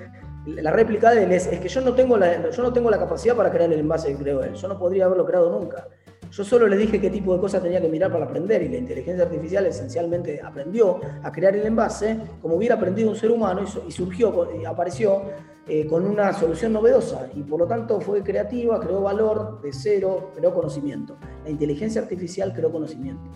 la 0.47 0.71
réplica 0.71 1.11
de 1.11 1.25
él 1.25 1.33
es, 1.33 1.49
que 1.49 1.69
yo 1.69 1.81
no, 1.83 1.95
tengo 1.95 2.17
la, 2.17 2.51
yo 2.51 2.63
no 2.63 2.73
tengo 2.73 2.91
la 2.91 2.99
capacidad 2.99 3.37
para 3.37 3.51
crear 3.51 3.73
el 3.73 3.81
envase 3.81 4.09
que 4.09 4.17
creó 4.17 4.43
él. 4.43 4.55
Yo 4.55 4.69
no 4.69 4.79
podría 4.79 5.05
haberlo 5.05 5.27
creado 5.27 5.51
nunca. 5.51 5.89
Yo 6.31 6.45
solo 6.45 6.69
le 6.69 6.77
dije 6.77 7.01
qué 7.01 7.11
tipo 7.11 7.35
de 7.35 7.41
cosas 7.41 7.63
tenía 7.63 7.81
que 7.81 7.89
mirar 7.89 8.13
para 8.13 8.25
aprender 8.25 8.63
y 8.63 8.69
la 8.69 8.77
inteligencia 8.77 9.25
artificial 9.25 9.67
esencialmente 9.67 10.41
aprendió 10.41 11.01
a 11.23 11.33
crear 11.33 11.57
el 11.57 11.67
envase 11.67 12.21
como 12.41 12.55
hubiera 12.55 12.77
aprendido 12.77 13.11
un 13.11 13.17
ser 13.17 13.33
humano 13.33 13.63
y, 13.87 13.91
surgió, 13.91 14.49
y 14.61 14.65
apareció 14.65 15.23
eh, 15.67 15.87
con 15.87 16.07
una 16.07 16.33
solución 16.33 16.73
novedosa 16.73 17.29
y 17.35 17.43
por 17.43 17.59
lo 17.59 17.67
tanto 17.67 18.01
fue 18.01 18.23
creativa, 18.23 18.79
creó 18.79 19.03
valor 19.03 19.61
de 19.61 19.73
cero, 19.73 20.31
creó 20.37 20.55
conocimiento. 20.55 21.17
La 21.43 21.51
inteligencia 21.51 22.01
artificial 22.01 22.53
creó 22.55 22.71
conocimiento. 22.71 23.29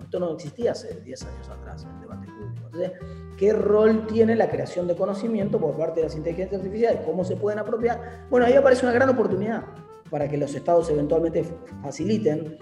Esto 0.00 0.20
no 0.20 0.32
existía 0.32 0.72
hace 0.72 1.00
10 1.00 1.22
años 1.24 1.48
atrás 1.50 1.86
el 1.92 2.00
debate 2.00 2.28
público. 2.28 2.66
Entonces, 2.66 2.92
¿qué 3.38 3.52
rol 3.52 4.06
tiene 4.06 4.34
la 4.34 4.50
creación 4.50 4.86
de 4.88 4.96
conocimiento 4.96 5.58
por 5.58 5.76
parte 5.76 6.00
de 6.00 6.06
las 6.06 6.16
inteligencias 6.16 6.60
artificiales? 6.60 7.00
¿Cómo 7.06 7.24
se 7.24 7.36
pueden 7.36 7.58
apropiar? 7.60 8.26
Bueno, 8.28 8.44
ahí 8.46 8.54
aparece 8.54 8.84
una 8.84 8.92
gran 8.92 9.08
oportunidad 9.08 9.62
para 10.10 10.28
que 10.28 10.36
los 10.36 10.54
estados 10.54 10.90
eventualmente 10.90 11.44
faciliten 11.82 12.58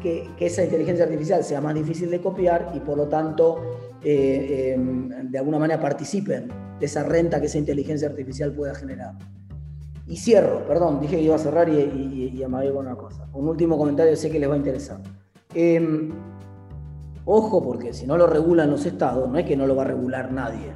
que, 0.00 0.28
esa 0.38 0.62
inteligencia 0.62 1.04
artificial 1.04 1.42
sea 1.42 1.60
más 1.60 1.74
difícil 1.74 2.10
de 2.10 2.20
copiar 2.20 2.72
y 2.74 2.80
por 2.80 2.96
lo 2.96 3.08
tanto 3.08 3.56
eh, 4.02 4.74
em, 4.74 5.30
de 5.30 5.38
alguna 5.38 5.58
manera 5.58 5.80
participen 5.80 6.48
de 6.78 6.86
esa 6.86 7.02
renta 7.02 7.40
que 7.40 7.46
esa 7.46 7.58
inteligencia 7.58 8.08
artificial 8.08 8.52
pueda 8.52 8.74
generar. 8.74 9.14
Y 10.06 10.18
cierro, 10.18 10.66
perdón, 10.66 11.00
dije 11.00 11.16
que 11.16 11.22
iba 11.22 11.34
a 11.34 11.38
cerrar 11.38 11.68
y, 11.68 11.78
y, 11.78 12.34
y, 12.36 12.42
con 12.42 12.76
una 12.76 12.94
cosa. 12.94 13.26
Un 13.32 13.48
último 13.48 13.78
comentario, 13.78 14.14
sé 14.16 14.30
que 14.30 14.38
les 14.38 14.50
va 14.50 14.54
a 14.54 14.58
interesar. 14.58 15.00
Em, 15.54 16.12
Ojo, 17.26 17.62
porque 17.62 17.92
si 17.92 18.06
no 18.06 18.16
lo 18.16 18.26
regulan 18.26 18.70
los 18.70 18.84
estados, 18.84 19.28
no 19.30 19.38
es 19.38 19.46
que 19.46 19.56
no 19.56 19.66
lo 19.66 19.74
va 19.74 19.82
a 19.82 19.86
regular 19.86 20.30
nadie. 20.30 20.74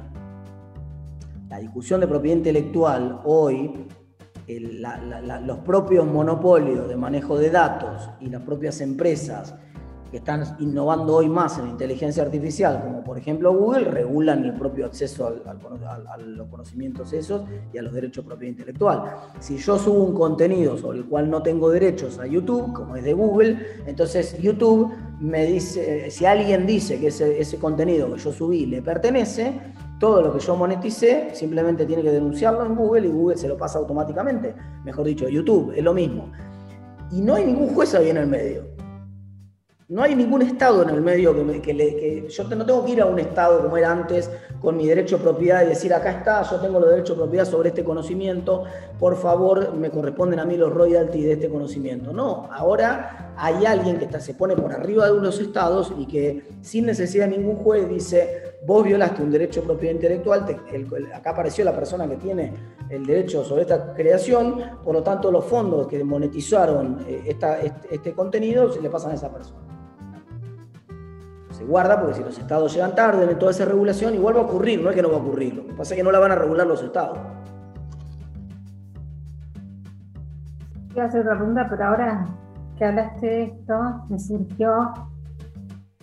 La 1.47 1.59
discusión 1.59 1.99
de 1.99 2.07
propiedad 2.07 2.37
intelectual 2.37 3.21
hoy, 3.23 3.87
los 4.47 5.59
propios 5.59 6.07
monopolios 6.07 6.87
de 6.87 6.95
manejo 6.95 7.37
de 7.37 7.51
datos 7.51 8.09
y 8.19 8.29
las 8.29 8.41
propias 8.41 8.81
empresas 8.81 9.55
que 10.11 10.17
están 10.17 10.43
innovando 10.59 11.15
hoy 11.15 11.29
más 11.29 11.57
en 11.59 11.67
inteligencia 11.67 12.23
artificial, 12.23 12.81
como 12.83 13.03
por 13.03 13.17
ejemplo 13.17 13.53
Google, 13.53 13.85
regulan 13.85 14.43
el 14.43 14.53
propio 14.53 14.85
acceso 14.85 15.27
a 15.27 16.17
los 16.17 16.47
conocimientos 16.47 17.13
esos 17.13 17.43
y 17.73 17.77
a 17.77 17.81
los 17.81 17.93
derechos 17.93 18.23
de 18.23 18.27
propiedad 18.29 18.51
intelectual. 18.51 19.03
Si 19.39 19.57
yo 19.57 19.77
subo 19.77 20.03
un 20.03 20.15
contenido 20.15 20.77
sobre 20.77 20.99
el 20.99 21.05
cual 21.05 21.29
no 21.29 21.41
tengo 21.43 21.69
derechos 21.69 22.19
a 22.19 22.25
YouTube, 22.25 22.73
como 22.73 22.95
es 22.95 23.03
de 23.03 23.13
Google, 23.13 23.57
entonces 23.85 24.37
YouTube 24.41 24.91
me 25.19 25.45
dice, 25.45 26.09
si 26.09 26.25
alguien 26.25 26.65
dice 26.65 26.99
que 26.99 27.07
ese, 27.07 27.39
ese 27.39 27.57
contenido 27.57 28.11
que 28.13 28.19
yo 28.19 28.31
subí 28.31 28.65
le 28.65 28.81
pertenece, 28.81 29.59
todo 29.99 30.21
lo 30.21 30.33
que 30.33 30.39
yo 30.39 30.55
moneticé 30.55 31.29
simplemente 31.33 31.85
tiene 31.85 32.01
que 32.01 32.11
denunciarlo 32.11 32.65
en 32.65 32.75
Google 32.75 33.07
y 33.07 33.11
Google 33.11 33.37
se 33.37 33.49
lo 33.49 33.57
pasa 33.57 33.79
automáticamente. 33.79 34.55
Mejor 34.85 35.05
dicho, 35.05 35.27
YouTube 35.27 35.73
es 35.75 35.83
lo 35.83 35.93
mismo. 35.93 36.31
Y 37.11 37.21
no 37.21 37.35
hay 37.35 37.45
ningún 37.45 37.73
juez 37.75 37.93
ahí 37.95 38.09
en 38.09 38.17
el 38.17 38.27
medio. 38.27 38.63
No 39.89 40.03
hay 40.03 40.13
ningún 40.13 40.43
estado 40.43 40.83
en 40.83 40.89
el 40.89 41.01
medio 41.01 41.33
que, 41.63 41.73
le, 41.73 42.27
yo 42.27 42.43
no 42.43 42.63
tengo 42.63 42.85
que 42.85 42.91
ir 42.91 43.01
a 43.01 43.07
un 43.07 43.17
estado 43.17 43.63
como 43.63 43.75
era 43.75 43.91
antes 43.91 44.29
con 44.61 44.77
mi 44.77 44.85
derecho 44.85 45.17
de 45.17 45.23
propiedad 45.23 45.63
y 45.65 45.69
decir 45.69 45.91
acá 45.95 46.11
está, 46.11 46.43
yo 46.43 46.57
tengo 46.57 46.79
los 46.79 46.91
derechos 46.91 47.17
de 47.17 47.23
propiedad 47.23 47.45
sobre 47.45 47.69
este 47.69 47.83
conocimiento, 47.83 48.65
por 48.99 49.15
favor 49.15 49.73
me 49.73 49.89
corresponden 49.89 50.39
a 50.39 50.45
mí 50.45 50.57
los 50.57 50.71
royalties 50.71 51.25
de 51.25 51.31
este 51.31 51.49
conocimiento. 51.49 52.13
No, 52.13 52.47
ahora 52.51 53.33
hay 53.35 53.65
alguien 53.65 53.97
que 53.97 54.21
se 54.21 54.35
pone 54.35 54.55
por 54.55 54.71
arriba 54.71 55.07
de 55.07 55.13
unos 55.13 55.39
estados 55.39 55.91
y 55.97 56.05
que 56.05 56.43
sin 56.61 56.85
necesidad 56.85 57.27
de 57.27 57.39
ningún 57.39 57.55
juez 57.55 57.89
dice, 57.89 58.59
vos 58.67 58.83
violaste 58.83 59.23
un 59.23 59.31
derecho 59.31 59.61
de 59.61 59.65
propiedad 59.65 59.95
intelectual, 59.95 60.45
acá 61.15 61.31
apareció 61.31 61.65
la 61.65 61.73
persona 61.73 62.07
que 62.07 62.17
tiene 62.17 62.53
el 62.91 63.07
derecho 63.07 63.43
sobre 63.43 63.63
esta 63.63 63.95
creación, 63.95 64.61
por 64.83 64.93
lo 64.93 65.01
tanto 65.01 65.31
los 65.31 65.45
fondos 65.45 65.87
que 65.87 66.03
monetizaron 66.03 66.99
eh, 67.07 67.23
este, 67.25 67.73
este 67.89 68.13
contenido 68.13 68.71
se 68.71 68.81
le 68.81 68.91
pasan 68.91 69.13
a 69.13 69.15
esa 69.15 69.33
persona 69.33 69.78
se 71.59 71.65
guarda 71.65 71.99
porque 71.99 72.15
si 72.15 72.23
los 72.23 72.39
estados 72.39 72.73
llegan 72.73 72.95
tarde 72.95 73.29
en 73.29 73.37
toda 73.37 73.51
esa 73.51 73.65
regulación, 73.65 74.15
igual 74.15 74.37
va 74.37 74.39
a 74.39 74.43
ocurrir, 74.43 74.81
no 74.81 74.89
es 74.89 74.95
que 74.95 75.01
no 75.01 75.09
va 75.09 75.17
a 75.17 75.19
ocurrir. 75.19 75.55
Lo 75.55 75.67
que 75.67 75.73
pasa 75.73 75.93
es 75.93 75.97
que 75.97 76.03
no 76.03 76.11
la 76.11 76.19
van 76.19 76.31
a 76.31 76.35
regular 76.35 76.65
los 76.65 76.81
estados. 76.81 77.19
Quiero 80.93 81.05
hacer 81.05 81.19
otra 81.19 81.35
pregunta, 81.35 81.67
pero 81.69 81.83
ahora 81.83 82.25
que 82.77 82.85
hablaste 82.85 83.27
de 83.27 83.43
esto, 83.43 84.05
me 84.07 84.17
surgió 84.17 84.93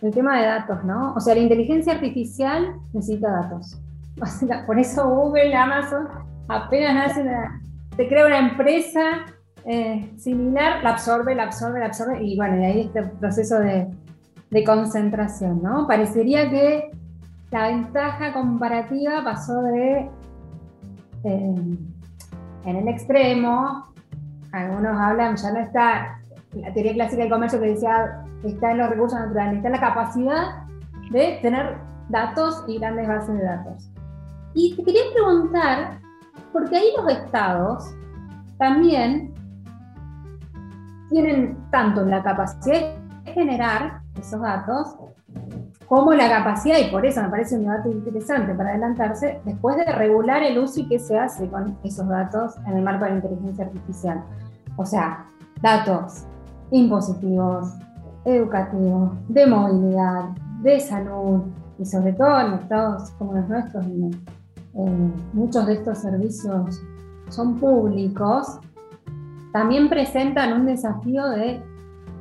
el 0.02 0.11
tema 0.12 0.38
de 0.38 0.46
datos, 0.46 0.84
¿no? 0.84 1.14
O 1.14 1.20
sea, 1.20 1.34
la 1.34 1.40
inteligencia 1.40 1.94
artificial 1.94 2.74
necesita 2.92 3.30
datos. 3.30 3.80
por 4.66 4.78
eso 4.78 5.09
Google, 5.09 5.54
Amazon, 5.54 6.07
apenas 6.48 7.12
hace 7.12 7.22
una, 7.22 7.62
te 7.96 8.07
crea 8.09 8.26
una 8.26 8.50
empresa 8.50 9.24
eh, 9.64 10.12
similar, 10.18 10.82
la 10.82 10.90
absorbe, 10.90 11.34
la 11.34 11.44
absorbe, 11.44 11.80
la 11.80 11.86
absorbe, 11.86 12.22
y 12.22 12.36
bueno, 12.36 12.61
y 12.61 12.64
ahí 12.66 12.80
este 12.82 13.04
proceso 13.04 13.59
de 13.59 13.88
de 14.51 14.64
concentración, 14.64 15.62
¿no? 15.62 15.86
Parecería 15.86 16.49
que 16.51 16.90
la 17.51 17.68
ventaja 17.68 18.32
comparativa 18.32 19.22
pasó 19.24 19.62
de, 19.62 20.11
eh, 21.24 21.78
en 22.64 22.76
el 22.76 22.88
extremo, 22.88 23.86
algunos 24.53 24.99
hablan, 24.99 25.36
ya 25.36 25.53
no 25.53 25.61
está 25.61 26.20
la 26.53 26.72
teoría 26.72 26.94
clásica 26.94 27.22
del 27.22 27.30
comercio 27.30 27.61
que 27.61 27.68
decía, 27.68 28.24
está 28.44 28.72
en 28.72 28.78
los 28.78 28.90
recursos 28.90 29.18
naturales, 29.18 29.57
está 29.57 29.68
en 29.68 29.74
la 29.74 29.80
capacidad 29.80 30.42
de 31.11 31.38
tener 31.42 31.76
datos 32.09 32.64
y 32.66 32.78
grandes 32.78 33.09
bases 33.09 33.36
de 33.36 33.44
datos. 33.44 33.90
Y 34.55 34.74
te 34.76 34.84
quería 34.84 35.03
preguntar, 35.12 35.99
porque 36.53 36.76
ahí 36.76 36.88
los 36.97 37.12
estados 37.12 37.94
también 38.59 39.34
tienen 41.11 41.59
tanto 41.70 42.05
la 42.05 42.22
capacidad 42.22 42.94
de 43.24 43.32
generar 43.32 44.01
esos 44.18 44.40
datos, 44.40 44.96
como 45.86 46.12
la 46.14 46.28
capacidad, 46.28 46.78
y 46.78 46.90
por 46.90 47.06
eso 47.06 47.22
me 47.22 47.28
parece 47.28 47.56
un 47.56 47.62
debate 47.62 47.90
interesante 47.90 48.54
para 48.54 48.70
adelantarse, 48.70 49.40
después 49.44 49.76
de 49.76 49.84
regular 49.84 50.42
el 50.42 50.58
uso 50.58 50.80
y 50.80 50.88
qué 50.88 50.98
se 50.98 51.18
hace 51.18 51.48
con 51.48 51.78
esos 51.84 52.08
datos 52.08 52.56
en 52.66 52.76
el 52.76 52.82
marco 52.82 53.04
de 53.04 53.10
la 53.10 53.16
inteligencia 53.16 53.66
artificial. 53.66 54.24
O 54.76 54.84
sea, 54.84 55.26
datos 55.62 56.24
impositivos, 56.70 57.72
educativos, 58.24 59.12
de 59.28 59.46
movilidad, 59.46 60.24
de 60.62 60.80
salud, 60.80 61.42
y 61.78 61.84
sobre 61.84 62.12
todo 62.14 62.40
en 62.40 62.54
estados 62.54 63.10
como 63.18 63.34
los 63.34 63.48
nuestros, 63.48 63.86
eh, 63.86 65.12
muchos 65.32 65.66
de 65.66 65.74
estos 65.74 65.98
servicios 65.98 66.82
son 67.28 67.56
públicos, 67.56 68.58
también 69.52 69.88
presentan 69.88 70.52
un 70.52 70.66
desafío 70.66 71.28
de 71.30 71.62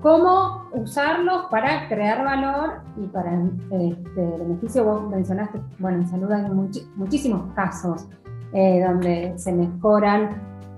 cómo 0.05 0.69
usarlos 0.73 1.47
para 1.49 1.87
crear 1.87 2.23
valor 2.23 2.83
y 2.95 3.07
para 3.07 3.41
este, 3.71 4.37
beneficio. 4.37 4.85
Vos 4.85 5.09
mencionaste, 5.09 5.59
bueno, 5.79 5.97
en 5.97 6.07
salud 6.07 6.31
hay 6.31 6.47
muchísimos 6.95 7.51
casos 7.55 8.05
eh, 8.53 8.85
donde 8.87 9.33
se 9.35 9.51
mejoran 9.51 10.29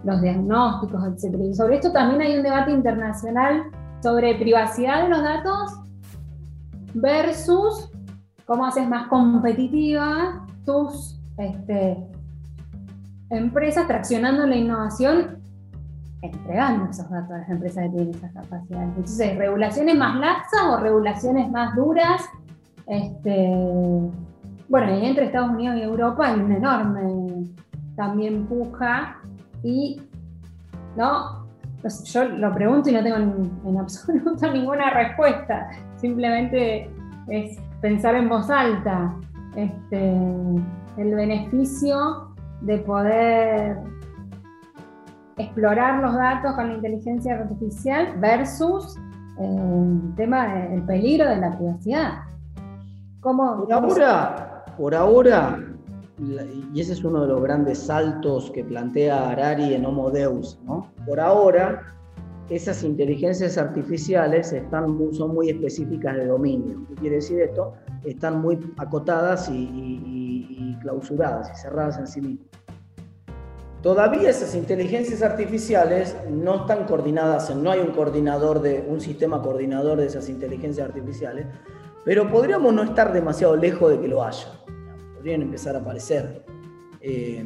los 0.05 0.21
diagnósticos, 0.21 1.03
etc. 1.03 1.35
Y 1.41 1.53
sobre 1.53 1.75
esto 1.75 1.91
también 1.91 2.21
hay 2.21 2.37
un 2.37 2.43
debate 2.43 2.71
internacional 2.71 3.63
sobre 4.01 4.33
privacidad 4.35 5.03
de 5.03 5.09
los 5.09 5.21
datos 5.21 5.73
versus 6.93 7.91
cómo 8.45 8.65
haces 8.65 8.87
más 8.87 9.09
competitiva 9.09 10.45
tus 10.65 11.19
este, 11.37 11.97
empresas 13.29 13.87
traccionando 13.87 14.47
la 14.47 14.55
innovación 14.55 15.41
entregando 16.21 16.89
esos 16.89 17.09
datos 17.09 17.31
a 17.31 17.37
las 17.39 17.49
empresas 17.49 17.83
que 17.83 17.89
tienen 17.89 18.09
esas 18.15 18.33
capacidades. 18.33 18.89
Entonces, 18.89 19.37
regulaciones 19.37 19.97
más 19.97 20.15
laxas 20.19 20.61
o 20.69 20.77
regulaciones 20.77 21.51
más 21.51 21.75
duras. 21.75 22.23
Este, 22.87 23.49
bueno, 24.69 24.87
entre 24.87 25.25
Estados 25.25 25.51
Unidos 25.51 25.77
y 25.77 25.81
Europa 25.81 26.27
hay 26.27 26.39
una 26.39 26.57
enorme 26.57 27.47
también 27.95 28.45
puja 28.45 29.17
y 29.63 30.01
no, 30.95 31.45
yo 32.05 32.25
lo 32.25 32.53
pregunto 32.53 32.89
y 32.89 32.93
no 32.93 33.03
tengo 33.03 33.17
en, 33.17 33.77
absoluto 33.77 34.51
ninguna 34.53 34.91
respuesta. 34.91 35.69
Simplemente 35.97 36.89
es 37.27 37.57
pensar 37.81 38.15
en 38.15 38.29
voz 38.29 38.49
alta. 38.49 39.15
Este, 39.55 40.13
el 40.97 41.15
beneficio 41.15 42.35
de 42.61 42.77
poder 42.79 43.77
explorar 45.37 46.01
los 46.01 46.13
datos 46.13 46.53
con 46.55 46.69
la 46.69 46.73
inteligencia 46.75 47.35
artificial 47.35 48.15
versus 48.19 48.95
eh, 49.39 49.43
el 49.43 50.15
tema 50.15 50.55
del 50.55 50.83
peligro 50.83 51.29
de 51.29 51.37
la 51.37 51.57
privacidad. 51.57 52.11
¿Cómo, 53.21 53.65
por 53.65 53.73
ahora, 53.73 54.63
por 54.77 54.95
ahora, 54.95 55.59
y 56.73 56.79
ese 56.79 56.93
es 56.93 57.03
uno 57.03 57.21
de 57.21 57.27
los 57.27 57.41
grandes 57.41 57.79
saltos 57.79 58.51
que 58.51 58.63
plantea 58.63 59.29
Harari 59.29 59.73
en 59.73 59.85
Homo 59.85 60.09
Deus, 60.09 60.59
¿no? 60.65 60.87
Por 61.05 61.19
ahora, 61.19 61.81
esas 62.49 62.83
inteligencias 62.83 63.57
artificiales 63.57 64.53
están 64.53 64.97
son 65.11 65.33
muy 65.33 65.49
específicas 65.49 66.15
de 66.15 66.27
dominio. 66.27 66.79
¿Qué 66.87 66.95
quiere 66.95 67.15
decir 67.17 67.41
esto? 67.41 67.73
Están 68.05 68.41
muy 68.41 68.57
acotadas 68.77 69.49
y 69.51 70.77
clausuradas 70.81 71.51
y 71.51 71.61
cerradas 71.61 71.97
en 71.99 72.07
sí 72.07 72.21
mismas. 72.21 72.47
Todavía 73.81 74.31
esas 74.31 74.55
inteligencias 74.55 75.21
artificiales 75.21 76.15
no 76.31 76.61
están 76.61 76.85
coordinadas, 76.85 77.55
no 77.55 77.69
hay 77.69 77.79
un 77.79 77.91
coordinador 77.91 78.61
de 78.61 78.83
un 78.87 78.99
sistema 78.99 79.41
coordinador 79.41 79.99
de 79.99 80.07
esas 80.07 80.29
inteligencias 80.29 80.87
artificiales, 80.87 81.45
pero 82.03 82.29
podríamos 82.29 82.73
no 82.73 82.83
estar 82.83 83.13
demasiado 83.13 83.55
lejos 83.55 83.91
de 83.91 83.99
que 83.99 84.07
lo 84.07 84.23
haya. 84.23 84.47
Podrían 85.15 85.43
empezar 85.43 85.75
a 85.75 85.79
aparecer 85.79 86.43
eh, 87.01 87.45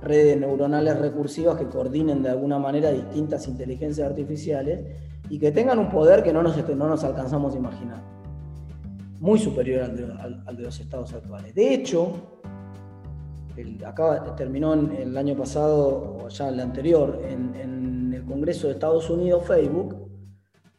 redes 0.00 0.40
neuronales 0.40 0.98
recursivas 0.98 1.58
que 1.58 1.66
coordinen 1.66 2.22
de 2.22 2.30
alguna 2.30 2.58
manera 2.58 2.90
distintas 2.90 3.46
inteligencias 3.46 4.08
artificiales 4.08 4.80
y 5.28 5.38
que 5.38 5.52
tengan 5.52 5.78
un 5.78 5.90
poder 5.90 6.22
que 6.22 6.32
no 6.32 6.42
nos, 6.42 6.56
no 6.68 6.88
nos 6.88 7.04
alcanzamos 7.04 7.54
a 7.54 7.58
imaginar, 7.58 8.02
muy 9.20 9.38
superior 9.38 9.82
al 9.82 10.56
de 10.56 10.62
los 10.62 10.80
estados 10.80 11.12
actuales. 11.12 11.54
De 11.54 11.74
hecho, 11.74 12.37
acá 13.84 14.34
terminó 14.36 14.74
el 14.74 15.16
año 15.16 15.36
pasado, 15.36 16.18
o 16.22 16.28
ya 16.28 16.48
el 16.48 16.60
anterior, 16.60 17.20
en, 17.28 18.12
el 18.14 18.24
Congreso 18.24 18.66
de 18.66 18.74
Estados 18.74 19.08
Unidos, 19.10 19.46
Facebook, 19.46 20.10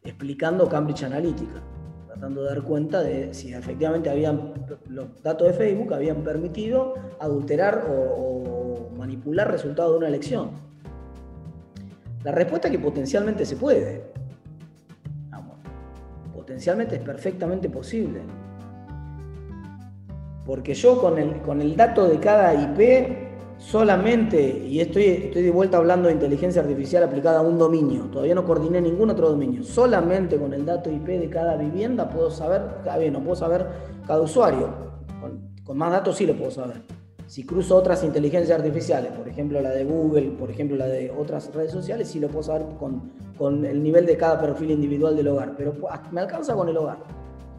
explicando 0.03 0.67
Cambridge 0.67 1.03
Analytica, 1.03 1.63
tratando 2.07 2.41
de 2.43 2.49
dar 2.49 2.63
cuenta 2.63 3.01
de 3.01 3.34
si 3.34 3.53
efectivamente 3.53 4.09
habían, 4.09 4.53
los 4.89 5.21
datos 5.23 5.47
de 5.47 5.53
Facebook 5.53 5.93
habían 5.93 6.23
permitido 6.23 6.95
adulterar 7.19 7.86
o, 7.89 8.89
manipular 8.97 9.49
resultados 9.49 9.93
de 9.93 9.97
una 9.99 10.07
elección. 10.07 10.51
La 12.23 12.32
respuesta 12.34 12.67
es 12.67 12.73
que 12.73 12.80
potencialmente 12.80 13.45
se 13.45 13.55
puede. 13.55 14.09
potencialmente 16.36 16.95
es 16.95 17.01
perfectamente 17.01 17.69
posible. 17.69 18.21
Porque 20.50 20.74
yo 20.74 21.00
con 21.00 21.20
el, 21.20 21.43
con 21.43 21.62
el 21.62 21.76
dato 21.76 22.08
de 22.08 22.20
cada 22.20 22.56
IP 22.56 23.60
solamente, 23.60 24.66
y 24.68 24.80
estoy, 24.80 25.04
estoy 25.04 25.43
de 25.43 25.52
vuelta 25.52 25.78
hablando 25.78 26.08
de 26.08 26.16
inteligencia 26.16 26.64
artificial 26.64 27.04
aplicada 27.04 27.38
a 27.38 27.41
un 27.43 27.60
dominio, 27.60 28.06
todavía 28.06 28.34
no 28.34 28.43
coordiné 28.43 28.82
ningún 28.82 29.12
otro 29.12 29.30
dominio, 29.30 29.62
solamente 29.62 30.38
con 30.38 30.52
el 30.56 30.66
dato 30.66 30.89
IP 30.89 31.06
de 31.06 31.30
cada 31.30 31.56
vivienda 31.56 32.10
puedo 32.10 32.32
saber, 32.32 32.64
cada 32.84 32.97
bien, 32.97 33.14
no 33.14 33.20
puedo 33.20 33.36
saber 33.36 33.68
cada 34.08 34.22
usuario, 34.22 34.74
con, 35.64 35.78
más 35.78 35.91
datos 35.91 36.18
sí 36.18 36.26
lo 36.26 36.34
puedo 36.36 36.50
saber. 36.50 36.82
Si 37.28 37.45
cruzo 37.45 37.76
otras 37.76 38.04
inteligencias 38.04 38.58
artificiales, 38.58 39.12
por 39.12 39.28
ejemplo 39.30 39.62
la 39.62 39.70
de 39.70 39.84
Google, 39.86 40.32
por 40.32 40.50
ejemplo 40.50 40.78
la 40.78 40.88
de 40.88 41.12
otras 41.12 41.54
redes 41.54 41.72
sociales, 41.72 42.08
sí 42.08 42.20
lo 42.20 42.28
puedo 42.28 42.41
saber 42.41 42.66
con, 42.80 43.12
con 43.38 43.64
el 43.66 43.84
nivel 43.84 44.08
de 44.08 44.18
cada 44.18 44.41
perfil 44.41 44.72
individual 44.72 45.16
del 45.16 45.28
hogar, 45.28 45.54
pero 45.56 45.76
me 46.12 46.22
alcanza 46.22 46.56
con 46.56 46.68
el 46.70 46.76
hogar. 46.76 46.97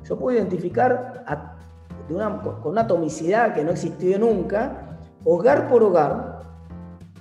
Yo 0.08 0.18
puedo 0.18 0.36
identificar 0.36 1.22
a 1.24 1.59
con 2.10 2.72
una 2.72 2.82
atomicidad 2.82 3.54
que 3.54 3.64
no 3.64 3.70
existió 3.70 4.18
nunca, 4.18 4.98
hogar 5.24 5.68
por 5.68 5.82
hogar, 5.82 6.40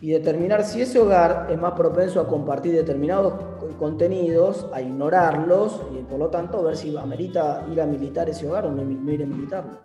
y 0.02 0.12
determinar 0.12 0.64
si 0.64 0.82
ese 0.82 1.00
hogar 1.00 1.48
es 1.50 1.60
más 1.60 1.74
propenso 1.74 2.22
a 2.22 2.28
compartir 2.28 2.74
determinados 2.74 3.34
contenidos, 3.78 4.68
a 4.74 4.82
ignorarlos, 4.82 5.82
y 5.94 6.04
por 6.04 6.20
lo 6.20 6.30
tanto 6.30 6.64
ver 6.64 6.78
si 6.78 6.96
amerita 6.96 7.66
ir 7.72 7.82
a 7.82 7.86
militar 7.86 8.30
ese 8.30 8.48
hogar 8.48 8.66
o 8.68 8.72
no, 8.72 8.82
ir 9.12 9.24
a 9.24 9.26
militarlo. 9.26 9.80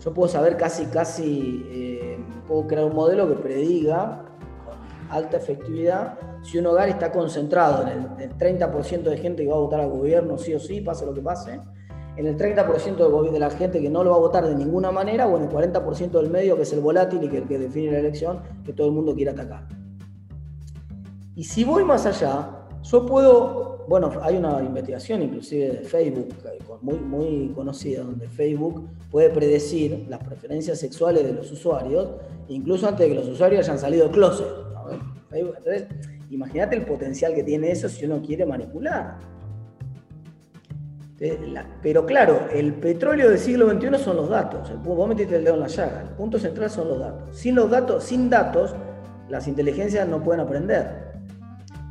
Yo 0.00 0.14
puedo 0.14 0.28
saber 0.28 0.56
casi, 0.56 0.86
casi, 0.86 1.66
eh, 1.70 2.18
puedo 2.46 2.66
crear 2.66 2.84
un 2.86 2.94
modelo 2.94 3.28
que 3.28 3.34
prediga 3.34 4.24
con 4.64 5.16
alta 5.16 5.36
efectividad 5.36 6.18
si 6.42 6.58
un 6.58 6.66
hogar 6.66 6.88
está 6.88 7.12
concentrado 7.12 7.86
en 7.86 8.20
el 8.20 8.36
30% 8.36 9.02
de 9.02 9.16
gente 9.18 9.42
que 9.44 9.50
va 9.50 9.56
a 9.56 9.60
votar 9.60 9.80
al 9.80 9.90
gobierno, 9.90 10.38
sí 10.38 10.54
o 10.54 10.60
sí, 10.60 10.80
pase 10.80 11.04
lo 11.04 11.12
que 11.12 11.20
pase, 11.20 11.60
en 12.20 12.26
el 12.26 12.36
30% 12.36 13.30
de 13.30 13.38
la 13.38 13.50
gente 13.50 13.80
que 13.80 13.88
no 13.88 14.04
lo 14.04 14.10
va 14.10 14.16
a 14.16 14.20
votar 14.20 14.46
de 14.46 14.54
ninguna 14.54 14.90
manera 14.90 15.26
o 15.26 15.38
en 15.38 15.44
el 15.44 15.48
40% 15.48 16.10
del 16.10 16.30
medio 16.30 16.54
que 16.54 16.62
es 16.62 16.72
el 16.74 16.80
volátil 16.80 17.24
y 17.24 17.28
que, 17.28 17.42
que 17.44 17.58
define 17.58 17.92
la 17.92 17.98
elección 18.00 18.40
que 18.64 18.74
todo 18.74 18.88
el 18.88 18.92
mundo 18.92 19.14
quiere 19.14 19.30
atacar. 19.30 19.66
Y 21.34 21.44
si 21.44 21.64
voy 21.64 21.82
más 21.82 22.04
allá, 22.04 22.66
yo 22.82 23.06
puedo, 23.06 23.86
bueno, 23.88 24.12
hay 24.22 24.36
una 24.36 24.62
investigación 24.62 25.22
inclusive 25.22 25.70
de 25.70 25.80
Facebook 25.80 26.28
muy, 26.82 27.52
conocida 27.54 28.02
donde 28.02 28.28
Facebook 28.28 28.86
puede 29.10 29.30
predecir 29.30 30.06
las 30.10 30.22
preferencias 30.22 30.78
sexuales 30.78 31.24
de 31.24 31.32
los 31.32 31.50
usuarios 31.50 32.08
incluso 32.48 32.86
antes 32.86 33.00
de 33.00 33.14
que 33.14 33.18
los 33.18 33.28
usuarios 33.28 33.66
hayan 33.66 33.78
salido 33.78 34.04
del 34.04 34.12
closet. 34.12 34.46
Imagínate 36.28 36.76
el 36.76 36.84
potencial 36.84 37.34
que 37.34 37.44
tiene 37.44 37.70
eso 37.70 37.88
si 37.88 38.04
uno 38.04 38.20
quiere 38.20 38.44
manipular. 38.44 39.18
Pero 41.82 42.06
claro, 42.06 42.46
el 42.50 42.72
petróleo 42.74 43.28
del 43.28 43.38
siglo 43.38 43.70
XXI 43.70 43.98
son 43.98 44.16
los 44.16 44.30
datos. 44.30 44.72
Vos 44.82 45.06
metiste 45.06 45.36
el 45.36 45.44
dedo 45.44 45.54
en 45.54 45.60
la 45.60 45.66
llaga. 45.66 46.00
El 46.00 46.16
punto 46.16 46.38
central 46.38 46.70
son 46.70 46.88
los 46.88 46.98
datos. 46.98 47.36
Sin 47.36 47.54
los 47.54 47.70
datos, 47.70 48.04
sin 48.04 48.30
datos, 48.30 48.74
las 49.28 49.46
inteligencias 49.46 50.08
no 50.08 50.22
pueden 50.22 50.40
aprender. 50.40 51.10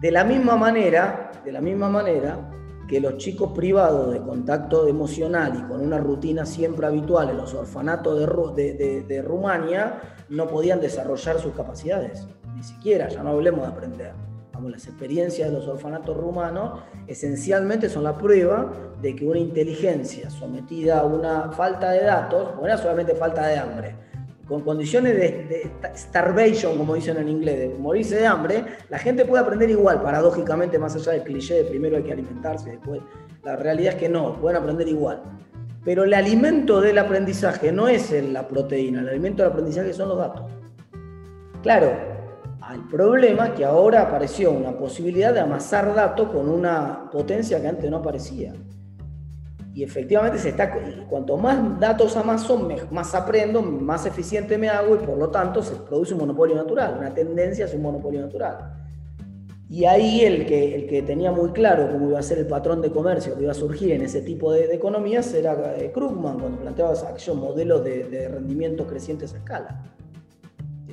De 0.01 0.11
la 0.11 0.23
misma 0.23 0.55
manera, 0.55 1.31
de 1.45 1.51
la 1.51 1.61
misma 1.61 1.89
manera 1.89 2.49
que 2.87 2.99
los 2.99 3.17
chicos 3.17 3.51
privados 3.51 4.11
de 4.11 4.19
contacto 4.19 4.87
emocional 4.87 5.53
y 5.59 5.61
con 5.67 5.79
una 5.79 5.99
rutina 5.99 6.43
siempre 6.47 6.87
habitual 6.87 7.29
en 7.29 7.37
los 7.37 7.53
orfanatos 7.53 8.55
de, 8.55 9.05
de 9.07 9.21
Rumania 9.21 10.01
no 10.29 10.47
podían 10.47 10.81
desarrollar 10.81 11.37
sus 11.37 11.53
capacidades. 11.53 12.25
Ni 12.55 12.63
siquiera, 12.63 13.09
ya 13.09 13.21
no 13.21 13.29
hablemos 13.29 13.61
de 13.61 13.67
aprender 13.67 14.28
las 14.67 14.87
experiencias 14.87 15.49
de 15.49 15.55
los 15.55 15.67
orfanatos 15.67 16.17
rumanos, 16.17 16.81
esencialmente 17.07 17.87
son 17.87 18.03
la 18.03 18.17
prueba 18.17 18.73
de 19.01 19.15
que 19.15 19.25
una 19.25 19.39
inteligencia 19.39 20.29
sometida 20.29 20.99
a 20.99 21.05
una 21.05 21.51
falta 21.51 21.91
de 21.91 22.03
datos, 22.03 22.55
no 22.55 22.65
era 22.65 22.77
solamente 22.77 23.15
falta 23.15 23.47
de 23.47 23.57
hambre, 23.57 23.95
con 24.49 24.61
condiciones 24.61 25.15
de, 25.15 25.71
starvation, 25.95 26.75
como 26.75 26.95
dicen 26.95 27.17
en 27.17 27.29
inglés, 27.29 27.59
de 27.59 27.69
morirse 27.77 28.15
de 28.15 28.25
hambre, 28.25 28.65
la 28.89 28.97
gente 28.97 29.23
puede 29.23 29.43
aprender 29.43 29.69
igual, 29.69 30.01
paradójicamente, 30.01 30.79
más 30.79 30.95
allá 30.95 31.11
del 31.11 31.23
cliché 31.23 31.53
de 31.53 31.65
primero 31.65 31.97
hay 31.97 32.03
que 32.03 32.11
alimentarse, 32.11 32.71
después, 32.71 32.99
la 33.43 33.55
realidad 33.55 33.93
es 33.93 33.99
que 33.99 34.09
no, 34.09 34.41
pueden 34.41 34.57
aprender 34.57 34.87
igual. 34.87 35.21
Pero 35.85 36.03
el 36.03 36.13
alimento 36.15 36.81
del 36.81 36.97
aprendizaje 36.97 37.71
no 37.71 37.87
es 37.87 38.11
la 38.11 38.47
proteína, 38.47 39.01
el 39.01 39.09
alimento 39.09 39.43
del 39.43 39.51
aprendizaje 39.51 39.93
son 39.93 40.09
los 40.09 40.17
datos. 40.17 40.51
Claro, 41.61 41.91
el 42.73 42.87
problema 42.87 43.47
es 43.47 43.53
que 43.53 43.65
ahora 43.65 44.01
apareció 44.03 44.51
una 44.51 44.77
posibilidad 44.77 45.33
de 45.33 45.39
amasar 45.39 45.93
datos 45.95 46.29
con 46.29 46.49
una 46.49 47.09
potencia 47.11 47.59
que 47.61 47.67
antes 47.67 47.89
no 47.89 47.97
aparecía. 47.97 48.53
Y 49.73 49.83
efectivamente 49.83 50.39
se 50.39 50.49
está, 50.49 50.71
cuanto 51.07 51.37
más 51.37 51.79
datos 51.79 52.15
amaso, 52.17 52.69
más 52.91 53.15
aprendo, 53.15 53.61
más 53.61 54.05
eficiente 54.05 54.57
me 54.57 54.69
hago 54.69 54.95
y 54.95 54.99
por 54.99 55.17
lo 55.17 55.29
tanto 55.29 55.61
se 55.61 55.75
produce 55.75 56.13
un 56.13 56.21
monopolio 56.21 56.55
natural, 56.55 56.95
una 56.99 57.13
tendencia 57.13 57.65
hacia 57.65 57.77
un 57.77 57.83
monopolio 57.83 58.21
natural. 58.21 58.73
Y 59.69 59.85
ahí 59.85 60.21
el 60.21 60.47
que, 60.47 60.75
el 60.75 60.87
que 60.87 61.03
tenía 61.03 61.31
muy 61.31 61.51
claro 61.51 61.91
cómo 61.91 62.09
iba 62.09 62.19
a 62.19 62.23
ser 62.23 62.39
el 62.39 62.47
patrón 62.47 62.81
de 62.81 62.89
comercio 62.89 63.35
que 63.35 63.43
iba 63.43 63.51
a 63.51 63.55
surgir 63.55 63.91
en 63.91 64.01
ese 64.01 64.21
tipo 64.21 64.51
de, 64.51 64.65
economías 64.73 65.31
era 65.33 65.75
eh, 65.77 65.91
Krugman, 65.91 66.39
cuando 66.39 66.59
planteaba 66.59 66.93
aquellos 67.07 67.35
modelos 67.35 67.83
de, 67.83 68.05
de 68.05 68.27
rendimientos 68.27 68.87
crecientes 68.87 69.33
a 69.33 69.37
escala. 69.37 69.83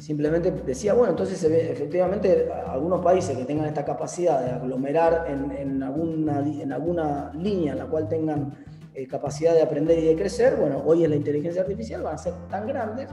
Simplemente 0.06 0.52
decía, 0.52 0.94
bueno, 0.94 1.10
entonces 1.10 1.42
efectivamente 1.42 2.48
algunos 2.68 3.00
países 3.04 3.36
que 3.36 3.44
tengan 3.44 3.66
esta 3.66 3.84
capacidad 3.84 4.40
de 4.40 4.52
aglomerar 4.52 5.26
en, 5.28 5.50
en, 5.50 5.82
alguna, 5.82 6.38
en 6.38 6.72
alguna 6.72 7.32
línea 7.34 7.72
en 7.72 7.78
la 7.80 7.86
cual 7.86 8.08
tengan 8.08 8.54
eh, 8.94 9.08
capacidad 9.08 9.52
de 9.52 9.62
aprender 9.62 9.98
y 9.98 10.06
de 10.06 10.14
crecer, 10.14 10.54
bueno, 10.60 10.80
hoy 10.86 11.02
en 11.02 11.10
la 11.10 11.16
inteligencia 11.16 11.62
artificial 11.62 12.04
van 12.04 12.14
a 12.14 12.18
ser 12.18 12.34
tan 12.48 12.68
grandes 12.68 13.08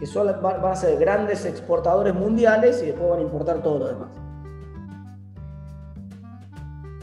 que 0.00 0.06
solo 0.06 0.40
van 0.40 0.64
a 0.64 0.74
ser 0.74 0.98
grandes 0.98 1.44
exportadores 1.44 2.14
mundiales 2.14 2.82
y 2.82 2.86
después 2.86 3.10
van 3.10 3.18
a 3.18 3.22
importar 3.22 3.62
todo 3.62 3.80
lo 3.80 3.88
demás. 3.88 4.08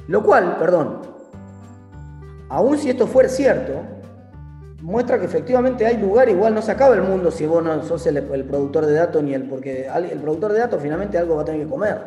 Lo 0.08 0.24
cual, 0.24 0.58
perdón, 0.58 1.02
aún 2.50 2.80
si 2.80 2.90
esto 2.90 3.06
fuera 3.06 3.30
cierto, 3.30 3.74
muestra 4.82 5.20
que 5.20 5.26
efectivamente 5.26 5.86
hay 5.86 5.98
lugar, 5.98 6.30
igual 6.30 6.54
no 6.54 6.62
se 6.62 6.72
acaba 6.72 6.96
el 6.96 7.02
mundo 7.02 7.32
si 7.32 7.46
vos 7.46 7.64
no 7.64 7.84
sos 7.84 8.06
el, 8.08 8.24
productor 8.24 8.86
de 8.86 8.94
datos 8.94 9.24
ni 9.24 9.34
el, 9.34 9.44
porque 9.44 9.88
el 9.88 10.20
productor 10.20 10.54
de 10.54 10.60
datos 10.60 10.82
finalmente 10.82 11.18
algo 11.18 11.36
va 11.36 11.42
a 11.42 11.46
tener 11.46 11.62
que 11.62 11.68
comer 11.68 11.98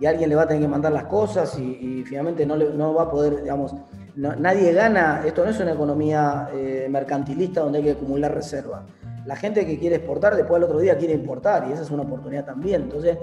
y 0.00 0.06
alguien 0.06 0.28
le 0.28 0.36
va 0.36 0.42
a 0.42 0.46
tener 0.46 0.62
que 0.62 0.68
mandar 0.68 0.92
las 0.92 1.04
cosas 1.04 1.58
y, 1.58 2.04
finalmente 2.06 2.46
no, 2.46 2.56
no 2.56 2.94
va 2.94 3.04
a 3.04 3.10
poder, 3.10 3.42
digamos, 3.42 3.74
nadie 4.16 4.72
gana, 4.72 5.22
esto 5.24 5.44
no 5.44 5.50
es 5.50 5.60
una 5.60 5.72
economía 5.72 6.48
eh, 6.52 6.86
mercantilista 6.90 7.60
donde 7.60 7.78
hay 7.78 7.84
que 7.84 7.90
acumular 7.92 8.34
reservas. 8.34 8.82
La 9.26 9.36
gente 9.36 9.66
que 9.66 9.78
quiere 9.78 9.96
exportar 9.96 10.36
después 10.36 10.56
al 10.56 10.64
otro 10.64 10.78
día 10.78 10.96
quiere 10.96 11.14
importar 11.14 11.66
y 11.68 11.72
esa 11.72 11.82
es 11.82 11.90
una 11.90 12.04
oportunidad 12.04 12.46
también. 12.46 12.82
Entonces, 12.82 13.18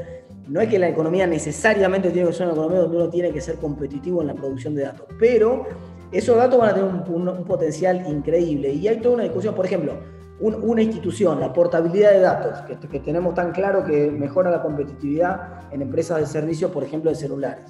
no 0.48 0.62
es 0.62 0.70
que 0.70 0.78
la 0.78 0.88
economía 0.88 1.26
necesariamente 1.26 2.12
tiene 2.12 2.28
que 2.28 2.34
ser 2.34 2.46
una 2.46 2.54
economía 2.54 2.82
donde 2.82 2.98
uno 2.98 3.10
tiene 3.10 3.32
que 3.32 3.42
ser 3.42 3.56
competitivo 3.56 4.22
en 4.22 4.28
la 4.28 4.36
producción 4.36 4.76
de 4.76 4.84
datos, 4.84 5.08
pero 5.20 5.66
esos 6.12 6.38
datos 6.38 6.60
van 6.60 6.70
a 6.70 6.74
tener 6.74 6.90
un, 6.90 7.44
potencial 7.46 8.08
increíble. 8.08 8.72
Y 8.72 8.88
hay 8.88 8.98
toda 8.98 9.16
una 9.16 9.24
discusión, 9.24 9.56
por 9.56 9.66
ejemplo, 9.66 9.94
una 10.40 10.82
institución, 10.82 11.40
la 11.40 11.54
portabilidad 11.54 12.12
de 12.12 12.20
datos, 12.20 12.78
que, 12.92 13.00
tenemos 13.00 13.34
tan 13.34 13.52
claro 13.52 13.84
que 13.84 14.12
mejora 14.12 14.52
la 14.52 14.62
competitividad 14.62 15.72
en 15.72 15.82
empresas 15.82 16.20
de 16.20 16.26
servicios, 16.26 16.72
por 16.72 16.84
ejemplo, 16.84 17.10
de 17.10 17.16
celulares. 17.16 17.66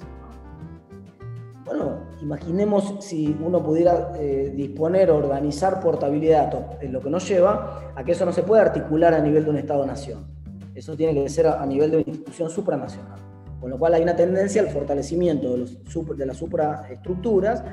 Bueno, 1.64 2.06
imaginemos 2.22 2.94
si 3.00 3.36
uno 3.40 3.62
pudiera 3.62 4.12
eh, 4.16 4.52
disponer 4.54 5.10
o 5.10 5.16
organizar 5.16 5.80
portabilidad 5.80 6.38
de 6.38 6.58
datos, 6.58 6.90
lo 6.90 7.00
que 7.00 7.10
nos 7.10 7.28
lleva 7.28 7.92
a 7.94 8.04
que 8.04 8.12
eso 8.12 8.24
no 8.24 8.32
se 8.32 8.42
pueda 8.42 8.62
articular 8.62 9.14
a 9.14 9.20
nivel 9.20 9.44
de 9.44 9.50
un 9.50 9.56
Estado-nación. 9.56 10.36
Eso 10.76 10.94
tiene 10.96 11.14
que 11.14 11.28
ser 11.28 11.46
a, 11.46 11.64
nivel 11.66 11.90
de 11.90 11.96
una 11.96 12.06
institución 12.06 12.50
supranacional. 12.50 13.18
Con 13.60 13.70
lo 13.70 13.78
cual 13.78 13.94
hay 13.94 14.02
una 14.02 14.14
tendencia 14.14 14.60
al 14.60 14.68
fortalecimiento 14.68 15.56
de 15.56 16.26
las 16.26 16.36
supraestructuras 16.36 17.64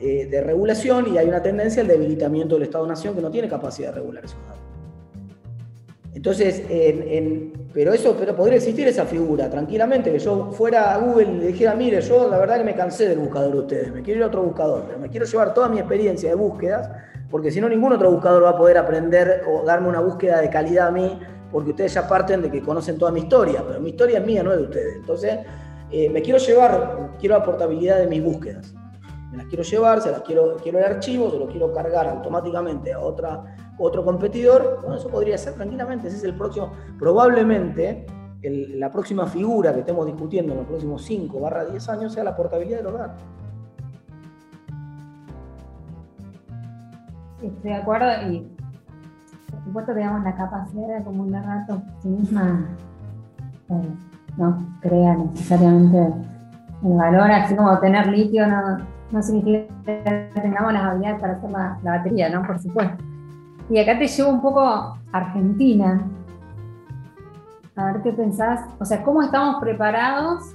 eh, 0.00 0.26
de 0.26 0.40
regulación 0.40 1.12
y 1.12 1.18
hay 1.18 1.28
una 1.28 1.42
tendencia 1.42 1.82
al 1.82 1.88
debilitamiento 1.88 2.54
del 2.54 2.64
Estado-nación 2.64 3.14
que 3.14 3.22
no 3.22 3.30
tiene 3.30 3.48
capacidad 3.48 3.90
de 3.90 3.96
regular 3.96 4.24
esos 4.24 4.38
datos. 4.42 4.60
Entonces, 6.14 6.62
pero 7.74 7.92
eso 7.92 8.16
pero 8.18 8.36
podría 8.36 8.56
existir 8.56 8.86
esa 8.86 9.04
figura, 9.04 9.50
tranquilamente, 9.50 10.12
que 10.12 10.18
yo 10.18 10.52
fuera 10.52 10.94
a 10.94 10.98
Google 10.98 11.24
y 11.24 11.38
le 11.38 11.46
dijera, 11.48 11.74
mire, 11.74 12.00
yo 12.00 12.30
la 12.30 12.38
verdad 12.38 12.58
que 12.58 12.64
me 12.64 12.74
cansé 12.74 13.08
del 13.08 13.18
buscador 13.18 13.52
de 13.52 13.58
ustedes, 13.58 13.92
me 13.92 14.00
quiero 14.00 14.20
ir 14.20 14.24
a 14.24 14.28
otro 14.28 14.42
buscador, 14.42 14.84
pero 14.86 14.98
me 15.00 15.10
quiero 15.10 15.26
llevar 15.26 15.52
toda 15.52 15.68
mi 15.68 15.78
experiencia 15.78 16.28
de 16.28 16.36
búsquedas, 16.36 16.88
porque 17.30 17.50
si 17.50 17.60
no 17.60 17.68
ningún 17.68 17.92
otro 17.92 18.10
buscador 18.10 18.44
va 18.44 18.50
a 18.50 18.56
poder 18.56 18.78
aprender 18.78 19.42
o 19.48 19.64
darme 19.64 19.88
una 19.88 20.00
búsqueda 20.00 20.40
de 20.40 20.48
calidad 20.48 20.86
a 20.88 20.90
mí 20.92 21.18
porque 21.54 21.70
ustedes 21.70 21.94
ya 21.94 22.08
parten 22.08 22.42
de 22.42 22.50
que 22.50 22.60
conocen 22.60 22.98
toda 22.98 23.12
mi 23.12 23.20
historia, 23.20 23.62
pero 23.64 23.80
mi 23.80 23.90
historia 23.90 24.18
es 24.18 24.26
mía, 24.26 24.42
no 24.42 24.50
es 24.50 24.58
de 24.58 24.64
ustedes. 24.64 24.96
Entonces, 24.96 25.38
eh, 25.88 26.10
me 26.10 26.20
quiero 26.20 26.40
llevar, 26.40 27.12
quiero 27.20 27.38
la 27.38 27.44
portabilidad 27.44 27.98
de 27.98 28.08
mis 28.08 28.24
búsquedas. 28.24 28.74
Me 29.34 29.38
las 29.38 29.46
quiero 29.46 29.64
llevar, 29.64 30.00
se 30.00 30.12
las 30.12 30.22
quiero, 30.22 30.56
quiero 30.62 30.78
el 30.78 30.84
archivo, 30.84 31.28
se 31.28 31.38
lo 31.40 31.48
quiero 31.48 31.72
cargar 31.72 32.06
automáticamente 32.06 32.92
a 32.92 33.00
otra, 33.00 33.56
otro 33.78 34.04
competidor. 34.04 34.78
Bueno, 34.80 34.94
eso 34.94 35.08
podría 35.08 35.36
ser 35.36 35.54
tranquilamente, 35.54 36.06
ese 36.06 36.18
es 36.18 36.24
el 36.24 36.36
próximo, 36.36 36.70
probablemente 37.00 38.06
la 38.42 38.90
próxima 38.90 39.26
figura 39.26 39.72
que 39.72 39.80
estemos 39.80 40.06
discutiendo 40.06 40.52
en 40.52 40.58
los 40.58 40.68
próximos 40.68 41.02
5 41.02 41.40
barra 41.40 41.64
10 41.64 41.88
años 41.88 42.12
sea 42.12 42.22
la 42.22 42.36
portabilidad 42.36 42.78
de 42.78 42.84
los 42.84 42.92
datos. 42.96 43.22
Estoy 47.42 47.70
de 47.70 47.74
acuerdo 47.74 48.06
y 48.30 48.46
por 49.50 49.64
supuesto, 49.64 49.94
digamos, 49.94 50.22
la 50.22 50.36
capacidad 50.36 50.86
de 50.86 50.96
acumular 50.98 51.44
datos 51.44 51.82
sí 52.02 52.08
misma 52.08 52.68
eh, 53.70 53.94
no 54.36 54.78
crea 54.80 55.16
necesariamente 55.16 56.14
el 56.84 56.92
valor, 56.92 57.32
así 57.32 57.56
como 57.56 57.78
tener 57.80 58.06
litio 58.06 58.46
no, 58.46 58.93
no 59.10 59.22
significa 59.22 59.66
que 59.84 60.30
tengamos 60.34 60.72
las 60.72 60.82
habilidades 60.84 61.20
para 61.20 61.32
hacer 61.34 61.50
la, 61.50 61.78
batería, 61.82 62.28
¿no? 62.28 62.46
Por 62.46 62.58
supuesto. 62.58 63.04
Y 63.70 63.78
acá 63.78 63.98
te 63.98 64.06
llevo 64.06 64.30
un 64.30 64.42
poco 64.42 64.98
Argentina. 65.12 66.06
A 67.76 67.92
ver 67.92 68.02
qué 68.02 68.12
pensás. 68.12 68.60
O 68.78 68.84
sea, 68.84 69.02
¿cómo 69.02 69.22
estamos 69.22 69.56
preparados 69.60 70.54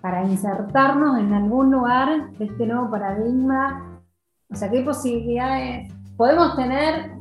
para 0.00 0.24
insertarnos 0.24 1.18
en 1.18 1.32
algún 1.32 1.70
lugar 1.70 2.30
de 2.32 2.44
este 2.44 2.66
nuevo 2.66 2.90
paradigma? 2.90 4.00
O 4.50 4.56
sea, 4.56 4.70
¿qué 4.70 4.82
posibilidades 4.82 5.92
podemos 6.16 6.54
tener 6.56 7.14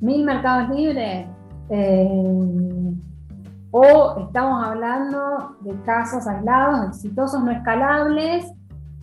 mil 0.00 0.24
mercados 0.24 0.70
libres, 0.70 1.26
eh, 1.68 2.94
o 3.70 4.26
estamos 4.26 4.66
hablando 4.66 5.56
de 5.60 5.80
casos 5.82 6.26
aislados, 6.26 6.88
exitosos, 6.88 7.44
no 7.44 7.52
escalables, 7.52 8.52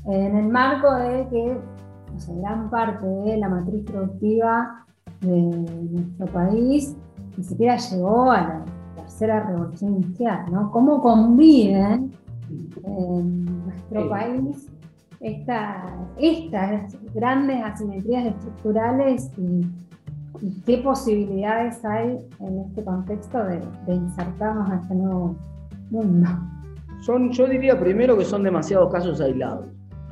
en 0.06 0.36
el 0.36 0.48
marco 0.50 0.94
de 0.96 1.28
que 1.30 1.62
gran 2.40 2.70
parte 2.70 3.06
de 3.06 3.38
la 3.38 3.50
matriz 3.50 3.84
productiva 3.84 4.86
de 5.22 5.42
nuestro 5.92 6.26
país 6.28 6.96
ni 7.38 7.44
siquiera 7.44 7.78
llegó 7.78 8.32
a 8.32 8.42
la 8.42 8.66
tercera 8.96 9.46
revolución 9.46 9.96
industrial, 9.96 10.46
¿no? 10.52 10.72
¿Cómo 10.72 11.02
conviven 11.02 12.12
en 12.84 13.66
nuestro 13.66 14.10
país 14.10 14.72
estas, 15.20 15.94
estas 16.18 16.98
grandes 17.14 17.64
asimetrías 17.64 18.26
estructurales 18.26 19.32
y 19.38 19.66
¿Y 20.42 20.62
qué 20.62 20.78
posibilidades 20.78 21.84
hay 21.84 22.20
en 22.40 22.60
este 22.60 22.84
contexto 22.84 23.44
de, 23.44 23.62
insertarnos 23.88 24.70
a 24.70 24.76
este 24.76 24.96
nuevo 24.96 25.36
mundo? 25.90 26.30
Son, 27.02 27.32
yo 27.32 27.48
diría 27.48 27.80
primero 27.80 28.18
que 28.18 28.26
son 28.26 28.44
demasiados 28.44 28.92
casos 28.92 29.20
aislados. 29.22 29.68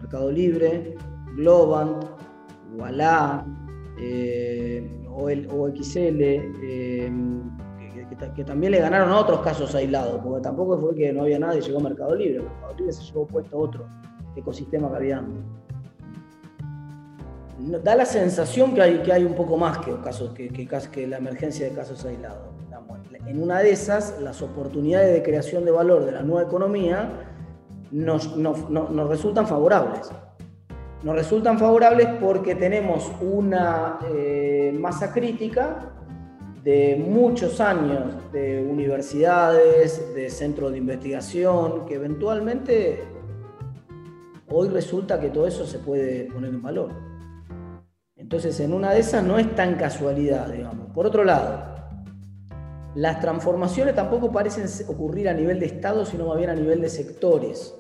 Mercado 0.05 0.31
Libre, 0.31 0.95
Globant, 1.35 2.05
Walla, 2.77 3.43
eh, 3.99 4.87
OXL, 5.09 6.21
eh, 6.21 7.11
que, 8.35 8.43
también 8.43 8.73
le 8.73 8.79
ganaron 8.81 9.09
a 9.09 9.17
otros 9.17 9.39
casos 9.39 9.73
aislados, 9.73 10.21
porque 10.23 10.43
tampoco 10.43 10.77
fue 10.77 10.93
que 10.93 11.11
no 11.11 11.23
había 11.23 11.39
nadie 11.39 11.57
y 11.57 11.63
llegó 11.63 11.79
Mercado 11.79 12.13
Libre. 12.13 12.43
Mercado 12.43 12.75
Libre 12.77 12.93
se 12.93 13.01
llevó 13.01 13.25
puesto 13.25 13.57
otro 13.57 13.87
ecosistema 14.35 14.91
que 14.91 14.95
había 14.95 15.23
da 17.83 17.95
la 17.95 18.05
sensación 18.05 18.75
que 18.75 18.81
hay, 18.83 18.99
que 18.99 19.11
hay 19.11 19.23
un 19.23 19.33
poco 19.33 19.57
más 19.57 19.79
que, 19.79 19.91
casos, 20.01 20.35
que, 20.35 21.07
la 21.07 21.17
emergencia 21.17 21.67
de 21.67 21.73
casos 21.73 22.05
aislados. 22.05 22.53
En 23.25 23.41
una 23.41 23.59
de 23.59 23.71
esas, 23.71 24.21
las 24.21 24.43
oportunidades 24.43 25.11
de 25.11 25.23
creación 25.23 25.65
de 25.65 25.71
valor 25.71 26.05
de 26.05 26.11
la 26.11 26.21
nueva 26.21 26.43
economía 26.43 27.34
nos, 27.95 28.37
nos 28.37 29.09
resultan 29.09 29.47
favorables. 29.47 30.11
Nos 31.03 31.15
resultan 31.15 31.57
favorables 31.57 32.07
porque 32.19 32.55
tenemos 32.55 33.11
una 33.21 33.99
eh, 34.11 34.75
masa 34.77 35.13
crítica 35.13 35.93
de 36.63 36.95
muchos 36.97 37.61
años 37.61 38.31
de 38.33 38.67
universidades, 38.67 40.13
de 40.13 40.29
centros 40.29 40.71
de 40.71 40.79
investigación, 40.79 41.85
que 41.85 41.95
eventualmente 41.95 43.03
hoy 44.49 44.67
resulta 44.69 45.19
que 45.19 45.29
todo 45.29 45.47
eso 45.47 45.65
se 45.65 45.79
puede 45.79 46.25
poner 46.25 46.49
en 46.49 46.61
valor. 46.61 46.89
Entonces, 48.17 48.59
en 48.59 48.73
una 48.73 48.91
de 48.91 48.99
esas 48.99 49.23
no 49.23 49.37
es 49.37 49.53
tan 49.55 49.75
casualidad, 49.75 50.47
digamos. 50.51 50.89
Por 50.91 51.05
otro 51.05 51.23
lado, 51.23 51.75
las 52.95 53.19
transformaciones 53.19 53.93
tampoco 53.93 54.31
parecen 54.31 54.65
ocurrir 54.87 55.29
a 55.29 55.33
nivel 55.33 55.59
de 55.59 55.67
Estado, 55.67 56.05
sino 56.05 56.25
más 56.27 56.37
bien 56.37 56.49
a 56.49 56.55
nivel 56.55 56.81
de 56.81 56.89
sectores. 56.89 57.75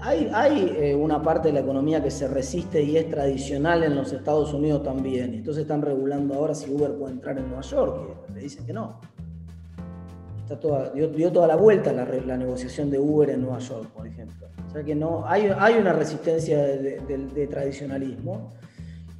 Hay, 0.00 0.30
hay 0.32 0.76
eh, 0.78 0.94
una 0.94 1.20
parte 1.20 1.48
de 1.48 1.54
la 1.54 1.60
economía 1.60 2.02
que 2.02 2.10
se 2.10 2.28
resiste 2.28 2.82
y 2.82 2.96
es 2.96 3.10
tradicional 3.10 3.82
en 3.82 3.96
los 3.96 4.12
Estados 4.12 4.54
Unidos 4.54 4.84
también. 4.84 5.34
Entonces 5.34 5.62
están 5.62 5.82
regulando 5.82 6.34
ahora 6.34 6.54
si 6.54 6.72
Uber 6.72 6.92
puede 6.94 7.14
entrar 7.14 7.36
en 7.36 7.48
Nueva 7.48 7.62
York. 7.62 8.28
le 8.32 8.40
dicen 8.40 8.64
que 8.64 8.72
no. 8.72 9.00
Está 10.42 10.60
toda, 10.60 10.90
dio, 10.90 11.32
toda 11.32 11.48
la 11.48 11.56
vuelta 11.56 11.92
la, 11.92 12.04
la 12.04 12.36
negociación 12.36 12.90
de 12.90 12.98
Uber 12.98 13.30
en 13.30 13.42
Nueva 13.42 13.58
York, 13.58 13.88
por 13.90 14.06
ejemplo. 14.06 14.46
O 14.68 14.70
sea 14.70 14.84
que 14.84 14.94
no, 14.94 15.24
hay, 15.26 15.50
hay 15.58 15.74
una 15.74 15.92
resistencia 15.92 16.58
de, 16.62 17.48
tradicionalismo, 17.50 18.52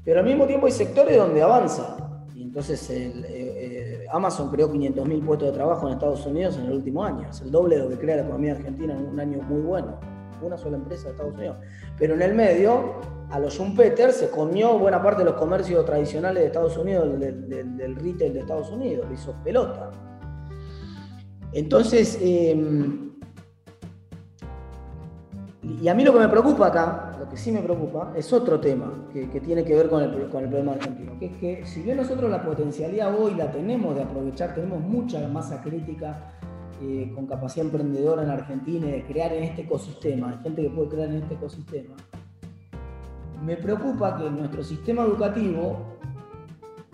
pero 0.04 0.20
al 0.20 0.26
mismo 0.26 0.46
tiempo 0.46 0.66
hay 0.66 0.72
sectores 0.72 1.16
donde 1.16 1.42
avanza. 1.42 1.96
Y 2.34 2.42
entonces 2.42 2.88
eh, 2.88 3.12
eh, 3.28 4.06
Amazon 4.10 4.50
creó 4.50 4.72
500.000 4.72 5.26
puestos 5.26 5.48
de 5.48 5.54
trabajo 5.54 5.88
en 5.88 5.94
Estados 5.94 6.24
Unidos 6.24 6.56
en 6.56 6.66
el 6.66 6.72
último 6.72 7.04
año. 7.04 7.28
Es 7.28 7.40
el 7.40 7.50
doble 7.50 7.76
de 7.76 7.82
lo 7.82 7.88
que 7.88 7.98
crea 7.98 8.16
la 8.16 8.22
economía 8.22 8.52
argentina 8.52 8.94
en 8.94 9.06
un 9.06 9.18
año 9.18 9.42
muy 9.42 9.60
bueno. 9.60 10.11
Una 10.43 10.57
sola 10.57 10.76
empresa 10.76 11.05
de 11.05 11.11
Estados 11.11 11.34
Unidos. 11.34 11.57
Pero 11.99 12.14
en 12.14 12.22
el 12.22 12.34
medio, 12.34 13.01
a 13.30 13.38
los 13.38 13.55
Schumpeter 13.55 14.12
se 14.12 14.28
comió 14.28 14.78
buena 14.78 15.03
parte 15.03 15.20
de 15.20 15.30
los 15.30 15.38
comercios 15.38 15.84
tradicionales 15.86 16.43
de 16.43 16.47
Estados 16.49 16.76
Unidos, 16.76 17.18
del, 17.18 17.97
retail 17.97 18.34
de 18.34 18.40
Estados 18.40 18.70
Unidos, 18.70 19.07
lo 19.09 19.14
hizo 19.14 19.34
pelota. 19.43 19.90
Entonces, 21.53 22.18
em, 22.20 23.12
y 25.62 25.88
a 25.88 25.95
mí 25.95 26.05
lo 26.05 26.12
que 26.12 26.18
me 26.18 26.28
preocupa 26.28 26.66
acá, 26.66 27.16
lo 27.18 27.28
que 27.28 27.36
sí 27.36 27.53
me 27.53 27.61
preocupa, 27.61 28.12
es 28.16 28.32
otro 28.32 28.61
tema 28.61 29.09
que, 29.12 29.26
tiene 29.40 29.64
que 29.64 29.74
ver 29.74 29.88
con 29.88 30.03
el, 30.03 30.28
con 30.28 30.43
el, 30.43 30.51
problema 30.51 30.72
argentino, 30.72 31.18
que 31.18 31.26
es 31.26 31.36
que 31.38 31.66
si 31.66 31.82
bien 31.82 31.97
nosotros 31.97 32.30
la 32.30 32.45
potencialidad 32.45 33.18
hoy 33.18 33.34
la 33.34 33.51
tenemos 33.51 33.95
de 33.95 34.03
aprovechar, 34.03 34.55
tenemos 34.55 34.80
mucha 34.80 35.26
masa 35.28 35.62
crítica 35.62 36.32
con 37.14 37.26
capacidad 37.26 37.66
emprendedora 37.66 38.22
en 38.22 38.30
Argentina 38.30 38.86
y 38.88 38.92
de 38.92 39.04
crear 39.04 39.32
en 39.32 39.44
este 39.44 39.62
ecosistema, 39.62 40.30
hay 40.30 40.38
gente 40.42 40.62
que 40.62 40.70
puede 40.70 40.88
crear 40.88 41.08
en 41.08 41.22
este 41.22 41.34
ecosistema, 41.34 41.94
me 43.44 43.56
preocupa 43.56 44.16
que 44.16 44.30
nuestro 44.30 44.62
sistema 44.62 45.02
educativo 45.02 45.92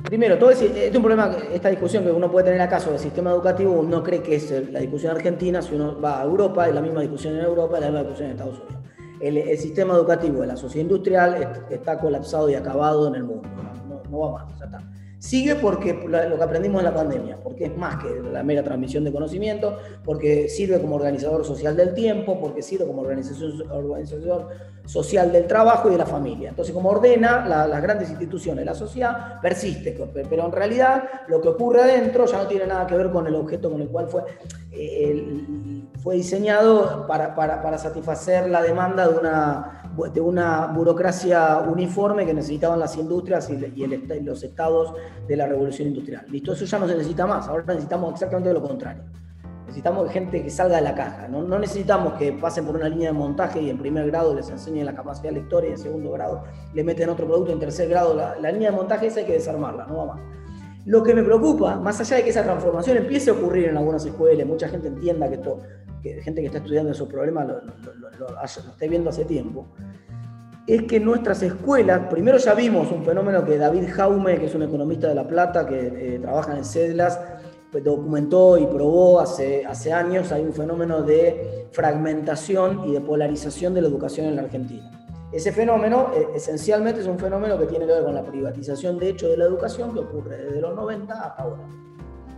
Primero, 0.04 0.38
todo 0.38 0.50
este 0.50 0.86
es 0.86 0.94
un 0.94 1.02
problema, 1.02 1.36
esta 1.52 1.70
discusión 1.70 2.04
que 2.04 2.12
uno 2.12 2.30
puede 2.30 2.46
tener 2.46 2.60
acaso 2.60 2.90
del 2.90 3.00
sistema 3.00 3.30
educativo, 3.30 3.72
uno 3.72 4.02
cree 4.02 4.22
que 4.22 4.36
es 4.36 4.70
la 4.70 4.78
discusión 4.78 5.14
argentina, 5.14 5.60
si 5.60 5.74
uno 5.74 6.00
va 6.00 6.20
a 6.20 6.24
Europa, 6.24 6.68
es 6.68 6.74
la 6.74 6.80
misma 6.80 7.00
discusión 7.00 7.34
en 7.34 7.40
Europa, 7.40 7.76
es 7.76 7.80
la 7.80 7.86
misma 7.88 8.00
discusión 8.02 8.26
en 8.26 8.36
Estados 8.36 8.60
Unidos. 8.60 8.82
El, 9.20 9.58
sistema 9.58 9.94
educativo 9.94 10.40
de 10.42 10.46
la 10.46 10.56
sociedad 10.56 10.84
industrial 10.84 11.64
está 11.68 11.98
colapsado 11.98 12.48
y 12.48 12.54
acabado 12.54 13.08
en 13.08 13.16
el 13.16 13.24
mundo, 13.24 13.48
no, 13.88 14.02
no 14.08 14.18
va 14.20 14.44
más, 14.44 14.58
ya 14.58 14.66
está. 14.66 14.78
Sigue 15.18 15.56
porque 15.56 15.94
lo 15.94 16.36
que 16.36 16.42
aprendimos 16.44 16.80
en 16.80 16.84
la 16.84 16.94
pandemia, 16.94 17.38
porque 17.42 17.64
es 17.64 17.76
más 17.76 17.96
que 17.96 18.08
la 18.32 18.44
mera 18.44 18.62
transmisión 18.62 19.02
de 19.02 19.10
conocimiento, 19.10 19.76
porque 20.04 20.48
sirve 20.48 20.80
como 20.80 20.94
organizador 20.94 21.44
social 21.44 21.76
del 21.76 21.92
tiempo, 21.92 22.38
porque 22.40 22.62
sirve 22.62 22.86
como 22.86 23.02
organización, 23.02 23.68
organización 23.68 24.46
social 24.84 25.32
del 25.32 25.48
trabajo 25.48 25.88
y 25.88 25.92
de 25.92 25.98
la 25.98 26.06
familia. 26.06 26.50
Entonces, 26.50 26.72
como 26.72 26.90
ordena 26.90 27.46
las 27.46 27.82
grandes 27.82 28.10
instituciones, 28.10 28.64
la 28.64 28.74
sociedad 28.74 29.40
persiste, 29.40 29.98
pero 30.30 30.46
en 30.46 30.52
realidad 30.52 31.02
lo 31.26 31.40
que 31.40 31.48
ocurre 31.48 31.82
adentro 31.82 32.24
ya 32.26 32.38
no 32.38 32.46
tiene 32.46 32.66
nada 32.66 32.86
que 32.86 32.96
ver 32.96 33.10
con 33.10 33.26
el 33.26 33.34
objeto 33.34 33.70
con 33.70 33.82
el 33.82 33.88
cual 33.88 34.08
fue, 34.08 34.22
eh, 34.70 35.82
fue 36.00 36.14
diseñado 36.14 37.06
para, 37.08 37.34
para, 37.34 37.60
para 37.60 37.76
satisfacer 37.76 38.48
la 38.48 38.62
demanda 38.62 39.08
de 39.08 39.18
una 39.18 39.77
de 40.06 40.20
una 40.20 40.66
burocracia 40.66 41.58
uniforme 41.58 42.24
que 42.24 42.32
necesitaban 42.32 42.78
las 42.78 42.96
industrias 42.96 43.50
y, 43.50 43.56
los 44.22 44.42
estados 44.42 44.94
de 45.26 45.36
la 45.36 45.46
revolución 45.46 45.88
industrial. 45.88 46.24
Listo, 46.28 46.52
eso 46.52 46.64
ya 46.64 46.78
no 46.78 46.86
se 46.86 46.94
necesita 46.94 47.26
más, 47.26 47.48
ahora 47.48 47.64
necesitamos 47.66 48.12
exactamente 48.12 48.52
lo 48.52 48.62
contrario. 48.62 49.02
Necesitamos 49.66 50.10
gente 50.10 50.42
que 50.42 50.48
salga 50.48 50.76
de 50.76 50.82
la 50.82 50.94
caja, 50.94 51.28
¿no? 51.28 51.58
necesitamos 51.58 52.14
que 52.14 52.32
pasen 52.32 52.64
por 52.64 52.76
una 52.76 52.88
línea 52.88 53.12
de 53.12 53.18
montaje 53.18 53.60
y 53.60 53.68
en 53.68 53.76
primer 53.76 54.06
grado 54.06 54.34
les 54.34 54.48
enseñen 54.48 54.86
la 54.86 54.94
capacidad 54.94 55.30
lectora 55.30 55.66
y 55.66 55.70
en 55.72 55.78
segundo 55.78 56.10
grado 56.12 56.44
le 56.72 56.84
meten 56.84 57.10
otro 57.10 57.26
producto, 57.26 57.52
en 57.52 57.58
tercer 57.58 57.88
grado 57.88 58.14
la, 58.14 58.36
la 58.36 58.50
línea 58.50 58.70
de 58.70 58.76
montaje 58.76 59.08
esa 59.08 59.20
hay 59.20 59.26
que 59.26 59.34
desarmarla, 59.34 59.84
no 59.86 59.98
va 59.98 60.06
más. 60.14 60.20
Lo 60.86 61.02
que 61.02 61.12
me 61.12 61.22
preocupa, 61.22 61.76
más 61.76 62.00
allá 62.00 62.16
de 62.16 62.24
que 62.24 62.30
esa 62.30 62.42
transformación 62.42 62.96
empiece 62.96 63.28
a 63.28 63.34
ocurrir 63.34 63.66
en 63.66 63.76
algunas 63.76 64.06
escuelas, 64.06 64.46
mucha 64.46 64.68
gente 64.68 64.88
entienda 64.88 65.28
que 65.28 65.34
esto 65.34 65.60
que 66.02 66.22
gente 66.22 66.40
que 66.40 66.46
está 66.46 66.58
estudiando 66.58 66.92
esos 66.92 67.08
problemas 67.08 67.48
lo, 67.48 67.60
lo, 67.60 68.44
esté 68.44 68.88
viendo 68.88 69.10
hace 69.10 69.24
tiempo, 69.24 69.66
es 70.68 70.82
que 70.82 71.00
nuestras 71.00 71.42
escuelas, 71.42 72.08
primero 72.10 72.36
ya 72.36 72.52
vimos 72.52 72.92
un 72.92 73.02
fenómeno 73.02 73.42
que 73.42 73.56
David 73.56 73.88
Jaume, 73.90 74.38
que 74.38 74.46
es 74.46 74.54
un 74.54 74.62
economista 74.62 75.08
de 75.08 75.14
La 75.14 75.26
Plata, 75.26 75.66
que 75.66 76.16
eh, 76.16 76.18
trabaja 76.18 76.58
en 76.58 76.62
CEDLAS, 76.62 77.18
pues, 77.72 77.82
documentó 77.82 78.58
y 78.58 78.66
probó 78.66 79.18
hace, 79.18 79.64
hace 79.64 79.94
años, 79.94 80.30
hay 80.30 80.42
un 80.42 80.52
fenómeno 80.52 81.02
de 81.02 81.68
fragmentación 81.72 82.86
y 82.86 82.92
de 82.92 83.00
polarización 83.00 83.72
de 83.72 83.80
la 83.80 83.88
educación 83.88 84.26
en 84.26 84.36
la 84.36 84.42
Argentina. 84.42 84.90
Ese 85.32 85.52
fenómeno 85.52 86.10
eh, 86.14 86.28
esencialmente 86.34 87.00
es 87.00 87.06
un 87.06 87.18
fenómeno 87.18 87.58
que 87.58 87.64
tiene 87.64 87.86
que 87.86 87.92
ver 87.92 88.04
con 88.04 88.14
la 88.14 88.22
privatización 88.22 88.98
de 88.98 89.08
hecho 89.08 89.28
de 89.28 89.38
la 89.38 89.44
educación 89.46 89.94
que 89.94 90.00
ocurre 90.00 90.36
desde 90.36 90.60
los 90.60 90.74
90 90.74 91.14
hasta 91.14 91.42
ahora 91.42 91.66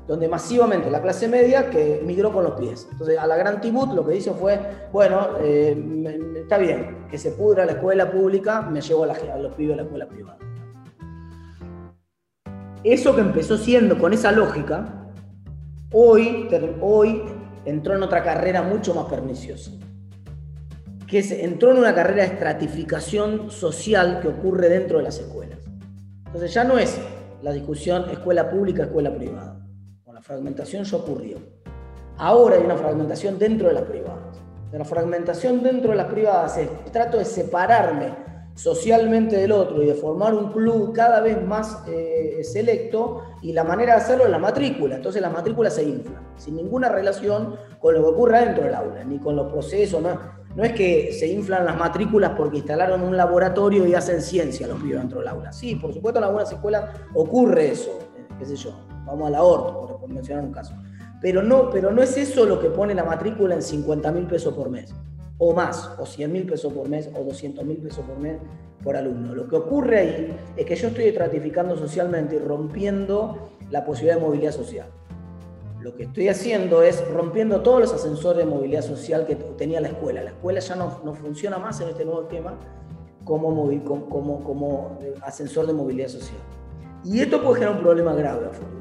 donde 0.06 0.28
masivamente 0.28 0.90
la 0.90 1.00
clase 1.00 1.28
media 1.28 1.70
que 1.70 2.02
migró 2.04 2.32
con 2.32 2.44
los 2.44 2.54
pies. 2.54 2.88
Entonces, 2.90 3.18
a 3.18 3.26
la 3.26 3.36
Gran 3.36 3.60
Tibut 3.60 3.92
lo 3.92 4.06
que 4.06 4.16
hizo 4.16 4.34
fue, 4.34 4.58
bueno, 4.92 5.38
eh, 5.40 6.36
está 6.36 6.58
bien, 6.58 7.06
que 7.08 7.18
se 7.18 7.32
pudra 7.32 7.64
la 7.64 7.72
escuela 7.72 8.10
pública, 8.10 8.62
me 8.62 8.80
llevo 8.80 9.04
a, 9.04 9.38
los 9.38 9.54
pibes 9.54 9.74
a 9.74 9.76
la 9.76 9.82
escuela 9.82 10.08
privada. 10.08 10.38
Eso 12.82 13.14
que 13.14 13.20
empezó 13.20 13.56
siendo 13.56 13.98
con 13.98 14.12
esa 14.12 14.32
lógica, 14.32 15.12
hoy, 15.92 16.48
hoy 16.80 17.22
entró 17.64 17.94
en 17.94 18.02
otra 18.02 18.24
carrera 18.24 18.62
mucho 18.62 18.94
más 18.94 19.04
perniciosa, 19.04 19.72
que 21.06 21.20
entró 21.44 21.72
en 21.72 21.78
una 21.78 21.94
carrera 21.94 22.22
de 22.24 22.32
estratificación 22.32 23.50
social 23.50 24.20
que 24.22 24.28
ocurre 24.28 24.68
dentro 24.68 24.98
de 24.98 25.04
las 25.04 25.18
escuelas. 25.18 25.58
Entonces 26.26 26.54
ya 26.54 26.64
no 26.64 26.78
es 26.78 26.98
la 27.42 27.52
discusión 27.52 28.08
escuela 28.10 28.50
pública, 28.50 28.84
escuela 28.84 29.14
privada 29.14 29.59
fragmentación 30.20 30.84
ya 30.84 30.96
ocurrió. 30.96 31.38
Ahora 32.16 32.56
hay 32.56 32.64
una 32.64 32.76
fragmentación 32.76 33.38
dentro 33.38 33.68
de 33.68 33.74
las 33.74 33.84
privadas. 33.84 34.40
La 34.72 34.84
fragmentación 34.84 35.62
dentro 35.62 35.90
de 35.90 35.96
las 35.96 36.06
privadas 36.06 36.56
es 36.58 36.68
trato 36.92 37.18
de 37.18 37.24
separarme 37.24 38.14
socialmente 38.54 39.36
del 39.36 39.52
otro 39.52 39.82
y 39.82 39.86
de 39.86 39.94
formar 39.94 40.34
un 40.34 40.52
club 40.52 40.92
cada 40.94 41.20
vez 41.20 41.42
más 41.42 41.82
eh, 41.88 42.40
selecto 42.44 43.22
y 43.42 43.52
la 43.52 43.64
manera 43.64 43.94
de 43.94 44.02
hacerlo 44.02 44.24
es 44.24 44.30
la 44.30 44.38
matrícula. 44.38 44.96
Entonces 44.96 45.22
la 45.22 45.30
matrícula 45.30 45.70
se 45.70 45.82
infla, 45.82 46.20
sin 46.36 46.56
ninguna 46.56 46.88
relación 46.88 47.56
con 47.78 47.94
lo 47.94 48.02
que 48.02 48.08
ocurre 48.08 48.40
dentro 48.40 48.64
del 48.64 48.74
aula, 48.74 49.02
ni 49.04 49.18
con 49.18 49.34
los 49.34 49.50
procesos. 49.50 50.02
No, 50.02 50.18
no 50.54 50.64
es 50.64 50.72
que 50.72 51.12
se 51.12 51.26
inflan 51.28 51.64
las 51.64 51.78
matrículas 51.78 52.32
porque 52.36 52.58
instalaron 52.58 53.02
un 53.02 53.16
laboratorio 53.16 53.86
y 53.86 53.94
hacen 53.94 54.20
ciencia 54.20 54.66
los 54.66 54.80
pibes 54.80 54.98
dentro 54.98 55.20
del 55.20 55.28
aula. 55.28 55.52
Sí, 55.52 55.76
por 55.76 55.94
supuesto 55.94 56.18
en 56.18 56.24
algunas 56.24 56.52
escuelas 56.52 56.84
ocurre 57.14 57.70
eso, 57.70 57.98
eh, 58.16 58.26
qué 58.38 58.44
sé 58.44 58.56
yo, 58.56 58.72
vamos 59.10 59.26
a 59.28 59.30
la 59.30 59.42
orto, 59.42 59.98
por, 59.98 60.08
mencionar 60.08 60.44
un 60.44 60.52
caso. 60.52 60.74
Pero 61.20 61.42
no, 61.42 61.70
pero 61.70 61.90
no 61.90 62.02
es 62.02 62.16
eso 62.16 62.46
lo 62.46 62.60
que 62.60 62.70
pone 62.70 62.94
la 62.94 63.04
matrícula 63.04 63.54
en 63.54 63.62
50 63.62 64.12
mil 64.12 64.26
pesos 64.26 64.54
por 64.54 64.70
mes, 64.70 64.94
o 65.38 65.52
más, 65.52 65.90
o 65.98 66.06
100 66.06 66.32
mil 66.32 66.46
pesos 66.46 66.72
por 66.72 66.88
mes, 66.88 67.10
o 67.14 67.24
200 67.24 67.64
mil 67.64 67.78
pesos 67.78 68.04
por 68.04 68.18
mes 68.18 68.38
por 68.82 68.96
alumno. 68.96 69.34
Lo 69.34 69.46
que 69.46 69.56
ocurre 69.56 69.98
ahí 69.98 70.36
es 70.56 70.64
que 70.64 70.76
yo 70.76 70.88
estoy 70.88 71.04
estratificando 71.04 71.76
socialmente 71.76 72.36
y 72.36 72.38
rompiendo 72.38 73.50
la 73.70 73.84
posibilidad 73.84 74.16
de 74.16 74.22
movilidad 74.22 74.52
social. 74.52 74.86
Lo 75.80 75.94
que 75.94 76.04
estoy 76.04 76.28
haciendo 76.28 76.82
es 76.82 77.06
rompiendo 77.10 77.62
todos 77.62 77.80
los 77.80 77.92
ascensores 77.92 78.44
de 78.44 78.50
movilidad 78.50 78.82
social 78.82 79.26
que 79.26 79.34
tenía 79.34 79.80
la 79.80 79.88
escuela. 79.88 80.22
La 80.22 80.30
escuela 80.30 80.60
ya 80.60 80.76
no, 80.76 81.00
no 81.04 81.14
funciona 81.14 81.58
más 81.58 81.80
en 81.80 81.88
este 81.88 82.04
nuevo 82.04 82.22
tema 82.24 82.54
como, 83.24 83.70
como, 83.84 84.44
como 84.44 84.98
ascensor 85.22 85.66
de 85.66 85.72
movilidad 85.72 86.08
social. 86.08 86.40
Y 87.04 87.20
esto 87.20 87.42
puede 87.42 87.60
generar 87.60 87.76
un 87.76 87.82
problema 87.82 88.14
grave 88.14 88.46
a 88.46 88.50
futuro 88.50 88.80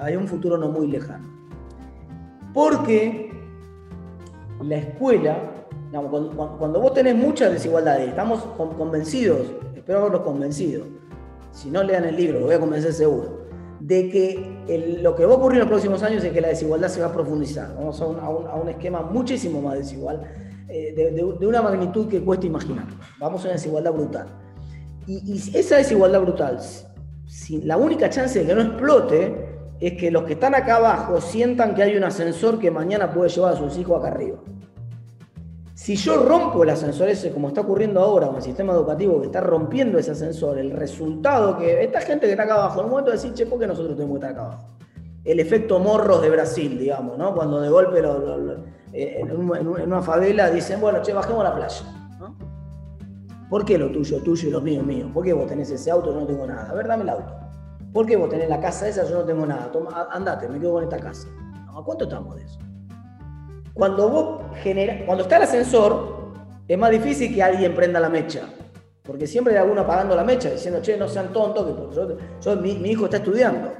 hay 0.00 0.16
un 0.16 0.26
futuro 0.26 0.56
no 0.56 0.68
muy 0.68 0.88
lejano. 0.88 1.28
Porque 2.52 3.30
la 4.62 4.76
escuela, 4.76 5.38
cuando, 5.92 6.80
vos 6.80 6.94
tenés 6.94 7.14
muchas 7.14 7.52
desigualdades, 7.52 8.08
estamos 8.08 8.40
convencidos, 8.76 9.52
espero 9.74 10.00
haberlos 10.00 10.22
convencido, 10.22 10.84
si 11.52 11.70
no 11.70 11.82
lean 11.82 12.04
el 12.04 12.16
libro, 12.16 12.40
lo 12.40 12.46
voy 12.46 12.54
a 12.54 12.60
convencer 12.60 12.92
seguro, 12.92 13.46
de 13.80 14.08
que 14.08 14.98
lo 15.02 15.14
que 15.14 15.24
va 15.24 15.34
a 15.34 15.36
ocurrir 15.36 15.56
en 15.56 15.60
los 15.60 15.68
próximos 15.68 16.02
años 16.02 16.24
es 16.24 16.32
que 16.32 16.40
la 16.40 16.48
desigualdad 16.48 16.88
se 16.88 17.00
va 17.00 17.08
a 17.08 17.12
profundizar. 17.12 17.74
Vamos 17.76 18.00
a 18.00 18.06
un, 18.06 18.68
esquema 18.68 19.02
muchísimo 19.02 19.60
más 19.60 19.78
desigual, 19.78 20.22
eh, 20.68 20.94
de, 20.94 21.46
una 21.46 21.62
magnitud 21.62 22.08
que 22.08 22.20
cuesta 22.20 22.46
imaginar. 22.46 22.86
Vamos 23.18 23.42
a 23.42 23.44
una 23.44 23.52
desigualdad 23.54 23.92
brutal. 23.92 24.26
Y, 25.06 25.36
esa 25.54 25.76
desigualdad 25.76 26.20
brutal, 26.20 26.58
la 27.64 27.76
única 27.76 28.10
chance 28.10 28.38
de 28.38 28.46
que 28.46 28.54
no 28.54 28.62
explote 28.62 29.49
es 29.80 29.94
que 29.94 30.10
los 30.10 30.24
que 30.24 30.34
están 30.34 30.54
acá 30.54 30.76
abajo 30.76 31.20
sientan 31.20 31.74
que 31.74 31.82
hay 31.82 31.96
un 31.96 32.04
ascensor 32.04 32.58
que 32.58 32.70
mañana 32.70 33.12
puede 33.12 33.30
llevar 33.30 33.54
a 33.54 33.56
sus 33.56 33.78
hijos 33.78 33.98
acá 33.98 34.08
arriba. 34.08 34.38
Si 35.74 35.96
yo 35.96 36.22
rompo 36.22 36.62
el 36.62 36.68
ascensor 36.68 37.08
ese, 37.08 37.32
como 37.32 37.48
está 37.48 37.62
ocurriendo 37.62 38.00
ahora 38.00 38.26
con 38.26 38.36
el 38.36 38.42
sistema 38.42 38.74
educativo 38.74 39.18
que 39.18 39.28
está 39.28 39.40
rompiendo 39.40 39.98
ese 39.98 40.10
ascensor, 40.10 40.58
el 40.58 40.72
resultado 40.72 41.56
que 41.56 41.82
esta 41.82 42.02
gente 42.02 42.26
que 42.26 42.32
está 42.32 42.42
acá 42.42 42.56
abajo, 42.56 42.80
en 42.80 42.84
un 42.84 42.90
momento 42.90 43.10
de 43.10 43.16
decir, 43.16 43.32
che, 43.32 43.46
¿por 43.46 43.58
qué 43.58 43.66
nosotros 43.66 43.96
tenemos 43.96 44.18
que 44.18 44.26
estar 44.26 44.38
acá 44.38 44.52
abajo? 44.52 44.68
El 45.24 45.40
efecto 45.40 45.78
morros 45.78 46.20
de 46.20 46.28
Brasil, 46.28 46.78
digamos, 46.78 47.16
¿no? 47.16 47.34
Cuando 47.34 47.62
de 47.62 47.70
golpe 47.70 48.02
eh, 48.92 49.20
en, 49.20 49.30
una 49.32 50.02
favela 50.02 50.50
dicen, 50.50 50.82
bueno, 50.82 51.00
che, 51.00 51.14
bajemos 51.14 51.40
a 51.40 51.48
la 51.48 51.54
playa. 51.54 51.82
¿no? 52.18 52.36
¿Por 53.48 53.64
qué 53.64 53.78
lo 53.78 53.90
tuyo 53.90 54.22
tuyo 54.22 54.48
y 54.48 54.50
lo 54.50 54.60
mío 54.60 54.82
mío? 54.82 55.10
¿Por 55.14 55.24
qué 55.24 55.32
vos 55.32 55.46
tenés 55.46 55.70
ese 55.70 55.90
auto 55.90 56.10
y 56.10 56.14
yo 56.14 56.20
no 56.20 56.26
tengo 56.26 56.46
nada? 56.46 56.68
A 56.70 56.74
ver, 56.74 56.86
dame 56.86 57.04
el 57.04 57.08
auto. 57.08 57.49
¿Por 57.92 58.06
qué 58.06 58.16
vos 58.16 58.28
tenés 58.28 58.48
la 58.48 58.60
casa 58.60 58.88
esa? 58.88 59.04
Yo 59.04 59.18
no 59.18 59.24
tengo 59.24 59.44
nada. 59.44 59.70
Toma, 59.72 60.08
andate, 60.10 60.48
me 60.48 60.60
quedo 60.60 60.74
con 60.74 60.84
esta 60.84 60.98
casa. 60.98 61.28
¿A 61.68 61.82
cuánto 61.82 62.04
estamos 62.04 62.36
de 62.36 62.44
eso? 62.44 62.58
Cuando 63.74 64.08
vos 64.08 64.42
genera, 64.62 65.04
cuando 65.06 65.24
está 65.24 65.38
el 65.38 65.42
ascensor, 65.44 66.20
es 66.68 66.78
más 66.78 66.90
difícil 66.90 67.34
que 67.34 67.42
alguien 67.42 67.74
prenda 67.74 67.98
la 67.98 68.08
mecha. 68.08 68.42
Porque 69.02 69.26
siempre 69.26 69.54
hay 69.54 69.60
alguno 69.60 69.80
apagando 69.80 70.14
la 70.14 70.22
mecha, 70.22 70.50
diciendo, 70.50 70.80
che, 70.80 70.96
no 70.96 71.08
sean 71.08 71.32
tontos, 71.32 71.66
que 71.66 72.14
yo, 72.40 72.56
mi, 72.56 72.70
hijo 72.90 73.06
está 73.06 73.16
estudiando. 73.16 73.72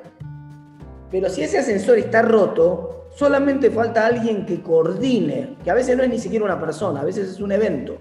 Pero 1.10 1.28
si 1.28 1.42
ese 1.42 1.58
ascensor 1.58 1.98
está 1.98 2.22
roto, 2.22 3.06
solamente 3.14 3.70
falta 3.70 4.06
alguien 4.06 4.44
que 4.44 4.60
coordine, 4.60 5.56
que 5.62 5.70
a 5.70 5.74
veces 5.74 5.96
no 5.96 6.02
es 6.02 6.10
ni 6.10 6.18
siquiera 6.18 6.44
una 6.44 6.58
persona, 6.58 7.02
a 7.02 7.04
veces 7.04 7.28
es 7.28 7.40
un 7.40 7.52
evento. 7.52 7.96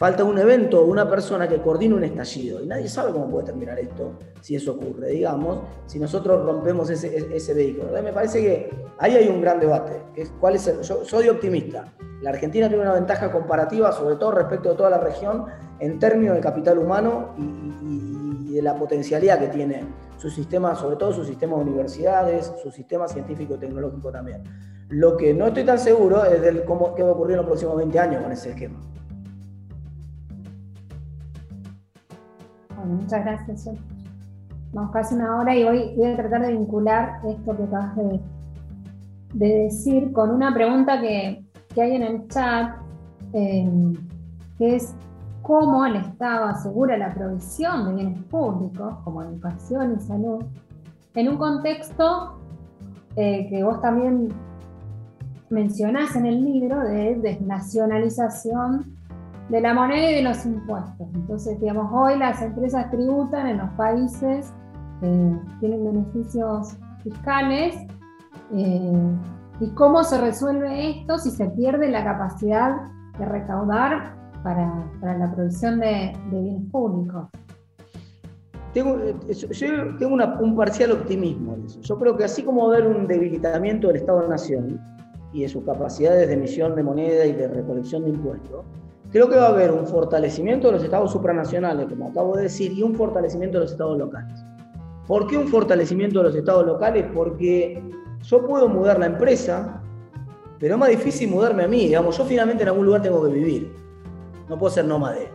Falta 0.00 0.24
un 0.24 0.38
evento 0.38 0.80
o 0.80 0.86
una 0.86 1.06
persona 1.10 1.46
que 1.46 1.60
coordine 1.60 1.94
un 1.94 2.02
estallido. 2.02 2.62
Y 2.62 2.66
nadie 2.66 2.88
sabe 2.88 3.12
cómo 3.12 3.28
puede 3.28 3.44
terminar 3.44 3.78
esto 3.78 4.14
si 4.40 4.56
eso 4.56 4.72
ocurre, 4.72 5.08
digamos, 5.08 5.58
si 5.84 5.98
nosotros 5.98 6.42
rompemos 6.42 6.88
ese, 6.88 7.52
vehículo. 7.52 7.92
Me 8.02 8.10
parece 8.10 8.40
que 8.40 8.70
ahí 8.96 9.14
hay 9.14 9.28
un 9.28 9.42
gran 9.42 9.60
debate. 9.60 10.00
Que 10.14 10.22
es, 10.22 10.32
¿cuál 10.40 10.54
es 10.54 10.88
yo 10.88 11.04
soy 11.04 11.28
optimista. 11.28 11.92
La 12.22 12.30
Argentina 12.30 12.66
tiene 12.68 12.82
una 12.82 12.94
ventaja 12.94 13.30
comparativa, 13.30 13.92
sobre 13.92 14.16
todo 14.16 14.30
respecto 14.30 14.70
a 14.70 14.74
toda 14.74 14.88
la 14.88 14.96
región, 14.96 15.44
en 15.80 15.98
términos 15.98 16.34
de 16.34 16.40
capital 16.40 16.78
humano 16.78 17.34
y, 17.36 18.54
de 18.54 18.62
la 18.62 18.76
potencialidad 18.76 19.38
que 19.38 19.48
tiene 19.48 19.84
su 20.16 20.30
sistema, 20.30 20.74
sobre 20.76 20.96
todo 20.96 21.12
su 21.12 21.26
sistema 21.26 21.56
de 21.56 21.62
universidades, 21.62 22.50
su 22.62 22.70
sistema 22.70 23.06
científico-tecnológico 23.06 24.10
también. 24.10 24.44
Lo 24.88 25.18
que 25.18 25.34
no 25.34 25.48
estoy 25.48 25.64
tan 25.64 25.78
seguro 25.78 26.24
es 26.24 26.40
de 26.40 26.64
cómo, 26.64 26.94
qué 26.94 27.02
va 27.02 27.10
a 27.10 27.12
ocurrir 27.12 27.32
en 27.32 27.38
los 27.40 27.46
próximos 27.46 27.76
20 27.76 27.98
años 27.98 28.22
con 28.22 28.32
ese 28.32 28.48
esquema. 28.48 28.80
Muchas 32.86 33.24
gracias. 33.24 33.70
Vamos 34.72 34.92
casi 34.92 35.14
una 35.14 35.36
hora 35.36 35.56
y 35.56 35.64
hoy 35.64 35.94
voy 35.96 36.06
a 36.06 36.16
tratar 36.16 36.42
de 36.42 36.52
vincular 36.52 37.20
esto 37.26 37.56
que 37.56 37.62
acabas 37.64 37.96
de, 37.96 38.20
decir 39.32 40.12
con 40.12 40.30
una 40.30 40.52
pregunta 40.54 41.00
que, 41.00 41.44
hay 41.76 41.94
en 41.94 42.02
el 42.02 42.28
chat, 42.28 42.76
eh, 43.32 43.68
que 44.58 44.76
es 44.76 44.94
cómo 45.42 45.84
el 45.86 45.96
Estado 45.96 46.46
asegura 46.46 46.96
la 46.96 47.14
provisión 47.14 47.86
de 47.86 47.94
bienes 47.94 48.22
públicos, 48.24 48.94
como 49.04 49.22
educación 49.22 49.96
y 49.96 50.00
salud, 50.00 50.44
en 51.14 51.28
un 51.28 51.36
contexto 51.36 52.40
eh, 53.16 53.48
que 53.48 53.64
vos 53.64 53.80
también 53.80 54.28
mencionás 55.48 56.14
en 56.14 56.26
el 56.26 56.44
libro 56.44 56.80
de 56.80 57.16
desnacionalización 57.16 58.99
de 59.50 59.60
la 59.60 59.74
moneda 59.74 60.10
y 60.10 60.14
de 60.14 60.22
los 60.22 60.46
impuestos. 60.46 61.08
Entonces, 61.14 61.60
digamos, 61.60 61.90
hoy 61.92 62.16
las 62.18 62.40
empresas 62.40 62.90
tributan 62.90 63.48
en 63.48 63.58
los 63.58 63.70
países, 63.70 64.52
eh, 65.02 65.38
tienen 65.58 65.84
beneficios 65.84 66.76
fiscales. 67.02 67.76
Eh, 68.54 69.16
¿Y 69.60 69.70
cómo 69.74 70.04
se 70.04 70.20
resuelve 70.20 70.90
esto 70.90 71.18
si 71.18 71.30
se 71.30 71.46
pierde 71.50 71.90
la 71.90 72.04
capacidad 72.04 72.76
de 73.18 73.24
recaudar 73.26 74.16
para, 74.42 74.72
la 75.02 75.32
provisión 75.34 75.80
de, 75.80 76.16
bienes 76.30 76.70
públicos? 76.70 77.28
Tengo, 78.72 78.98
eh, 79.00 79.14
yo 79.32 79.96
tengo 79.98 80.16
un 80.40 80.56
parcial 80.56 80.92
optimismo 80.92 81.54
en 81.54 81.66
eso. 81.66 81.80
Yo 81.80 81.98
creo 81.98 82.16
que 82.16 82.24
así 82.24 82.44
como 82.44 82.68
haber 82.68 82.86
un 82.86 83.08
debilitamiento 83.08 83.88
del 83.88 83.96
Estado-Nación 83.96 84.80
y 85.32 85.42
de 85.42 85.48
sus 85.48 85.64
capacidades 85.64 86.28
de 86.28 86.34
emisión 86.34 86.76
de 86.76 86.82
moneda 86.84 87.26
y 87.26 87.32
de 87.32 87.48
recolección 87.48 88.04
de 88.04 88.10
impuestos, 88.10 88.64
Creo 89.10 89.28
que 89.28 89.36
va 89.36 89.46
a 89.46 89.48
haber 89.48 89.72
un 89.72 89.86
fortalecimiento 89.86 90.68
de 90.68 90.74
los 90.74 90.84
estados 90.84 91.10
supranacionales, 91.10 91.86
como 91.88 92.08
acabo 92.10 92.36
de 92.36 92.44
decir, 92.44 92.72
y 92.72 92.82
un 92.82 92.94
fortalecimiento 92.94 93.58
de 93.58 93.64
los 93.64 93.72
estados 93.72 93.98
locales. 93.98 94.44
¿Por 95.08 95.26
qué 95.26 95.36
un 95.36 95.48
fortalecimiento 95.48 96.20
de 96.20 96.26
los 96.26 96.36
estados 96.36 96.64
locales? 96.64 97.06
Porque 97.12 97.82
yo 98.22 98.46
puedo 98.46 98.68
mudar 98.68 99.00
la 99.00 99.06
empresa, 99.06 99.82
pero 100.60 100.74
es 100.74 100.80
más 100.80 100.90
difícil 100.90 101.28
mudarme 101.28 101.64
a 101.64 101.68
mí. 101.68 101.86
Digamos, 101.86 102.16
yo 102.16 102.24
finalmente 102.24 102.62
en 102.62 102.68
algún 102.68 102.86
lugar 102.86 103.02
tengo 103.02 103.24
que 103.24 103.32
vivir. 103.32 103.72
No 104.48 104.56
puedo 104.56 104.72
ser 104.72 104.84
nómade. 104.84 105.28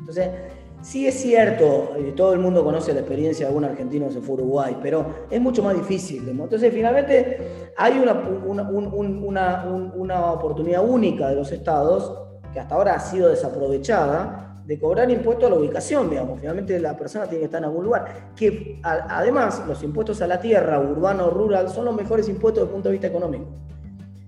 Entonces, 0.00 0.28
sí 0.82 1.06
es 1.06 1.14
cierto, 1.14 1.92
eh, 1.96 2.12
todo 2.14 2.34
el 2.34 2.40
mundo 2.40 2.62
conoce 2.62 2.92
la 2.92 3.00
experiencia 3.00 3.46
de 3.46 3.48
algún 3.48 3.64
argentino 3.64 4.08
que 4.08 4.12
se 4.12 4.20
fue 4.20 4.32
a 4.32 4.38
Uruguay, 4.40 4.76
pero 4.82 5.06
es 5.30 5.40
mucho 5.40 5.62
más 5.62 5.74
difícil. 5.74 6.28
Entonces, 6.28 6.70
finalmente, 6.74 7.70
hay 7.78 7.98
una, 7.98 8.12
una, 8.12 9.64
una 9.94 10.32
oportunidad 10.32 10.86
única 10.86 11.30
de 11.30 11.36
los 11.36 11.50
estados 11.50 12.24
que 12.54 12.60
hasta 12.60 12.76
ahora 12.76 12.94
ha 12.94 13.00
sido 13.00 13.28
desaprovechada, 13.28 14.62
de 14.64 14.78
cobrar 14.78 15.10
impuestos 15.10 15.46
a 15.46 15.50
la 15.50 15.56
ubicación, 15.60 16.08
digamos. 16.08 16.40
Finalmente 16.40 16.78
la 16.78 16.96
persona 16.96 17.26
tiene 17.26 17.40
que 17.40 17.44
estar 17.46 17.58
en 17.58 17.66
algún 17.66 17.84
lugar. 17.84 18.30
Que 18.34 18.80
además 18.82 19.62
los 19.68 19.82
impuestos 19.82 20.22
a 20.22 20.26
la 20.26 20.40
tierra, 20.40 20.80
urbano, 20.80 21.28
rural, 21.28 21.68
son 21.68 21.84
los 21.84 21.94
mejores 21.94 22.28
impuestos 22.28 22.62
desde 22.62 22.70
el 22.70 22.72
punto 22.72 22.88
de 22.88 22.92
vista 22.92 23.08
económico. 23.08 23.44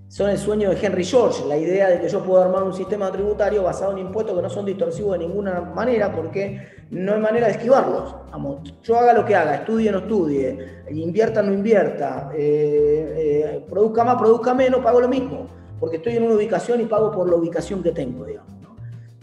Son 0.09 0.29
el 0.29 0.37
sueño 0.37 0.69
de 0.69 0.77
Henry 0.79 1.03
George, 1.03 1.43
la 1.47 1.57
idea 1.57 1.89
de 1.89 1.99
que 1.99 2.07
yo 2.07 2.23
puedo 2.23 2.41
armar 2.41 2.63
un 2.63 2.73
sistema 2.73 3.11
tributario 3.11 3.63
basado 3.63 3.91
en 3.91 3.97
impuestos 3.97 4.35
que 4.35 4.41
no 4.41 4.49
son 4.49 4.65
distorsivos 4.65 5.13
de 5.13 5.25
ninguna 5.25 5.59
manera, 5.59 6.13
porque 6.15 6.85
no 6.91 7.13
hay 7.13 7.19
manera 7.19 7.47
de 7.47 7.53
esquivarlos. 7.53 8.15
Vamos, 8.31 8.73
yo 8.83 8.97
haga 8.97 9.13
lo 9.13 9.25
que 9.25 9.35
haga, 9.35 9.55
estudie 9.55 9.89
o 9.89 9.93
no 9.93 9.97
estudie, 9.99 10.83
invierta 10.91 11.41
o 11.41 11.43
no 11.43 11.51
invierta, 11.51 12.29
eh, 12.33 13.13
eh, 13.17 13.65
produzca 13.69 14.05
más, 14.05 14.15
produzca 14.15 14.53
menos, 14.53 14.81
pago 14.81 15.01
lo 15.01 15.09
mismo 15.09 15.57
porque 15.79 15.97
estoy 15.97 16.17
en 16.17 16.23
una 16.23 16.35
ubicación 16.35 16.81
y 16.81 16.85
pago 16.85 17.11
por 17.11 17.29
la 17.29 17.35
ubicación 17.35 17.83
que 17.83 17.91
tengo, 17.91 18.25
digamos. 18.25 18.57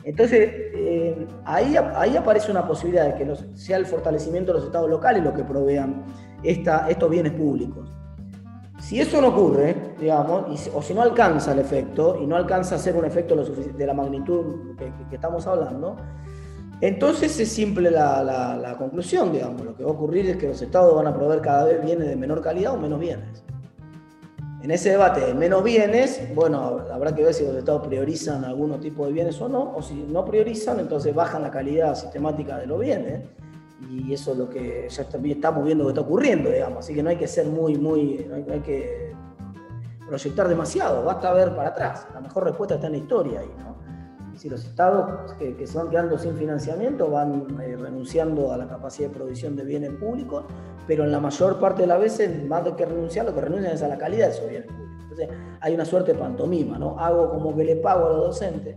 Entonces, 0.04 0.50
eh, 0.74 1.26
ahí, 1.46 1.76
ahí 1.76 2.16
aparece 2.16 2.50
una 2.50 2.66
posibilidad 2.66 3.06
de 3.06 3.24
que 3.24 3.56
sea 3.56 3.78
el 3.78 3.86
fortalecimiento 3.86 4.52
de 4.52 4.58
los 4.58 4.66
estados 4.66 4.90
locales 4.90 5.24
lo 5.24 5.32
que 5.32 5.42
provean 5.42 6.04
esta, 6.42 6.88
estos 6.90 7.10
bienes 7.10 7.32
públicos. 7.32 7.88
Si 8.80 9.00
eso 9.00 9.20
no 9.22 9.28
ocurre, 9.28 9.94
digamos, 9.98 10.68
o 10.74 10.82
si 10.82 10.92
no 10.92 11.00
alcanza 11.00 11.52
el 11.52 11.60
efecto, 11.60 12.18
y 12.20 12.26
no 12.26 12.36
alcanza 12.36 12.74
a 12.74 12.78
ser 12.78 12.96
un 12.96 13.06
efecto 13.06 13.34
de 13.34 13.86
la 13.86 13.94
magnitud 13.94 14.76
que, 14.76 14.92
estamos 15.10 15.46
hablando, 15.46 15.96
entonces 16.82 17.40
es 17.40 17.48
simple 17.50 17.90
la, 17.90 18.22
la, 18.22 18.76
conclusión, 18.76 19.32
digamos. 19.32 19.64
Lo 19.64 19.74
que 19.74 19.84
va 19.84 19.90
a 19.90 19.92
ocurrir 19.94 20.28
es 20.28 20.36
que 20.36 20.48
los 20.48 20.60
estados 20.60 20.94
van 20.94 21.06
a 21.06 21.14
proveer 21.14 21.40
cada 21.40 21.64
vez 21.64 21.82
bienes 21.82 22.08
de 22.08 22.16
menor 22.16 22.42
calidad 22.42 22.74
o 22.74 22.76
menos 22.76 23.00
bienes. 23.00 23.42
En 24.64 24.70
ese 24.70 24.88
debate 24.88 25.20
de 25.20 25.34
menos 25.34 25.62
bienes, 25.62 26.22
bueno, 26.34 26.86
habrá 26.90 27.14
que 27.14 27.22
ver 27.22 27.34
si 27.34 27.44
los 27.44 27.54
estados 27.54 27.86
priorizan 27.86 28.46
algunos 28.46 28.80
tipo 28.80 29.04
de 29.04 29.12
bienes 29.12 29.38
o 29.42 29.46
no, 29.46 29.74
o 29.76 29.82
si 29.82 29.92
no 29.92 30.24
priorizan, 30.24 30.80
entonces 30.80 31.14
bajan 31.14 31.42
la 31.42 31.50
calidad 31.50 31.94
sistemática 31.94 32.56
de 32.56 32.66
los 32.66 32.80
bienes. 32.80 33.28
Y 33.90 34.14
eso 34.14 34.32
es 34.32 34.38
lo 34.38 34.48
que 34.48 34.88
ya 34.88 35.02
estamos 35.02 35.66
viendo 35.66 35.84
que 35.84 35.90
está 35.90 36.00
ocurriendo, 36.00 36.48
digamos. 36.48 36.78
Así 36.78 36.94
que 36.94 37.02
no 37.02 37.10
hay 37.10 37.16
que 37.16 37.28
ser 37.28 37.44
muy, 37.44 37.76
muy, 37.76 38.26
no 38.26 38.54
hay, 38.54 38.60
que 38.60 39.12
proyectar 40.08 40.48
demasiado, 40.48 41.04
basta 41.04 41.30
ver 41.34 41.54
para 41.54 41.68
atrás. 41.68 42.06
La 42.14 42.22
mejor 42.22 42.44
respuesta 42.44 42.76
está 42.76 42.86
en 42.86 42.92
la 42.94 42.98
historia 43.00 43.40
ahí, 43.40 43.52
¿no? 43.58 43.83
Si 44.36 44.48
los 44.48 44.64
estados 44.64 45.32
que, 45.34 45.66
se 45.66 45.78
van 45.78 45.90
quedando 45.90 46.18
sin 46.18 46.36
financiamiento 46.36 47.10
van 47.10 47.46
eh, 47.60 47.76
renunciando 47.76 48.52
a 48.52 48.56
la 48.56 48.66
capacidad 48.66 49.08
de 49.08 49.14
provisión 49.14 49.56
de 49.56 49.64
bienes 49.64 49.90
públicos, 49.92 50.44
pero 50.86 51.04
en 51.04 51.12
la 51.12 51.20
mayor 51.20 51.58
parte 51.58 51.82
de 51.82 51.88
las 51.88 52.00
veces, 52.00 52.46
más 52.46 52.62
que 52.76 52.84
renunciar, 52.84 53.26
lo 53.26 53.34
que 53.34 53.40
renuncian 53.40 53.72
es 53.72 53.82
a 53.82 53.88
la 53.88 53.98
calidad 53.98 54.26
de 54.26 54.32
esos 54.32 54.48
bienes 54.48 54.68
públicos. 54.68 54.94
Entonces, 55.02 55.28
hay 55.60 55.74
una 55.74 55.84
suerte 55.84 56.12
de 56.12 56.18
pantomima, 56.18 56.78
¿no? 56.78 56.98
Hago 56.98 57.30
como 57.30 57.54
que 57.56 57.64
le 57.64 57.76
pago 57.76 58.06
a 58.06 58.08
los 58.10 58.26
docentes. 58.26 58.76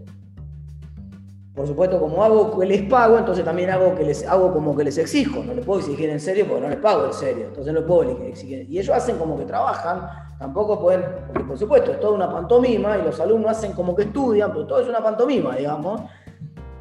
Por 1.57 1.65
supuesto, 1.65 1.99
como 1.99 2.23
hago 2.23 2.59
que 2.59 2.67
les 2.67 2.83
pago, 2.83 3.17
entonces 3.17 3.43
también 3.43 3.71
hago, 3.71 3.95
que 3.95 4.03
les, 4.03 4.27
hago 4.27 4.53
como 4.53 4.75
que 4.75 4.83
les 4.83 4.95
exijo. 4.99 5.43
No 5.43 5.55
les 5.55 5.65
puedo 5.65 5.79
exigir 5.79 6.07
en 6.07 6.19
serio 6.19 6.45
porque 6.47 6.61
no 6.61 6.69
les 6.69 6.77
pago 6.77 7.07
en 7.07 7.13
serio. 7.13 7.47
Entonces 7.47 7.73
no 7.73 7.79
les 7.79 7.87
puedo 7.87 8.11
exigir. 8.27 8.69
Y 8.69 8.77
ellos 8.77 8.95
hacen 8.95 9.17
como 9.17 9.35
que 9.35 9.45
trabajan, 9.45 10.26
tampoco 10.37 10.79
pueden, 10.79 11.03
porque 11.27 11.43
por 11.43 11.57
supuesto 11.57 11.91
es 11.91 11.99
toda 11.99 12.13
una 12.13 12.31
pantomima 12.31 12.97
y 12.97 13.03
los 13.03 13.19
alumnos 13.19 13.51
hacen 13.51 13.73
como 13.73 13.95
que 13.95 14.03
estudian, 14.03 14.51
pero 14.51 14.67
todo 14.67 14.79
es 14.79 14.87
una 14.87 15.01
pantomima, 15.01 15.55
digamos, 15.55 16.01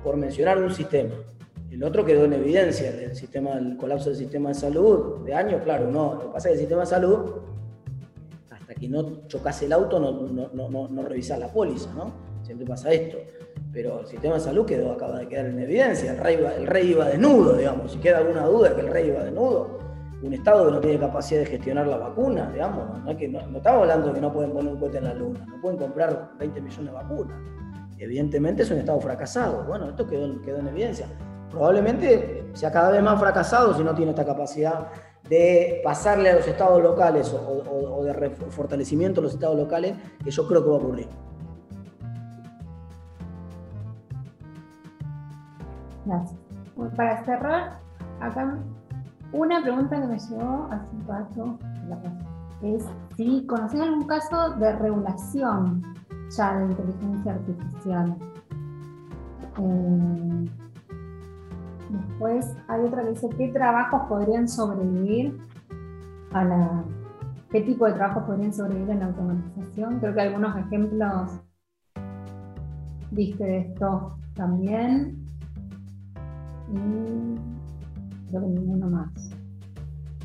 por 0.02 0.16
mencionar 0.16 0.58
un 0.58 0.70
sistema. 0.70 1.14
El 1.70 1.82
otro 1.82 2.04
quedó 2.04 2.24
en 2.24 2.32
evidencia, 2.32 2.90
el, 2.90 3.14
sistema, 3.14 3.54
el 3.54 3.76
colapso 3.76 4.10
del 4.10 4.18
sistema 4.18 4.50
de 4.50 4.54
salud 4.54 5.24
de 5.24 5.34
años, 5.34 5.62
claro, 5.62 5.90
no. 5.90 6.14
Lo 6.14 6.20
que 6.20 6.26
pasa 6.28 6.48
es 6.48 6.52
que 6.52 6.52
el 6.52 6.58
sistema 6.60 6.80
de 6.82 6.86
salud, 6.86 7.32
hasta 8.50 8.74
que 8.74 8.88
no 8.88 9.26
chocase 9.26 9.66
el 9.66 9.72
auto, 9.72 9.98
no, 9.98 10.12
no, 10.12 10.68
no, 10.70 10.88
no 10.88 11.02
revisar 11.02 11.38
la 11.38 11.48
póliza, 11.48 11.92
¿no? 11.92 12.12
Siempre 12.42 12.66
pasa 12.66 12.92
esto. 12.92 13.18
Pero 13.72 14.00
el 14.00 14.06
sistema 14.06 14.36
de 14.36 14.40
salud 14.40 14.64
quedó, 14.64 14.92
acaba 14.92 15.18
de 15.18 15.28
quedar 15.28 15.46
en 15.46 15.58
evidencia. 15.58 16.12
El 16.12 16.18
rey, 16.18 16.36
el 16.36 16.66
rey 16.66 16.92
iba 16.92 17.06
desnudo, 17.06 17.54
digamos. 17.54 17.92
Si 17.92 17.98
queda 17.98 18.18
alguna 18.18 18.46
duda 18.46 18.74
que 18.74 18.80
el 18.80 18.88
rey 18.88 19.08
iba 19.08 19.24
desnudo, 19.24 19.78
un 20.22 20.32
Estado 20.32 20.66
que 20.66 20.72
no 20.72 20.80
tiene 20.80 20.98
capacidad 20.98 21.40
de 21.40 21.46
gestionar 21.46 21.86
la 21.86 21.98
vacuna, 21.98 22.50
digamos, 22.50 23.02
no, 23.04 23.16
que, 23.16 23.28
no, 23.28 23.38
estamos 23.38 23.82
hablando 23.82 24.08
de 24.08 24.14
que 24.14 24.20
no 24.20 24.32
pueden 24.32 24.52
poner 24.52 24.72
un 24.72 24.80
cohete 24.80 24.98
en 24.98 25.04
la 25.04 25.14
luna, 25.14 25.44
no 25.46 25.60
pueden 25.60 25.78
comprar 25.78 26.30
20 26.38 26.60
millones 26.60 26.86
de 26.86 26.92
vacunas. 26.92 27.38
Evidentemente 27.98 28.62
es 28.62 28.70
un 28.70 28.78
Estado 28.78 29.00
fracasado. 29.00 29.64
Bueno, 29.64 29.88
esto 29.88 30.06
quedó, 30.06 30.40
quedó 30.42 30.58
en 30.58 30.68
evidencia 30.68 31.06
probablemente 31.50 32.50
sea 32.52 32.70
cada 32.70 32.90
vez 32.90 33.02
más 33.02 33.18
fracasado 33.18 33.74
si 33.74 33.82
no 33.82 33.94
tiene 33.94 34.10
esta 34.10 34.24
capacidad 34.24 34.88
de 35.28 35.80
pasarle 35.82 36.30
a 36.30 36.36
los 36.36 36.46
estados 36.46 36.82
locales 36.82 37.34
o, 37.34 38.04
de 38.04 38.30
fortalecimiento 38.50 39.20
de 39.20 39.24
los 39.24 39.34
estados 39.34 39.56
locales, 39.56 39.96
que 40.22 40.30
yo 40.30 40.46
creo 40.46 40.62
que 40.62 40.68
va 40.68 40.76
a 40.76 40.78
ocurrir. 40.78 41.08
Gracias. 46.04 46.38
para 46.94 47.24
cerrar, 47.24 47.80
acá 48.20 48.58
una 49.32 49.62
pregunta 49.62 50.00
que 50.00 50.06
me 50.06 50.18
llegó 50.18 50.68
hace 50.70 50.96
un 50.96 51.06
rato 51.06 51.58
es 52.62 52.84
si 53.16 53.46
conoces 53.46 53.80
algún 53.80 54.06
caso 54.06 54.50
de 54.56 54.72
regulación 54.76 55.82
ya 56.36 56.56
de 56.56 56.64
inteligencia 56.66 57.32
artificial. 57.32 58.16
Eh, 59.58 60.50
Después 61.88 62.56
hay 62.68 62.84
otra 62.84 63.02
que 63.04 63.10
dice, 63.10 63.28
¿qué 63.36 63.48
trabajos 63.48 64.02
podrían 64.08 64.48
sobrevivir 64.48 65.38
a 66.32 66.44
la 66.44 66.84
qué 67.50 67.60
tipo 67.60 67.86
de 67.86 67.92
trabajos 67.92 68.24
podrían 68.24 68.52
sobrevivir 68.52 68.90
en 68.90 69.00
la 69.00 69.06
automatización. 69.06 70.00
Creo 70.00 70.14
que 70.14 70.20
algunos 70.20 70.56
ejemplos 70.56 71.40
viste 73.10 73.44
de 73.44 73.58
esto 73.58 74.18
también. 74.34 75.24
Y 76.68 77.55
creo. 78.30 78.46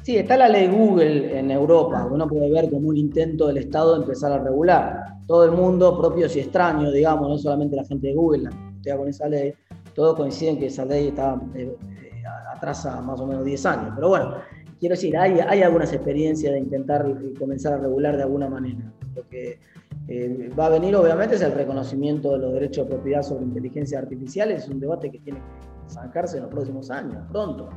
Sí, 0.03 0.17
está 0.17 0.35
la 0.35 0.49
ley 0.49 0.67
Google 0.67 1.37
en 1.37 1.51
Europa, 1.51 2.07
uno 2.11 2.27
puede 2.27 2.49
ver 2.51 2.69
como 2.71 2.89
un 2.89 2.97
intento 2.97 3.47
del 3.47 3.57
Estado 3.57 3.95
de 3.95 4.01
empezar 4.01 4.31
a 4.31 4.39
regular. 4.39 5.05
Todo 5.27 5.45
el 5.45 5.51
mundo, 5.51 5.95
propios 5.97 6.35
y 6.35 6.39
extraños, 6.39 6.91
digamos, 6.91 7.29
no 7.29 7.37
solamente 7.37 7.75
la 7.75 7.85
gente 7.85 8.07
de 8.07 8.15
Google, 8.15 8.49
la 8.83 8.97
con 8.97 9.07
esa 9.07 9.27
ley, 9.27 9.53
todos 9.93 10.15
coinciden 10.15 10.57
que 10.57 10.67
esa 10.67 10.85
ley 10.85 11.09
está 11.09 11.39
eh, 11.53 11.75
eh, 11.79 12.23
atrasa 12.55 12.99
más 13.01 13.19
o 13.19 13.27
menos 13.27 13.45
10 13.45 13.65
años. 13.67 13.91
Pero 13.95 14.09
bueno, 14.09 14.33
quiero 14.79 14.93
decir, 14.93 15.15
hay, 15.15 15.39
hay 15.39 15.61
algunas 15.61 15.93
experiencias 15.93 16.53
de 16.53 16.59
intentar 16.59 17.05
comenzar 17.37 17.73
a 17.73 17.77
regular 17.77 18.17
de 18.17 18.23
alguna 18.23 18.49
manera. 18.49 18.91
Lo 19.15 19.27
que 19.29 19.59
eh, 20.07 20.49
va 20.59 20.65
a 20.65 20.69
venir 20.69 20.95
obviamente 20.95 21.35
es 21.35 21.41
el 21.41 21.53
reconocimiento 21.53 22.31
de 22.31 22.39
los 22.39 22.53
derechos 22.53 22.87
de 22.87 22.95
propiedad 22.95 23.21
sobre 23.21 23.45
inteligencia 23.45 23.99
artificial, 23.99 24.51
es 24.51 24.67
un 24.67 24.79
debate 24.79 25.11
que 25.11 25.19
tiene 25.19 25.39
que 25.39 25.80
zanjarse 25.91 26.37
en 26.37 26.43
los 26.43 26.51
próximos 26.51 26.89
años, 26.89 27.23
pronto 27.29 27.69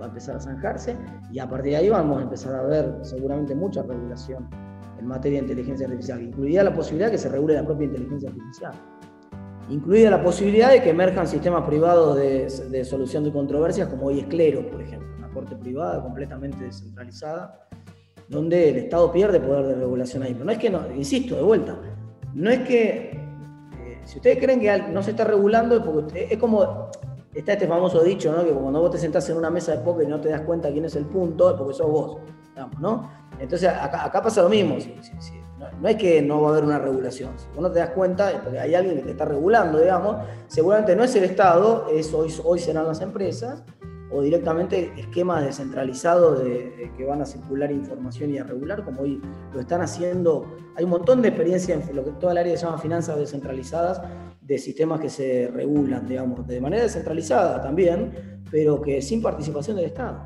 va 0.00 0.06
a 0.06 0.08
empezar 0.08 0.36
a 0.36 0.40
zanjarse 0.40 0.96
y 1.30 1.38
a 1.38 1.48
partir 1.48 1.72
de 1.72 1.76
ahí 1.76 1.88
vamos 1.88 2.18
a 2.18 2.22
empezar 2.22 2.54
a 2.54 2.62
ver 2.62 2.98
seguramente 3.02 3.54
mucha 3.54 3.82
regulación 3.82 4.48
en 4.98 5.06
materia 5.06 5.38
de 5.38 5.46
inteligencia 5.46 5.86
artificial, 5.86 6.22
incluida 6.22 6.64
la 6.64 6.74
posibilidad 6.74 7.06
de 7.06 7.12
que 7.12 7.18
se 7.18 7.28
regule 7.28 7.54
la 7.54 7.64
propia 7.64 7.86
inteligencia 7.86 8.28
artificial, 8.28 8.72
incluida 9.70 10.10
la 10.10 10.22
posibilidad 10.22 10.70
de 10.70 10.82
que 10.82 10.90
emerjan 10.90 11.26
sistemas 11.26 11.64
privados 11.64 12.16
de, 12.16 12.84
solución 12.84 13.24
de 13.24 13.32
controversias 13.32 13.88
como 13.88 14.06
hoy 14.06 14.20
es 14.20 14.26
Clero, 14.26 14.68
por 14.68 14.80
ejemplo, 14.80 15.08
una 15.18 15.28
corte 15.28 15.56
privada 15.56 16.02
completamente 16.02 16.64
descentralizada, 16.64 17.68
donde 18.28 18.70
el 18.70 18.76
Estado 18.76 19.10
pierde 19.12 19.40
poder 19.40 19.66
de 19.66 19.74
regulación 19.76 20.22
ahí. 20.22 20.34
Pero 20.34 20.44
no 20.44 20.52
es 20.52 20.58
que, 20.58 20.70
no, 20.70 20.94
insisto, 20.94 21.36
de 21.36 21.42
vuelta, 21.42 21.78
no 22.34 22.50
es 22.50 22.60
que, 22.60 23.10
eh, 23.10 24.00
si 24.04 24.18
ustedes 24.18 24.38
creen 24.38 24.60
que 24.60 24.92
no 24.92 25.02
se 25.02 25.12
está 25.12 25.24
regulando, 25.24 26.06
es 26.14 26.38
como 26.38 26.90
está 27.38 27.52
este 27.52 27.66
famoso 27.66 28.02
dicho, 28.02 28.32
¿no? 28.32 28.44
Que 28.44 28.50
cuando 28.50 28.80
vos 28.80 28.90
te 28.90 28.98
sentás 28.98 29.28
en 29.30 29.36
una 29.36 29.50
mesa 29.50 29.72
de 29.72 29.78
póker 29.78 30.06
y 30.06 30.10
no 30.10 30.20
te 30.20 30.28
das 30.28 30.40
cuenta 30.42 30.70
quién 30.70 30.84
es 30.84 30.96
el 30.96 31.06
punto, 31.06 31.50
es 31.50 31.56
porque 31.56 31.74
sos 31.74 31.90
vos, 31.90 32.18
¿no? 32.80 33.10
Entonces 33.38 33.68
acá, 33.68 34.20
pasa 34.22 34.42
lo 34.42 34.48
mismo. 34.48 34.76
no, 35.80 35.88
es 35.88 35.96
que 35.96 36.20
no 36.20 36.42
va 36.42 36.48
a 36.48 36.50
haber 36.52 36.64
una 36.64 36.78
regulación. 36.78 37.30
Si 37.36 37.46
vos 37.48 37.60
no 37.60 37.70
te 37.70 37.78
das 37.78 37.90
cuenta, 37.90 38.40
porque 38.42 38.58
hay 38.58 38.74
alguien 38.74 38.96
que 38.96 39.02
te 39.02 39.10
está 39.12 39.24
regulando, 39.24 39.78
digamos. 39.78 40.16
Seguramente 40.48 40.96
no 40.96 41.04
es 41.04 41.14
el 41.14 41.24
Estado, 41.24 41.86
es 41.92 42.12
hoy, 42.12 42.34
hoy 42.44 42.58
serán 42.58 42.86
las 42.86 43.00
empresas 43.00 43.62
o 44.10 44.22
directamente 44.22 44.92
esquemas 44.96 45.44
descentralizados 45.44 46.42
de, 46.42 46.90
que 46.96 47.04
van 47.04 47.20
a 47.20 47.26
circular 47.26 47.70
información 47.70 48.30
y 48.30 48.38
a 48.38 48.44
regular, 48.44 48.84
como 48.84 49.02
hoy 49.02 49.20
lo 49.52 49.60
están 49.60 49.82
haciendo. 49.82 50.46
Hay 50.76 50.84
un 50.84 50.90
montón 50.90 51.22
de 51.22 51.28
experiencia 51.28 51.74
en 51.74 51.96
lo 51.96 52.04
que 52.04 52.12
toda 52.12 52.32
el 52.32 52.38
área 52.38 52.56
se 52.56 52.64
llama 52.64 52.78
finanzas 52.78 53.18
descentralizadas, 53.18 54.00
de 54.40 54.58
sistemas 54.58 55.00
que 55.00 55.10
se 55.10 55.50
regulan, 55.52 56.06
digamos, 56.06 56.46
de 56.46 56.60
manera 56.60 56.84
descentralizada 56.84 57.60
también, 57.60 58.40
pero 58.50 58.80
que 58.80 59.02
sin 59.02 59.20
participación 59.20 59.76
del 59.76 59.86
Estado. 59.86 60.18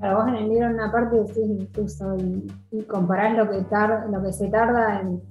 Para 0.00 0.16
vos 0.16 0.28
en 0.28 0.34
el 0.34 0.48
libro 0.48 0.68
una 0.68 0.90
parte 0.90 1.16
decís 1.16 1.38
incluso 1.38 2.16
y, 2.72 2.82
comparás 2.82 3.36
lo 3.36 3.48
que, 3.48 3.64
lo 4.10 4.22
que 4.22 4.32
se 4.32 4.48
tarda 4.48 5.00
en, 5.00 5.22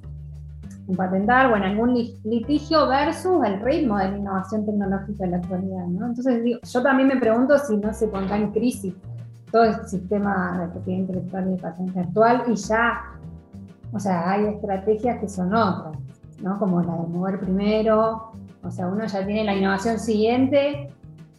patentar 0.93 1.51
o 1.51 1.55
en 1.55 1.63
algún 1.63 1.93
litigio 2.23 2.87
versus 2.87 3.43
el 3.45 3.59
ritmo 3.61 3.97
de 3.97 4.11
la 4.11 4.17
innovación 4.17 4.65
tecnológica 4.65 5.25
en 5.25 5.31
la 5.31 5.37
actualidad. 5.37 5.85
¿no? 5.87 6.07
Entonces 6.07 6.59
yo 6.61 6.83
también 6.83 7.07
me 7.07 7.17
pregunto 7.17 7.57
si 7.57 7.77
no 7.77 7.91
se 7.93 8.07
pondrá 8.07 8.37
en 8.37 8.51
crisis 8.51 8.93
todo 9.51 9.63
el 9.63 9.87
sistema 9.87 10.57
de 10.59 10.67
propiedad 10.67 10.99
intelectual 10.99 11.47
y 11.47 11.51
de 11.51 11.57
patente 11.57 11.99
actual 11.99 12.43
y 12.47 12.55
ya, 12.55 13.01
o 13.93 13.99
sea, 13.99 14.29
hay 14.29 14.45
estrategias 14.45 15.19
que 15.19 15.29
son 15.29 15.53
otras. 15.55 15.97
¿no? 16.41 16.59
Como 16.59 16.81
la 16.81 16.93
de 16.93 17.07
mover 17.07 17.39
primero, 17.39 18.31
o 18.63 18.71
sea, 18.71 18.87
uno 18.87 19.05
ya 19.05 19.25
tiene 19.25 19.43
la 19.43 19.55
innovación 19.55 19.99
siguiente 19.99 20.91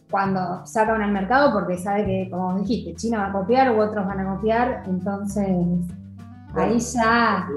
cuando 0.09 0.65
sacan 0.65 1.01
al 1.01 1.11
mercado 1.11 1.53
porque 1.53 1.77
sabe 1.77 2.05
que, 2.05 2.29
como 2.31 2.57
dijiste, 2.59 2.95
China 2.95 3.19
va 3.19 3.27
a 3.27 3.31
copiar 3.33 3.75
u 3.75 3.81
otros 3.81 4.05
van 4.05 4.19
a 4.21 4.35
copiar, 4.35 4.83
entonces 4.87 5.47
ahí 6.55 6.79
ya 6.79 7.47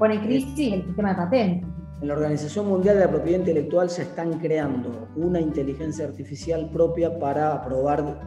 pone 0.00 0.14
en 0.14 0.20
crisis 0.22 0.72
el 0.72 0.84
sistema 0.86 1.10
de 1.10 1.14
patentes. 1.14 1.68
En 2.00 2.08
la 2.08 2.14
Organización 2.14 2.66
Mundial 2.66 2.96
de 2.96 3.04
la 3.04 3.10
Propiedad 3.10 3.40
Intelectual 3.40 3.90
se 3.90 4.02
están 4.02 4.38
creando 4.38 5.08
una 5.14 5.38
inteligencia 5.38 6.06
artificial 6.06 6.70
propia 6.70 7.18
para 7.18 7.52
aprobar 7.52 8.18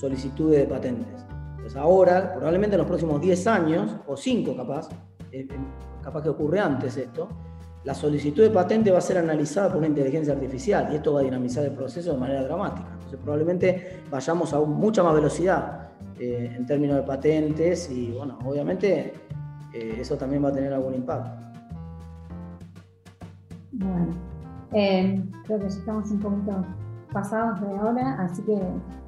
solicitudes 0.00 0.60
de 0.60 0.66
patentes. 0.66 1.26
Entonces 1.50 1.76
ahora, 1.76 2.32
probablemente 2.32 2.76
en 2.76 2.78
los 2.78 2.86
próximos 2.86 3.20
10 3.20 3.46
años, 3.46 3.96
o 4.06 4.16
5 4.16 4.56
capaz, 4.56 4.88
eh, 5.30 5.40
eh, 5.40 5.48
capaz 6.02 6.22
que 6.22 6.30
ocurre 6.30 6.60
antes 6.60 6.96
esto, 6.96 7.28
la 7.84 7.92
solicitud 7.92 8.42
de 8.42 8.50
patente 8.50 8.90
va 8.90 8.96
a 8.96 9.02
ser 9.02 9.18
analizada 9.18 9.68
por 9.68 9.76
una 9.76 9.86
inteligencia 9.86 10.32
artificial 10.32 10.88
y 10.90 10.96
esto 10.96 11.12
va 11.12 11.20
a 11.20 11.24
dinamizar 11.24 11.62
el 11.62 11.72
proceso 11.72 12.12
de 12.12 12.18
manera 12.18 12.42
dramática. 12.42 12.88
Entonces 12.94 13.18
probablemente 13.22 14.00
vayamos 14.10 14.54
a 14.54 14.60
mucha 14.60 15.02
más 15.02 15.14
velocidad 15.14 15.90
eh, 16.18 16.54
en 16.56 16.64
términos 16.64 16.96
de 16.96 17.02
patentes 17.02 17.90
y 17.90 18.12
bueno, 18.12 18.38
obviamente 18.46 19.12
eh, 19.72 19.96
eso 20.00 20.16
también 20.16 20.44
va 20.44 20.48
a 20.48 20.52
tener 20.52 20.72
algún 20.72 20.94
impacto. 20.94 21.30
Bueno, 23.72 24.08
eh, 24.72 25.24
creo 25.44 25.58
que 25.58 25.68
ya 25.68 25.78
estamos 25.78 26.10
un 26.10 26.20
poquito 26.20 26.64
pasados 27.12 27.60
de 27.60 27.66
hora, 27.68 28.20
así 28.20 28.42
que 28.42 28.60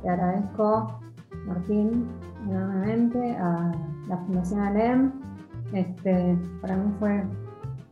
te 0.02 0.08
agradezco, 0.08 1.00
Martín, 1.46 2.08
enormemente, 2.48 3.36
a 3.36 3.72
la 4.08 4.16
Fundación 4.18 4.60
ALEM. 4.60 5.12
Este, 5.72 6.36
para 6.60 6.76
mí 6.76 6.92
fue 6.98 7.24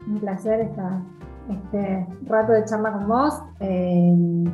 un 0.07 0.19
placer 0.19 0.61
estar 0.61 1.01
este 1.49 2.07
rato 2.27 2.53
de 2.53 2.65
charla 2.65 2.93
con 2.93 3.09
vos. 3.09 3.43
Eh, 3.61 4.45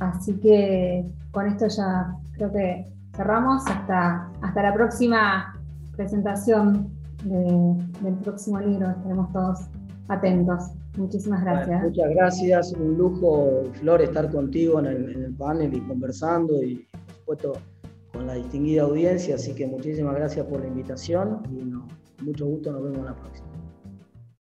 así 0.00 0.38
que 0.40 1.06
con 1.32 1.46
esto 1.46 1.68
ya 1.68 2.14
creo 2.32 2.52
que 2.52 2.92
cerramos. 3.14 3.66
Hasta, 3.66 4.30
hasta 4.42 4.62
la 4.62 4.74
próxima 4.74 5.54
presentación 5.96 6.95
del 7.28 8.14
próximo 8.22 8.60
libro. 8.60 8.90
Estaremos 8.90 9.32
todos 9.32 9.58
atentos. 10.08 10.64
Muchísimas 10.96 11.42
gracias. 11.44 11.82
muchas 11.82 12.10
gracias. 12.10 12.72
Un 12.72 12.96
lujo, 12.96 13.64
Flor, 13.74 14.00
estar 14.02 14.30
contigo 14.30 14.80
en 14.80 14.86
el, 14.86 15.34
panel 15.34 15.74
y 15.74 15.80
conversando 15.80 16.62
y, 16.62 16.86
por 16.90 17.14
supuesto, 17.14 17.52
con 18.12 18.26
la 18.26 18.34
distinguida 18.34 18.82
audiencia. 18.82 19.34
Así 19.34 19.54
que 19.54 19.66
muchísimas 19.66 20.14
gracias 20.14 20.46
por 20.46 20.60
la 20.60 20.68
invitación 20.68 21.42
y 21.50 22.22
mucho 22.24 22.46
gusto. 22.46 22.72
Nos 22.72 22.82
vemos 22.82 23.04
la 23.04 23.14
próxima. 23.14 23.45